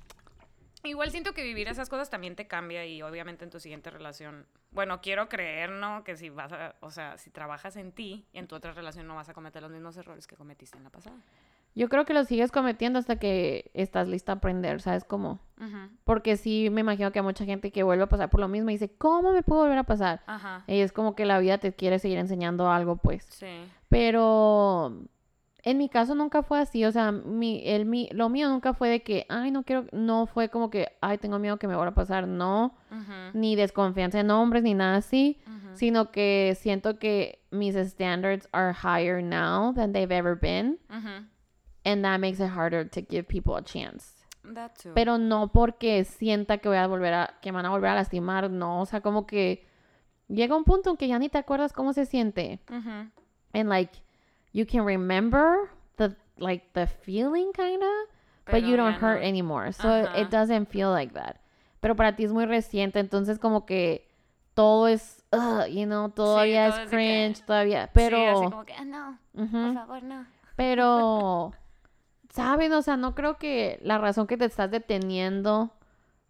[0.82, 4.46] Igual siento que vivir esas cosas también te cambia y obviamente en tu siguiente relación.
[4.72, 6.02] Bueno, quiero creer, ¿no?
[6.02, 9.06] Que si vas a, o sea, si trabajas en ti y en tu otra relación
[9.06, 11.18] no vas a cometer los mismos errores que cometiste en la pasada.
[11.74, 15.40] Yo creo que lo sigues cometiendo hasta que estás lista a aprender, ¿sabes cómo?
[16.04, 18.70] Porque sí me imagino que hay mucha gente que vuelve a pasar por lo mismo
[18.70, 20.22] y dice, ¿cómo me puedo volver a pasar?
[20.26, 20.64] Ajá.
[20.66, 23.24] Y es como que la vida te quiere seguir enseñando algo, pues.
[23.30, 23.46] Sí.
[23.88, 24.94] Pero
[25.62, 28.88] En mi caso nunca fue así, o sea, mi, el, mi, lo mío nunca fue
[28.88, 31.90] de que, ay, no quiero, no fue como que, ay, tengo miedo que me vuelva
[31.90, 32.74] a pasar, no,
[33.34, 35.38] ni desconfianza en hombres, ni nada así,
[35.74, 41.26] sino que siento que mis standards are higher now than they've ever been, Ujú.
[41.84, 44.14] And that makes it harder to give people a chance.
[44.44, 44.92] That too.
[44.94, 47.94] Pero no porque sienta que voy a volver a, que me van a volver a
[47.94, 49.66] lastimar, no, o sea, como que
[50.28, 52.60] llega un punto en que ya ni te acuerdas cómo se siente.
[52.70, 53.10] Ujú.
[53.52, 53.90] and like
[54.52, 58.08] you can remember the like the feeling kind of
[58.46, 59.26] but you don't hurt no.
[59.28, 61.36] anymore so it doesn't feel like that
[61.80, 64.06] pero para ti es muy reciente entonces como que
[64.54, 68.72] todo es ugh, you know todavía es que- cringe todavía Sí, pero así como que,
[68.74, 70.24] "Ah, no, por favor, no.
[70.56, 71.52] pero
[72.30, 75.70] saben o sea no creo que la razón que te estás deteniendo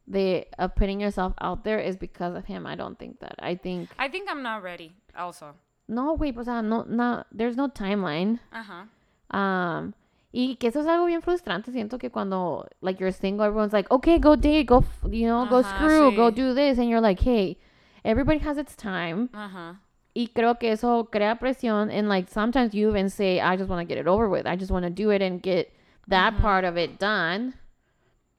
[0.07, 3.57] de uh, putting yourself out there is because of him I don't think that I
[3.57, 5.55] think I think I'm not ready, also.
[5.87, 8.89] no güey o sea no no there's no timeline Ajá.
[9.33, 9.93] Um,
[10.33, 11.71] y que eso es algo bien frustrante.
[11.73, 15.59] Siento que cuando, like, you're single, everyone's like, okay, go date, go, you know, go
[15.63, 16.35] Ajá, screw, go sí.
[16.37, 16.79] do this.
[16.79, 17.57] And you're like, hey,
[18.05, 19.29] everybody has its time.
[19.33, 19.81] Ajá.
[20.15, 21.91] Y creo que eso crea presión.
[21.93, 24.47] And, like, sometimes you even say, I just want to get it over with.
[24.47, 25.73] I just want to do it and get
[26.09, 26.41] that Ujú.
[26.41, 27.55] part of it done.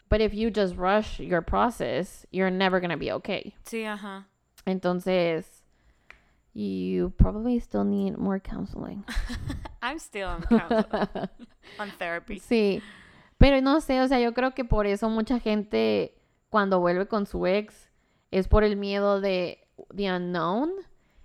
[0.10, 3.54] But if you just rush your process, you're never going to be okay.
[3.64, 4.26] Sí, ajá.
[4.68, 5.46] Entonces,
[6.54, 9.06] you probably still need more counseling.
[9.82, 10.86] I'm still on counsel,
[11.80, 12.40] on therapy.
[12.40, 12.82] Sí,
[13.38, 16.14] pero no sé, o sea, yo creo que por eso mucha gente
[16.50, 17.90] cuando vuelve con su ex
[18.32, 19.60] es por el miedo de
[19.96, 20.72] the unknown.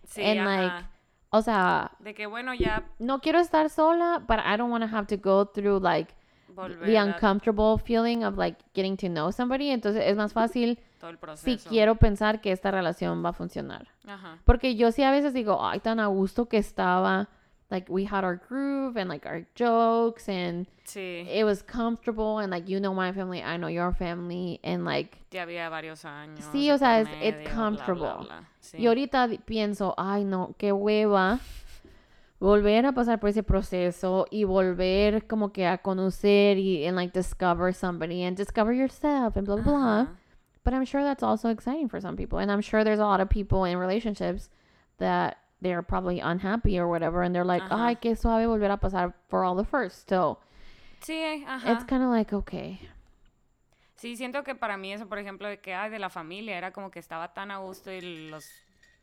[0.05, 0.91] Sí, And, like, ajá.
[1.31, 4.97] O sea, De que, bueno, ya no quiero estar sola, but I don't want to
[4.97, 6.15] have to go through like
[6.57, 9.71] volver the a uncomfortable feeling of like getting to know somebody.
[9.71, 11.45] Entonces es más fácil todo el proceso.
[11.63, 13.87] si quiero pensar que esta relación va a funcionar.
[14.07, 14.39] Ajá.
[14.45, 17.29] Porque yo sí a veces digo, ay, tan a gusto que estaba.
[17.69, 22.53] Like we had our groove and like our jokes and Sí, it was comfortable and
[22.53, 26.45] like you know my family, I know your family and like ya había varios años.
[26.53, 28.25] Sí, o sea, es- bla, bla, comfortable.
[28.25, 28.45] bla.
[28.61, 28.79] Sí.
[28.79, 31.41] y ahorita pienso, ay no, qué hueva
[32.39, 37.13] volver a pasar por ese proceso y volver como que a conocer y and like
[37.13, 40.07] discover somebody and discover yourself and blah blah blah.
[40.65, 43.21] But I'm sure that's also exciting for some people and I'm sure there's a lot
[43.21, 44.51] of people in relationships
[44.99, 47.87] that they're probably unhappy or whatever and they're like, Ajá.
[47.87, 50.09] ay, qué suave volver a pasar for all the first.
[50.09, 50.39] So,
[51.01, 51.71] Sí, ajá.
[51.73, 52.81] it's kind of like okay.
[53.97, 56.71] Sí, siento que para mí eso, por ejemplo, de que, ay, de la familia, era
[56.73, 58.47] como que estaba tan a gusto y los,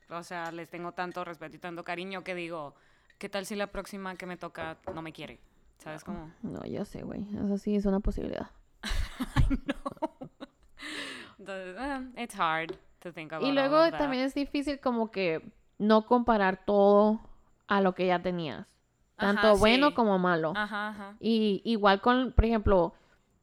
[0.10, 2.76] o sea, les tengo tanto respeto y tanto cariño que digo,
[3.24, 5.40] ¿qué tal si la próxima que me toca no me quiere?
[5.78, 6.30] ¿Sabes cómo?
[6.42, 7.26] No, yo sé, güey.
[7.34, 8.52] Eso sí es una posibilidad.
[11.40, 13.98] Entonces, ah, it's hard to think about Y all luego of that.
[13.98, 17.22] también es difícil como que no comparar todo
[17.68, 18.68] a lo que ya tenías.
[19.16, 19.94] Ajá, Tanto bueno sí.
[19.94, 20.52] como malo.
[20.54, 21.16] Ajá, ajá.
[21.22, 22.94] Y igual con, por ejemplo,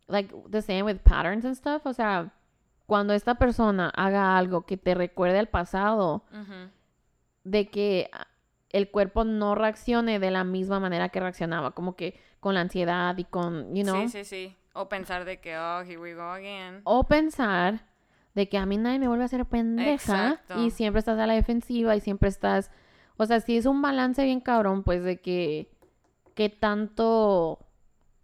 [0.09, 1.87] like the same with patterns and stuff.
[1.87, 2.35] O sea,
[2.85, 6.23] cuando esta persona haga algo que te recuerde al pasado,
[7.45, 8.11] de que
[8.71, 13.17] el cuerpo no reaccione de la misma manera que reaccionaba, como que con la ansiedad
[13.19, 14.57] y con, you know, Sí, sí, sí.
[14.73, 16.81] O pensar de que, oh, here we go again.
[16.85, 17.85] o pensar
[18.35, 19.93] de que a mí nadie me vuelve a hacer pendeja
[20.33, 20.63] Exacto.
[20.65, 22.71] y siempre estás a la defensiva y siempre estás,
[23.17, 25.69] o sea, si es un balance bien cabrón, pues de que
[26.37, 27.59] que tanto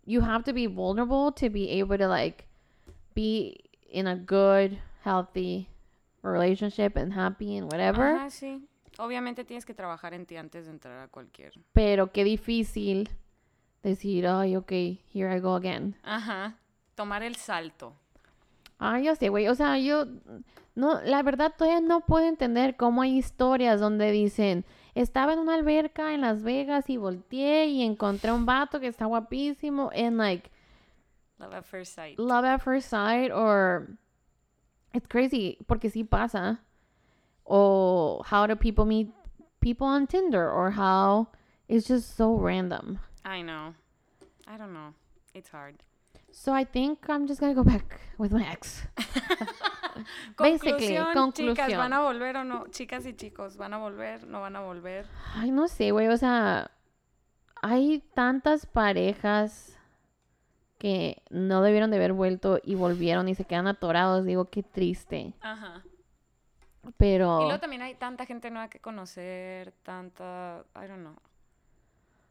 [0.06, 2.44] you have to be vulnerable to be able to like
[3.14, 5.68] be in a good, healthy
[6.22, 8.66] relationship and happy and whatever, Ajá, sí.
[8.98, 11.52] Obviamente tienes que trabajar en ti antes de entrar a cualquier.
[11.72, 13.10] pero qué difícil
[13.82, 14.72] decir, ay, ok,
[15.12, 15.96] here I go again.
[16.02, 16.56] Ajá.
[16.94, 17.94] Tomar el salto.
[18.78, 19.48] Ah, yo sé, güey.
[19.48, 20.06] O sea, yo
[20.74, 24.64] no, la verdad todavía no puedo entender cómo hay historias donde dicen,
[24.94, 29.04] estaba en una alberca en Las Vegas y volteé y encontré un vato que está
[29.06, 30.50] guapísimo and like
[31.38, 32.18] Love at first sight.
[32.18, 33.88] love at first sight or
[34.94, 36.62] it's crazy porque sí pasa.
[37.46, 39.08] O how do people meet
[39.60, 41.28] people on Tinder or how
[41.68, 42.98] it's just so random.
[43.24, 43.74] I know.
[44.46, 44.94] I don't know.
[45.34, 45.82] It's hard.
[46.30, 48.86] So I think I'm just gonna go back with my ex.
[50.38, 51.76] Basically, Conclusión, chicas.
[51.76, 52.66] ¿van a volver o no?
[52.70, 54.26] Chicas y chicos, ¿van a volver?
[54.26, 55.06] ¿No van a volver?
[55.34, 56.70] Ay, no sé, güey, o sea,
[57.62, 59.78] hay tantas parejas
[60.78, 64.24] que no debieron de haber vuelto y volvieron y se quedan atorados.
[64.24, 65.34] Digo, qué triste.
[65.40, 65.82] Ajá.
[66.88, 70.64] Y Pero luego también hay tanta gente nueva que conocer, tanta...
[70.74, 71.16] I don't know.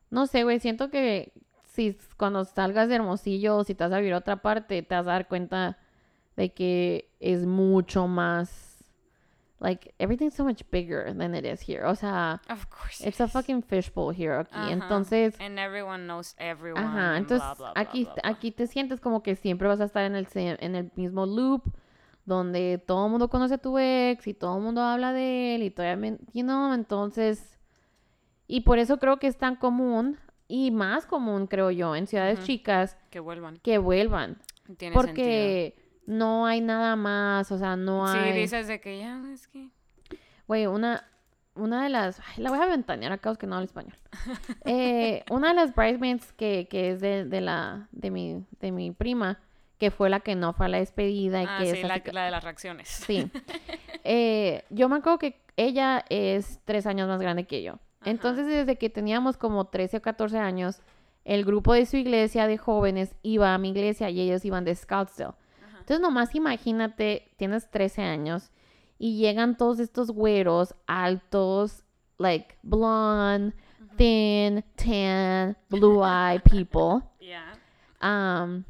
[0.10, 1.34] no sé, güey, siento que
[1.65, 4.95] si cuando salgas de Hermosillo o si te vas a vivir a otra parte, te
[4.95, 5.77] vas a dar cuenta
[6.38, 8.72] de que es mucho más
[9.60, 11.86] like everything's so much bigger than it is here.
[11.86, 13.02] O sea, Of course.
[13.02, 14.72] it it's a fucking fishbowl here aquí.
[14.72, 16.84] Entonces, And everyone knows everyone.
[16.84, 20.03] Ajá, entonces blah, blah, blah, aquí, aquí te sientes como que siempre vas a estar
[20.03, 21.64] en el, en el mismo loop
[22.26, 25.64] donde todo el mundo conoce a tu ex y todo el mundo habla de él
[25.64, 27.57] y todavía, you know, entonces,
[28.47, 32.43] y por eso creo que es tan común y más común, creo yo, en ciudades
[32.43, 33.57] chicas Que vuelvan.
[33.64, 34.38] que vuelvan,
[34.77, 35.76] Tiene porque
[36.06, 38.26] no hay nada más, o sea, no sentido.
[38.26, 38.41] Sí, hay...
[38.41, 39.69] dices de que ya, es que...
[40.47, 41.03] Güey, una,
[41.56, 42.19] una de las.
[42.19, 43.97] ay, la voy a ventanear a causa que no hablo español.
[44.65, 48.91] Eh, una de las bridesmaids que, que es de, de la de mi, de mi
[48.91, 49.39] prima,
[49.77, 51.93] que fue la que no fue a la despedida y Ah, que sí, es la,
[51.95, 52.88] así que- la de las reacciones.
[52.89, 53.30] Sí.
[54.07, 57.80] Eh, yo me acuerdo que ella es tres años más grande que yo.
[58.03, 60.81] Entonces, desde que teníamos como 13 o 14 años,
[61.23, 64.76] el grupo de su iglesia de jóvenes iba a mi iglesia y ellos iban de
[64.76, 65.34] Scoutsdale.
[65.72, 68.52] Entonces, nomás imagínate, tienes 13 años
[68.99, 71.84] y llegan todos estos güeros altos,
[72.19, 73.56] like blonde,
[73.97, 77.02] thin, tan, blue eye people.
[77.19, 77.53] Ya.
[78.03, 78.64] Um,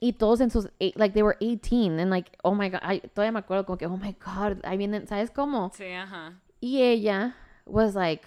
[0.00, 3.00] y todos en sus, eight- like, they were 18, and like, oh my god, I,
[3.00, 5.70] todavía me acuerdo como que, oh my god, ahí vienen, ¿sabes cómo?
[5.74, 6.40] Sí, ajá.
[6.60, 7.34] Y ella
[7.66, 8.26] was like,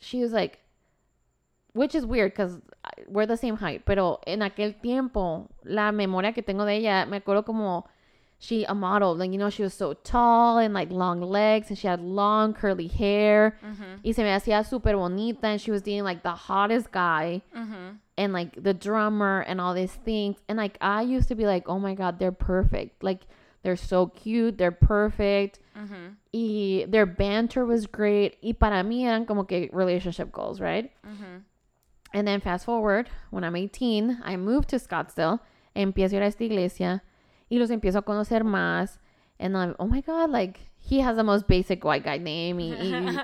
[0.00, 0.58] she was like,
[1.74, 2.60] which is weird because
[3.08, 7.16] we're the same height, pero en aquel tiempo, la memoria que tengo de ella, me
[7.18, 7.86] acuerdo como
[8.44, 11.78] she a model, like, you know, she was so tall and like long legs and
[11.78, 15.80] she had long curly hair Ujú, y se me hacía súper bonita and she was
[15.82, 17.98] dating like the hottest guy ujú.
[18.18, 20.38] and like the drummer and all these things.
[20.48, 23.04] And like I used to be like, oh my god, they're perfect.
[23.04, 23.20] Like
[23.62, 25.60] they're so cute, they're perfect.
[25.78, 28.38] Ujú, Y their banter was great.
[28.42, 30.90] Y para mí eran como que relationship goals, right?
[31.06, 31.42] ujú.
[32.12, 35.38] And then fast forward, when I'm 18, I moved to Scottsdale.
[35.76, 37.02] Empiezo a ir a esta iglesia
[37.52, 38.98] y los empiezo a conocer más.
[39.38, 42.58] And I'm, oh my god, like he has the most basic white guy name.
[42.58, 43.18] Y, y,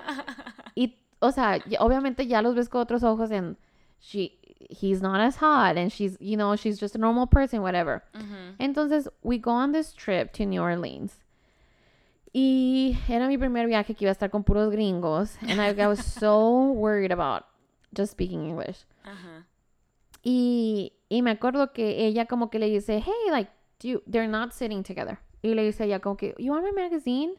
[0.77, 3.57] y, o sea, obviamente ya los ves con otros ojos and
[3.99, 4.39] she,
[4.69, 8.03] he's not as hot and she's, you know, she's just a normal person, whatever.
[8.15, 8.55] Ujú.
[8.61, 11.25] Entonces, we go on this trip to New Orleans.
[12.35, 15.39] Y era mi primer viaje que iba a estar con puros gringos.
[15.41, 17.47] And I, I was so worried about
[17.95, 18.85] just speaking English.
[19.07, 19.47] Ajá.
[20.23, 23.51] Y, y me acuerdo que ella como que le dice, hey, like,
[23.83, 25.19] you, they're not sitting together.
[25.43, 27.35] Y le dice ella como que, you want my magazine?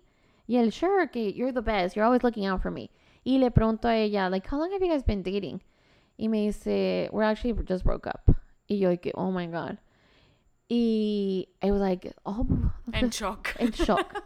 [0.48, 2.90] Y él, sure, que you're the best, you're always looking out for me.
[3.26, 5.62] Y le pregunto a ella, like, how long have you guys been dating?
[6.18, 8.30] Y me dice, we're actually just broke up.
[8.68, 9.78] Y yo, like, oh my God.
[10.70, 12.46] Y I was like, oh,
[12.94, 13.56] En shock.
[13.60, 14.22] en shock.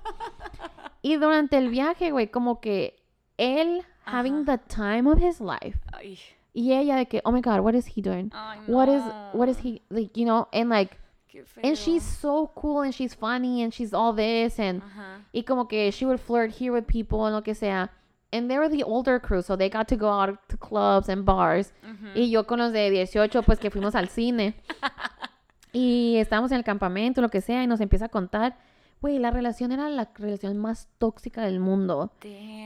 [1.02, 2.96] y durante el viaje, güey, como que
[3.38, 5.78] él having the time of his life.
[5.94, 6.18] Ay.
[6.54, 8.32] Y ella de que, oh my God, what is he doing?
[8.34, 9.02] Ay, What is,
[9.34, 10.98] what is he, like, you know, and like,
[11.34, 12.22] Qué and she's feo.
[12.22, 15.22] so cool and she's funny and she's all this and, Ajá.
[15.34, 17.90] y como que she would flirt here with people and lo que sea.
[18.32, 21.24] And they were the older crew, so they got to go out to clubs and
[21.24, 21.72] bars.
[21.84, 22.16] Ujú.
[22.16, 24.56] Y yo con los de 18, pues que fuimos al cine.
[25.76, 28.56] Y estábamos en el campamento, lo que sea, y nos empieza a contar.
[29.02, 32.12] Güey, la relación era la relación más tóxica del mundo.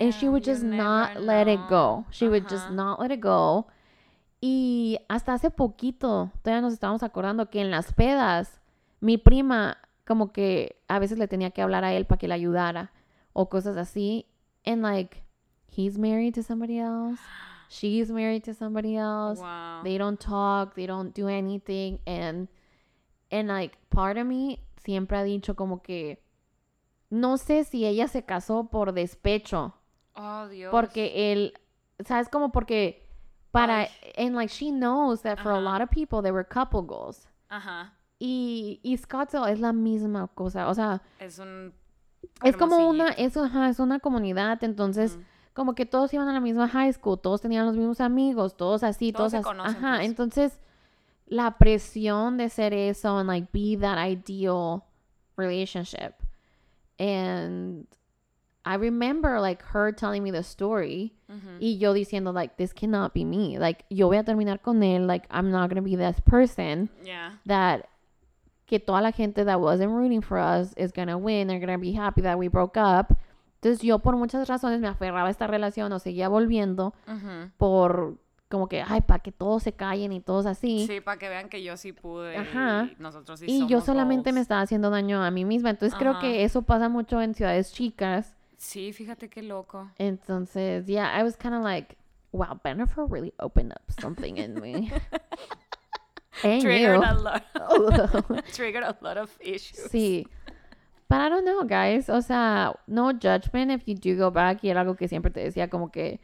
[0.01, 2.05] And she would just not let it go.
[2.11, 3.67] She would just not let it go.
[4.39, 8.61] Y hasta hace poquito, todavía nos estábamos acordando que en las pedas,
[8.99, 12.33] mi prima como que a veces le tenía que hablar a él para que le
[12.33, 12.91] ayudara
[13.33, 14.25] o cosas así.
[14.65, 15.23] And like,
[15.67, 17.19] he's married to somebody else.
[17.69, 19.41] She's married to somebody else.
[19.41, 19.81] Wow.
[19.83, 21.99] They don't talk, they don't do anything.
[22.05, 22.47] And,
[23.29, 26.19] and like, part of me siempre ha dicho como que
[27.09, 29.73] no sé si ella se casó por despecho.
[30.15, 30.71] Oh, Dios.
[30.71, 31.53] Porque él,
[32.05, 32.29] ¿sabes?
[32.29, 33.06] Como porque
[33.51, 33.89] para, Ay.
[34.17, 35.61] and like she knows that for a Ajá.
[35.63, 37.27] lot of people they were couple goals.
[37.49, 37.93] Ajá.
[38.19, 41.73] Y, y Scottsdale es la misma cosa, o sea, Es un.
[42.43, 45.23] es como una, es, ajá, es una comunidad, entonces Ujú.
[45.53, 48.83] como que todos iban a la misma high school, todos tenían los mismos amigos, todos
[48.83, 49.43] así, Todos todos, se así.
[49.43, 50.07] conocen, Ajá, pues.
[50.09, 50.59] entonces
[51.27, 54.83] la presión de ser eso and like be that ideal
[55.35, 56.13] relationship.
[56.99, 57.85] And
[58.69, 61.57] I remember like her telling me the story Ujú.
[61.59, 63.57] y yo diciendo like this cannot be me.
[63.57, 66.89] Like yo voy a terminar con él, like I'm not going to be this person
[67.05, 67.39] Yeah.
[67.45, 67.87] that
[68.65, 71.71] que toda la gente that wasn't rooting for us is going to win, they're going
[71.71, 73.13] to be happy that we broke up.
[73.61, 77.51] Entonces yo por muchas razones me aferraba a esta relación o seguía volviendo Ujú.
[77.57, 78.17] por
[78.49, 80.87] como que, ay, para que todos se callen y todos así.
[80.87, 82.37] Sí, para que vean que yo sí pude.
[82.37, 82.87] Ajá.
[82.91, 84.43] Y nosotros sí y yo somos solamente me goals.
[84.43, 85.71] estaba haciendo daño a mí misma.
[85.71, 88.36] Entonces creo que eso pasa mucho en ciudades chicas.
[88.57, 89.89] Sí, fíjate qué loco.
[89.99, 91.95] Entonces, yeah, I was kind of like,
[92.31, 94.91] wow, Bennifer really opened up something in me.
[96.43, 97.03] and Triggered you.
[97.03, 97.43] a lot.
[98.53, 99.89] triggered a lot of issues.
[99.91, 100.25] Sí.
[101.09, 102.09] But I don't know, guys.
[102.09, 104.61] O sea, no judgment if you do go back.
[104.63, 106.19] Y era algo que siempre te decía, como que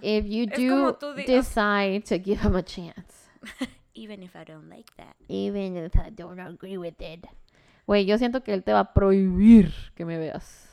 [0.00, 0.96] if you do
[1.26, 3.28] decide to give him a chance,
[3.94, 5.16] Even if I don't like that.
[5.28, 7.26] even if I don't agree with it.
[7.86, 10.68] Güey, yo siento que él te va a prohibir que me veas.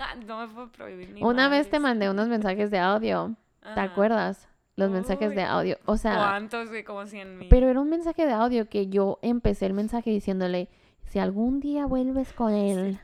[0.26, 3.36] no me puedo prohibir ni Una vez te mandé unos mensajes de audio.
[3.74, 4.48] ¿Te acuerdas?
[4.76, 5.78] Los mensajes de audio.
[5.84, 6.70] O sea, ¿Cuántos?
[6.86, 7.48] Como 100 mil.
[7.48, 10.70] pero era un mensaje de audio que yo empecé el mensaje diciéndole,
[11.04, 12.98] si algún día vuelves con él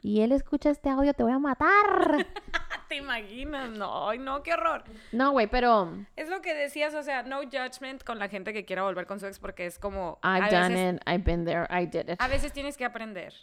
[0.00, 2.26] y él escucha este audio, te voy a matar.
[2.88, 3.70] ¿Te imaginas?
[3.70, 4.84] No, no, qué horror.
[5.12, 8.64] No, güey, pero Es lo que decías, o sea, no judgment con la gente que
[8.64, 10.18] quiera volver con su ex porque es como...
[10.22, 12.16] I've done veces, it, I've been there, I did it.
[12.22, 13.34] A veces tienes que aprender.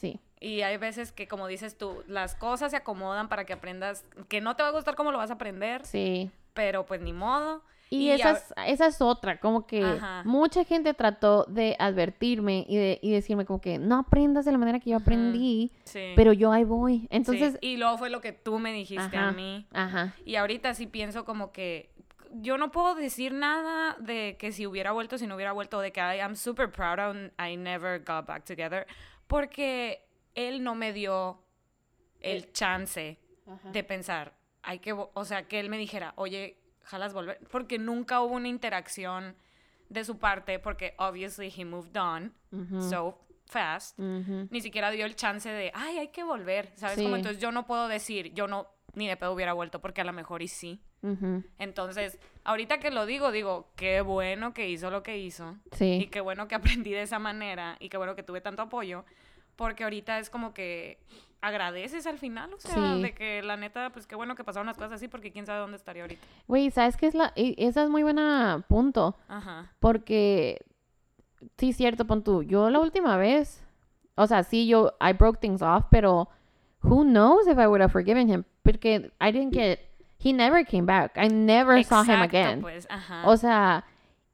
[0.00, 4.04] Sí, Y hay veces que, como dices tú, las cosas se acomodan para que aprendas,
[4.28, 6.30] que no te va a gustar cómo lo vas a aprender, sí.
[6.52, 7.62] pero pues ni modo.
[7.90, 10.22] Y, Y esa, es, esa es otra, como que Ajá.
[10.24, 14.56] mucha gente trató de advertirme y, de, y decirme como que no aprendas de la
[14.58, 16.12] manera que yo aprendí, Sí.
[16.16, 17.00] pero yo ahí voy.
[17.00, 19.28] Sí, Entonces, Y luego fue lo que tú me dijiste Ajá.
[19.28, 19.66] a mí.
[19.74, 21.90] ajá, Y ahorita sí pienso como que
[22.34, 25.92] yo no puedo decir nada de que si hubiera vuelto, si no hubiera vuelto, de
[25.92, 28.86] que I am super proud and I never got back together,
[29.26, 30.02] porque
[30.34, 31.42] él no me dio
[32.20, 33.18] el chance
[33.72, 38.20] de pensar, hay que, o sea, que él me dijera, oye, jalas volver, porque nunca
[38.20, 39.36] hubo una interacción
[39.88, 44.48] de su parte, porque obviously he moved on ujú, so fast ujú.
[44.50, 46.96] ni siquiera dio el chance de, ay, hay que volver, ¿sabes?
[46.98, 47.14] Como Sí.
[47.16, 50.12] entonces yo no puedo decir, yo no, ni de pedo hubiera vuelto, porque a lo
[50.12, 50.80] mejor y sí.
[51.02, 55.76] Ujú, Entonces, ahorita que lo digo, digo, qué bueno que hizo lo que hizo, y
[55.76, 59.04] Sí, qué bueno que aprendí de esa manera, y qué bueno que tuve tanto apoyo,
[59.56, 60.98] porque ahorita es como que
[61.40, 63.02] agradeces al final, o sea, Sí.
[63.02, 65.58] de que la neta, pues qué bueno que pasaron las cosas así, porque quién sabe
[65.60, 66.22] dónde estaría ahorita.
[66.46, 67.32] güey, ¿sabes qué es la?
[67.34, 69.72] e- Esa es muy buena punto, Ajá.
[69.80, 70.64] porque
[71.58, 73.64] sí, cierto, pon tú, yo la última vez,
[74.14, 76.28] o sea, sí, yo, I broke things off, pero
[76.82, 79.80] who knows if I would have forgiven him, porque I didn't get,
[80.24, 82.60] he never came back, I never saw him again.
[82.60, 83.22] pues, ajá.
[83.28, 83.84] O sea,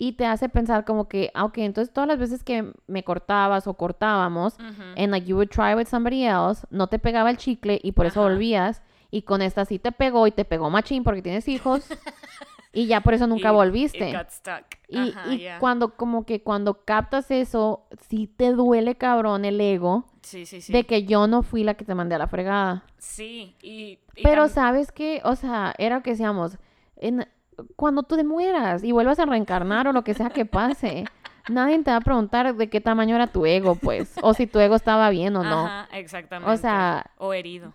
[0.01, 3.67] y te hace pensar como que, ah, ok, entonces todas las veces que me cortabas
[3.67, 4.83] o cortábamos, Ujú.
[4.97, 8.07] and like you would try with somebody else, no te pegaba el chicle y por
[8.07, 8.81] eso volvías,
[9.11, 11.85] y con esta sí te pegó y te pegó machín porque tienes hijos,
[12.73, 14.09] y ya por eso nunca volviste.
[14.11, 14.65] It got stuck.
[14.89, 15.59] Y, Ajá, y ya.
[15.59, 20.73] cuando, como que cuando captas eso, sí te duele cabrón el ego Sí, sí, sí.
[20.73, 22.85] de que yo no fui la que te mandé a la fregada.
[22.99, 23.99] Sí, y...
[24.15, 26.59] y Pero sabes que, o sea, era lo que decíamos,
[26.97, 27.27] en,
[27.77, 31.05] cuando tú te mueras y vuelvas a reencarnar o lo que sea que pase,
[31.49, 34.59] nadie te va a preguntar de qué tamaño era tu ego, pues, o si tu
[34.59, 35.67] ego estaba bien o no.
[35.67, 36.57] Ajá, exactamente.
[36.59, 37.73] sea, O herido.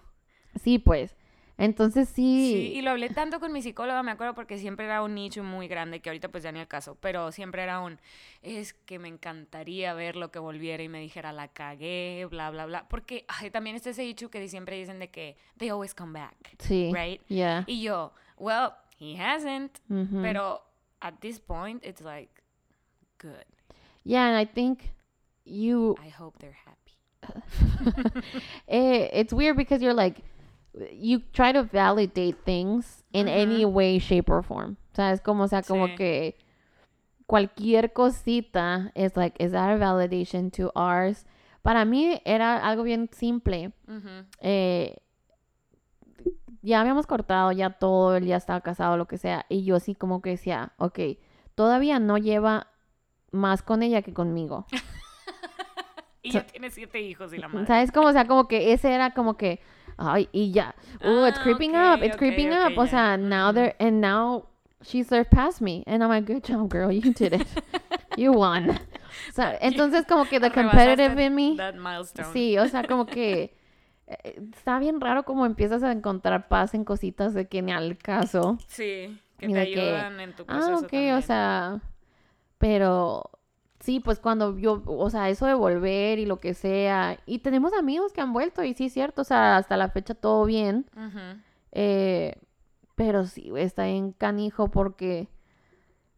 [0.62, 1.16] Sí, pues.
[1.58, 5.04] Entonces Sí, sí, y lo hablé tanto con mi psicóloga, me acuerdo, porque siempre era
[5.04, 8.00] un nicho muy grande, que ahorita pues ya ni el caso, pero siempre era un,
[8.42, 12.66] es que me encantaría ver lo que volviera y me dijera, la cagué, bla, bla,
[12.66, 12.88] bla.
[12.90, 16.56] Porque ay, también está ese dicho que siempre dicen de que, they always come back,
[16.58, 16.92] sí.
[16.92, 17.22] right?
[17.28, 17.64] Yeah.
[17.68, 18.72] Y yo, well,
[19.04, 20.22] he hasn't, ujú.
[20.24, 20.62] pero
[21.02, 22.30] at this point, it's like,
[23.18, 23.46] good.
[24.06, 24.92] Yeah, and I think
[25.46, 26.80] you I hope they're happy.
[28.68, 30.24] eh, it's weird because you're like
[30.92, 35.44] you try to validate things in any way shape or form o sea es como
[35.44, 35.96] o sea como Sí.
[35.96, 36.36] que
[37.28, 41.26] cualquier cosita es like is that a validation to ours
[41.64, 44.26] para mí era algo bien simple Ujú.
[44.42, 44.96] eh,
[46.64, 49.94] ya habíamos cortado ya todo él ya estaba casado lo que sea y yo así
[49.94, 51.00] como que decía ok
[51.54, 52.68] todavía no lleva
[53.32, 54.66] más con ella que conmigo
[56.26, 57.68] Y ya tiene siete hijos y la madre.
[57.68, 57.92] ¿Sabes?
[57.92, 59.60] Como, o sea, como que ese era como que,
[59.98, 60.74] ay, y ya.
[61.04, 62.78] Oh, it's Ah, creeping up, it's creeping up.
[62.78, 64.46] O sea, now they're, and now
[64.82, 65.84] she surpassed me.
[65.86, 67.46] And I'm like, good job, girl, you did it.
[68.18, 68.70] you won.
[68.70, 72.32] O sea, entonces como que the competitive in me, That milestone.
[72.32, 73.54] sí, o sea, como que
[74.24, 78.58] está bien raro como empiezas a encontrar paz en cositas de que ni al caso.
[78.68, 81.16] Sí, que te que, ayudan en tu proceso Ah, ok, también.
[81.16, 81.82] o sea,
[82.58, 83.30] pero
[83.80, 87.74] sí, pues cuando yo, o sea, eso de volver y lo que sea, y tenemos
[87.74, 90.86] amigos que han vuelto y sí es cierto, o sea, hasta la fecha todo bien,
[91.72, 92.36] eh,
[92.96, 95.28] pero sí, está en canijo porque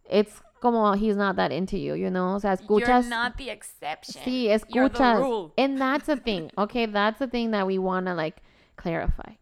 [0.10, 3.50] it's como he's not that into you, you know, o sea, escuchas, You're not the
[3.52, 4.24] exception.
[4.24, 5.54] sí, You're the escuchas, rule.
[5.58, 8.42] and that's the thing, okay, that's the thing that we wanna like
[8.76, 9.36] clarify.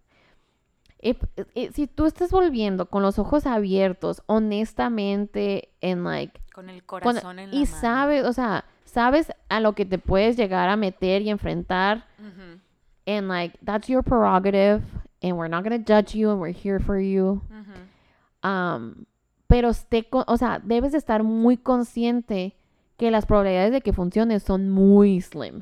[1.00, 1.18] If-
[1.56, 7.02] if- si tú estás volviendo con los ojos abiertos, honestamente, en like Con el con-
[7.02, 7.78] corazón en la y mano.
[7.82, 12.60] sabes, o sea, sabes a lo que te puedes llegar a meter y enfrentar, Ujú,
[13.06, 14.82] and like that's your prerogative,
[15.22, 17.42] and we're not gonna judge you, and we're here for you.
[17.52, 18.48] ujú.
[18.48, 19.06] Um,
[19.54, 22.56] pero esté, o sea, debes de estar muy consciente
[22.98, 25.62] que las probabilidades de que funcione son muy slim.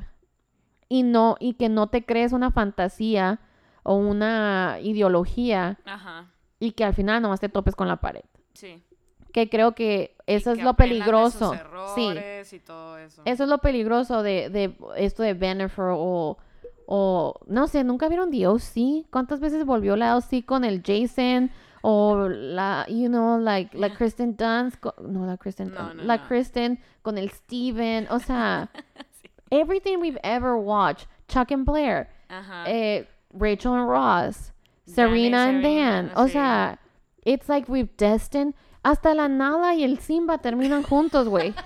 [0.88, 3.38] y no y que no te crees una fantasía
[3.82, 6.30] o una ideología Ajá.
[6.58, 8.22] y que al final nomás te topes con la pared.
[8.54, 8.82] Sí.
[9.30, 11.94] Que creo que eso Y es que lo aprendan de sus peligroso.
[11.94, 12.56] Sí.
[12.56, 13.20] y todo eso.
[13.26, 16.38] Eso es lo peligroso de, de esto de Bennifer o,
[16.86, 19.04] o, no sé, ¿nunca vieron The O.C.?
[19.10, 20.44] ¿Cuántas veces volvió la O.C.
[20.46, 21.50] con el Jason?
[21.84, 26.16] O la, you know, like, la Kristen Dunst, no, la Kristen, No, Dunst, no, la
[26.16, 26.22] no.
[26.28, 28.68] Kristen con el Steven, o sea,
[29.50, 32.64] everything we've ever watched, Chuck and Blair, Ajá.
[32.68, 34.52] eh, Rachel and Ross,
[34.86, 36.32] Serena and Dan, o sí.
[36.32, 36.78] sea,
[37.24, 38.54] it's like we've destined,
[38.84, 41.54] hasta la Nala y el Simba terminan juntos, güey.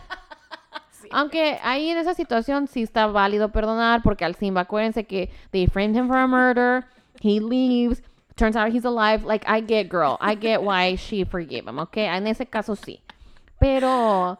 [1.02, 1.08] Sí.
[1.12, 5.66] Aunque ahí en esa situación sí está válido perdonar porque al Simba, acuérdense que they
[5.66, 6.84] framed him for a murder,
[7.20, 8.02] he leaves,
[8.36, 9.24] turns out he's alive.
[9.24, 12.06] Like, I get, girl, I get why she forgave him, okay?
[12.06, 13.00] En ese caso sí.
[13.58, 14.38] Pero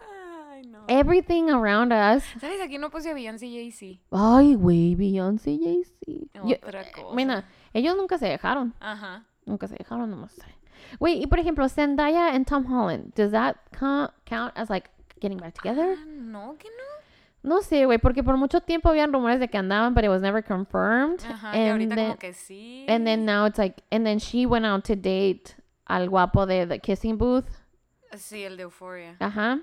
[0.53, 0.85] Ay, no.
[0.89, 2.61] everything around us, ¿Sabes?
[2.61, 4.01] Aquí no puse a Beyoncé y Jay-Z.
[4.13, 6.41] ay, güey, Beyoncé y Jay-Z.
[6.67, 7.15] Otra cosa.
[7.15, 9.25] Mira, ellos nunca se dejaron, Ajá.
[9.47, 10.35] nunca se dejaron nomás.
[11.01, 14.91] Wait, y por ejemplo, Zendaya and Tom Holland, does that co- count as like
[15.21, 15.97] getting back together?
[15.99, 16.96] Ah, no, que no.
[17.47, 20.21] No sé, güey, porque por mucho tiempo habían rumores de que andaban, but it was
[20.21, 21.21] never confirmed.
[21.25, 21.57] Ajá.
[21.57, 22.85] y ahorita then, como que sí.
[22.89, 25.55] and then now it's like, and then she went out to date
[25.87, 27.47] al guapo de The Kissing Booth.
[28.17, 29.17] Sí, el de Euphoria.
[29.21, 29.61] Ajá.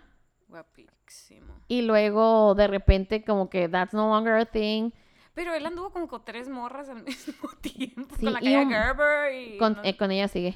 [0.47, 1.53] Guapísimo.
[1.67, 4.91] Y luego de repente como que that's no longer a thing.
[5.33, 8.15] Pero él anduvo como con tres morras al mismo tiempo.
[8.17, 9.57] Sí, con la y un- Gerber y...
[9.57, 10.55] Con, no- eh, con ella sigue.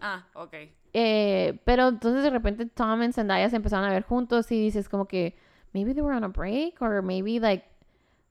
[0.00, 0.54] Ah, ok.
[0.92, 4.88] Eh, pero entonces de repente Tom y Zendaya se empezaron a ver juntos y dices
[4.88, 5.36] como que
[5.72, 7.64] maybe they were on a break or maybe like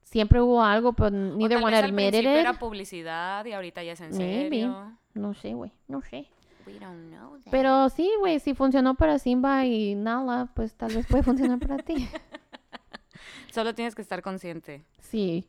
[0.03, 2.39] siempre hubo algo but O neither tal one vez al admitted principio it.
[2.39, 4.49] era publicidad y ahorita ya es en Maybe.
[4.61, 4.91] serio.
[5.14, 6.27] No sé, güey, no sé.
[6.65, 7.49] We don't know that.
[7.51, 11.77] Pero sí, güey, si funcionó para Simba y Nala, pues tal vez puede funcionar para
[11.77, 12.07] ti.
[13.51, 14.84] Solo tienes que estar consciente.
[14.99, 15.47] Sí.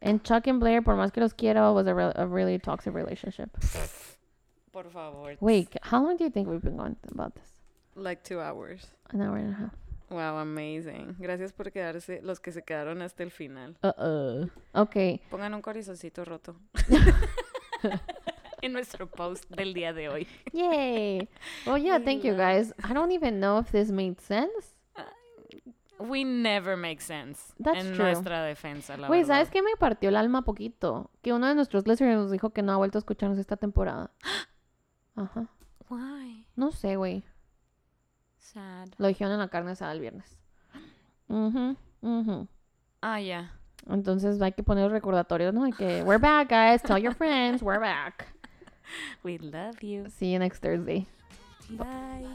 [0.00, 2.94] And Chuck and Blair, por más que los quiero, was a, real- a really toxic
[2.94, 3.48] relationship.
[4.70, 5.36] Por favor.
[5.40, 7.56] Wait, how long do you think we've been going about this?
[7.96, 8.86] Like two hours.
[9.10, 9.72] An hour and a half.
[10.10, 11.16] Wow, amazing.
[11.18, 13.76] Gracias por quedarse, los que se quedaron hasta el final.
[13.82, 14.48] Uh-uh.
[14.72, 15.20] Okay.
[15.30, 16.56] Pongan un corazoncito roto.
[18.62, 20.26] en nuestro post del día de hoy.
[20.52, 21.28] Yay.
[21.66, 22.72] Well, yeah, thank you guys.
[22.82, 24.74] I don't even know if this made sense.
[26.00, 28.04] We never make sense That's en true.
[28.04, 29.24] nuestra defensa, la Güey.
[29.24, 31.10] ¿sabes qué me partió el alma poquito?
[31.22, 34.12] Que uno de nuestros listeners nos dijo que no ha vuelto a escucharnos esta temporada.
[35.16, 35.48] Ajá.
[35.90, 36.46] Why?
[36.54, 37.24] No sé, güey.
[38.52, 38.88] Sad.
[38.98, 40.38] Lo dijeron en la carne asada el viernes.
[41.28, 41.76] Mhm.
[42.00, 42.48] Mhm.
[43.02, 43.52] Ah, ya.
[43.88, 45.64] Entonces hay que poner el recordatorio, ¿no?
[45.64, 46.82] De que we're back, guys.
[46.82, 48.26] Tell your friends, we're back.
[49.22, 50.08] We love you.
[50.10, 51.06] See you next Thursday.
[51.70, 52.26] Bye.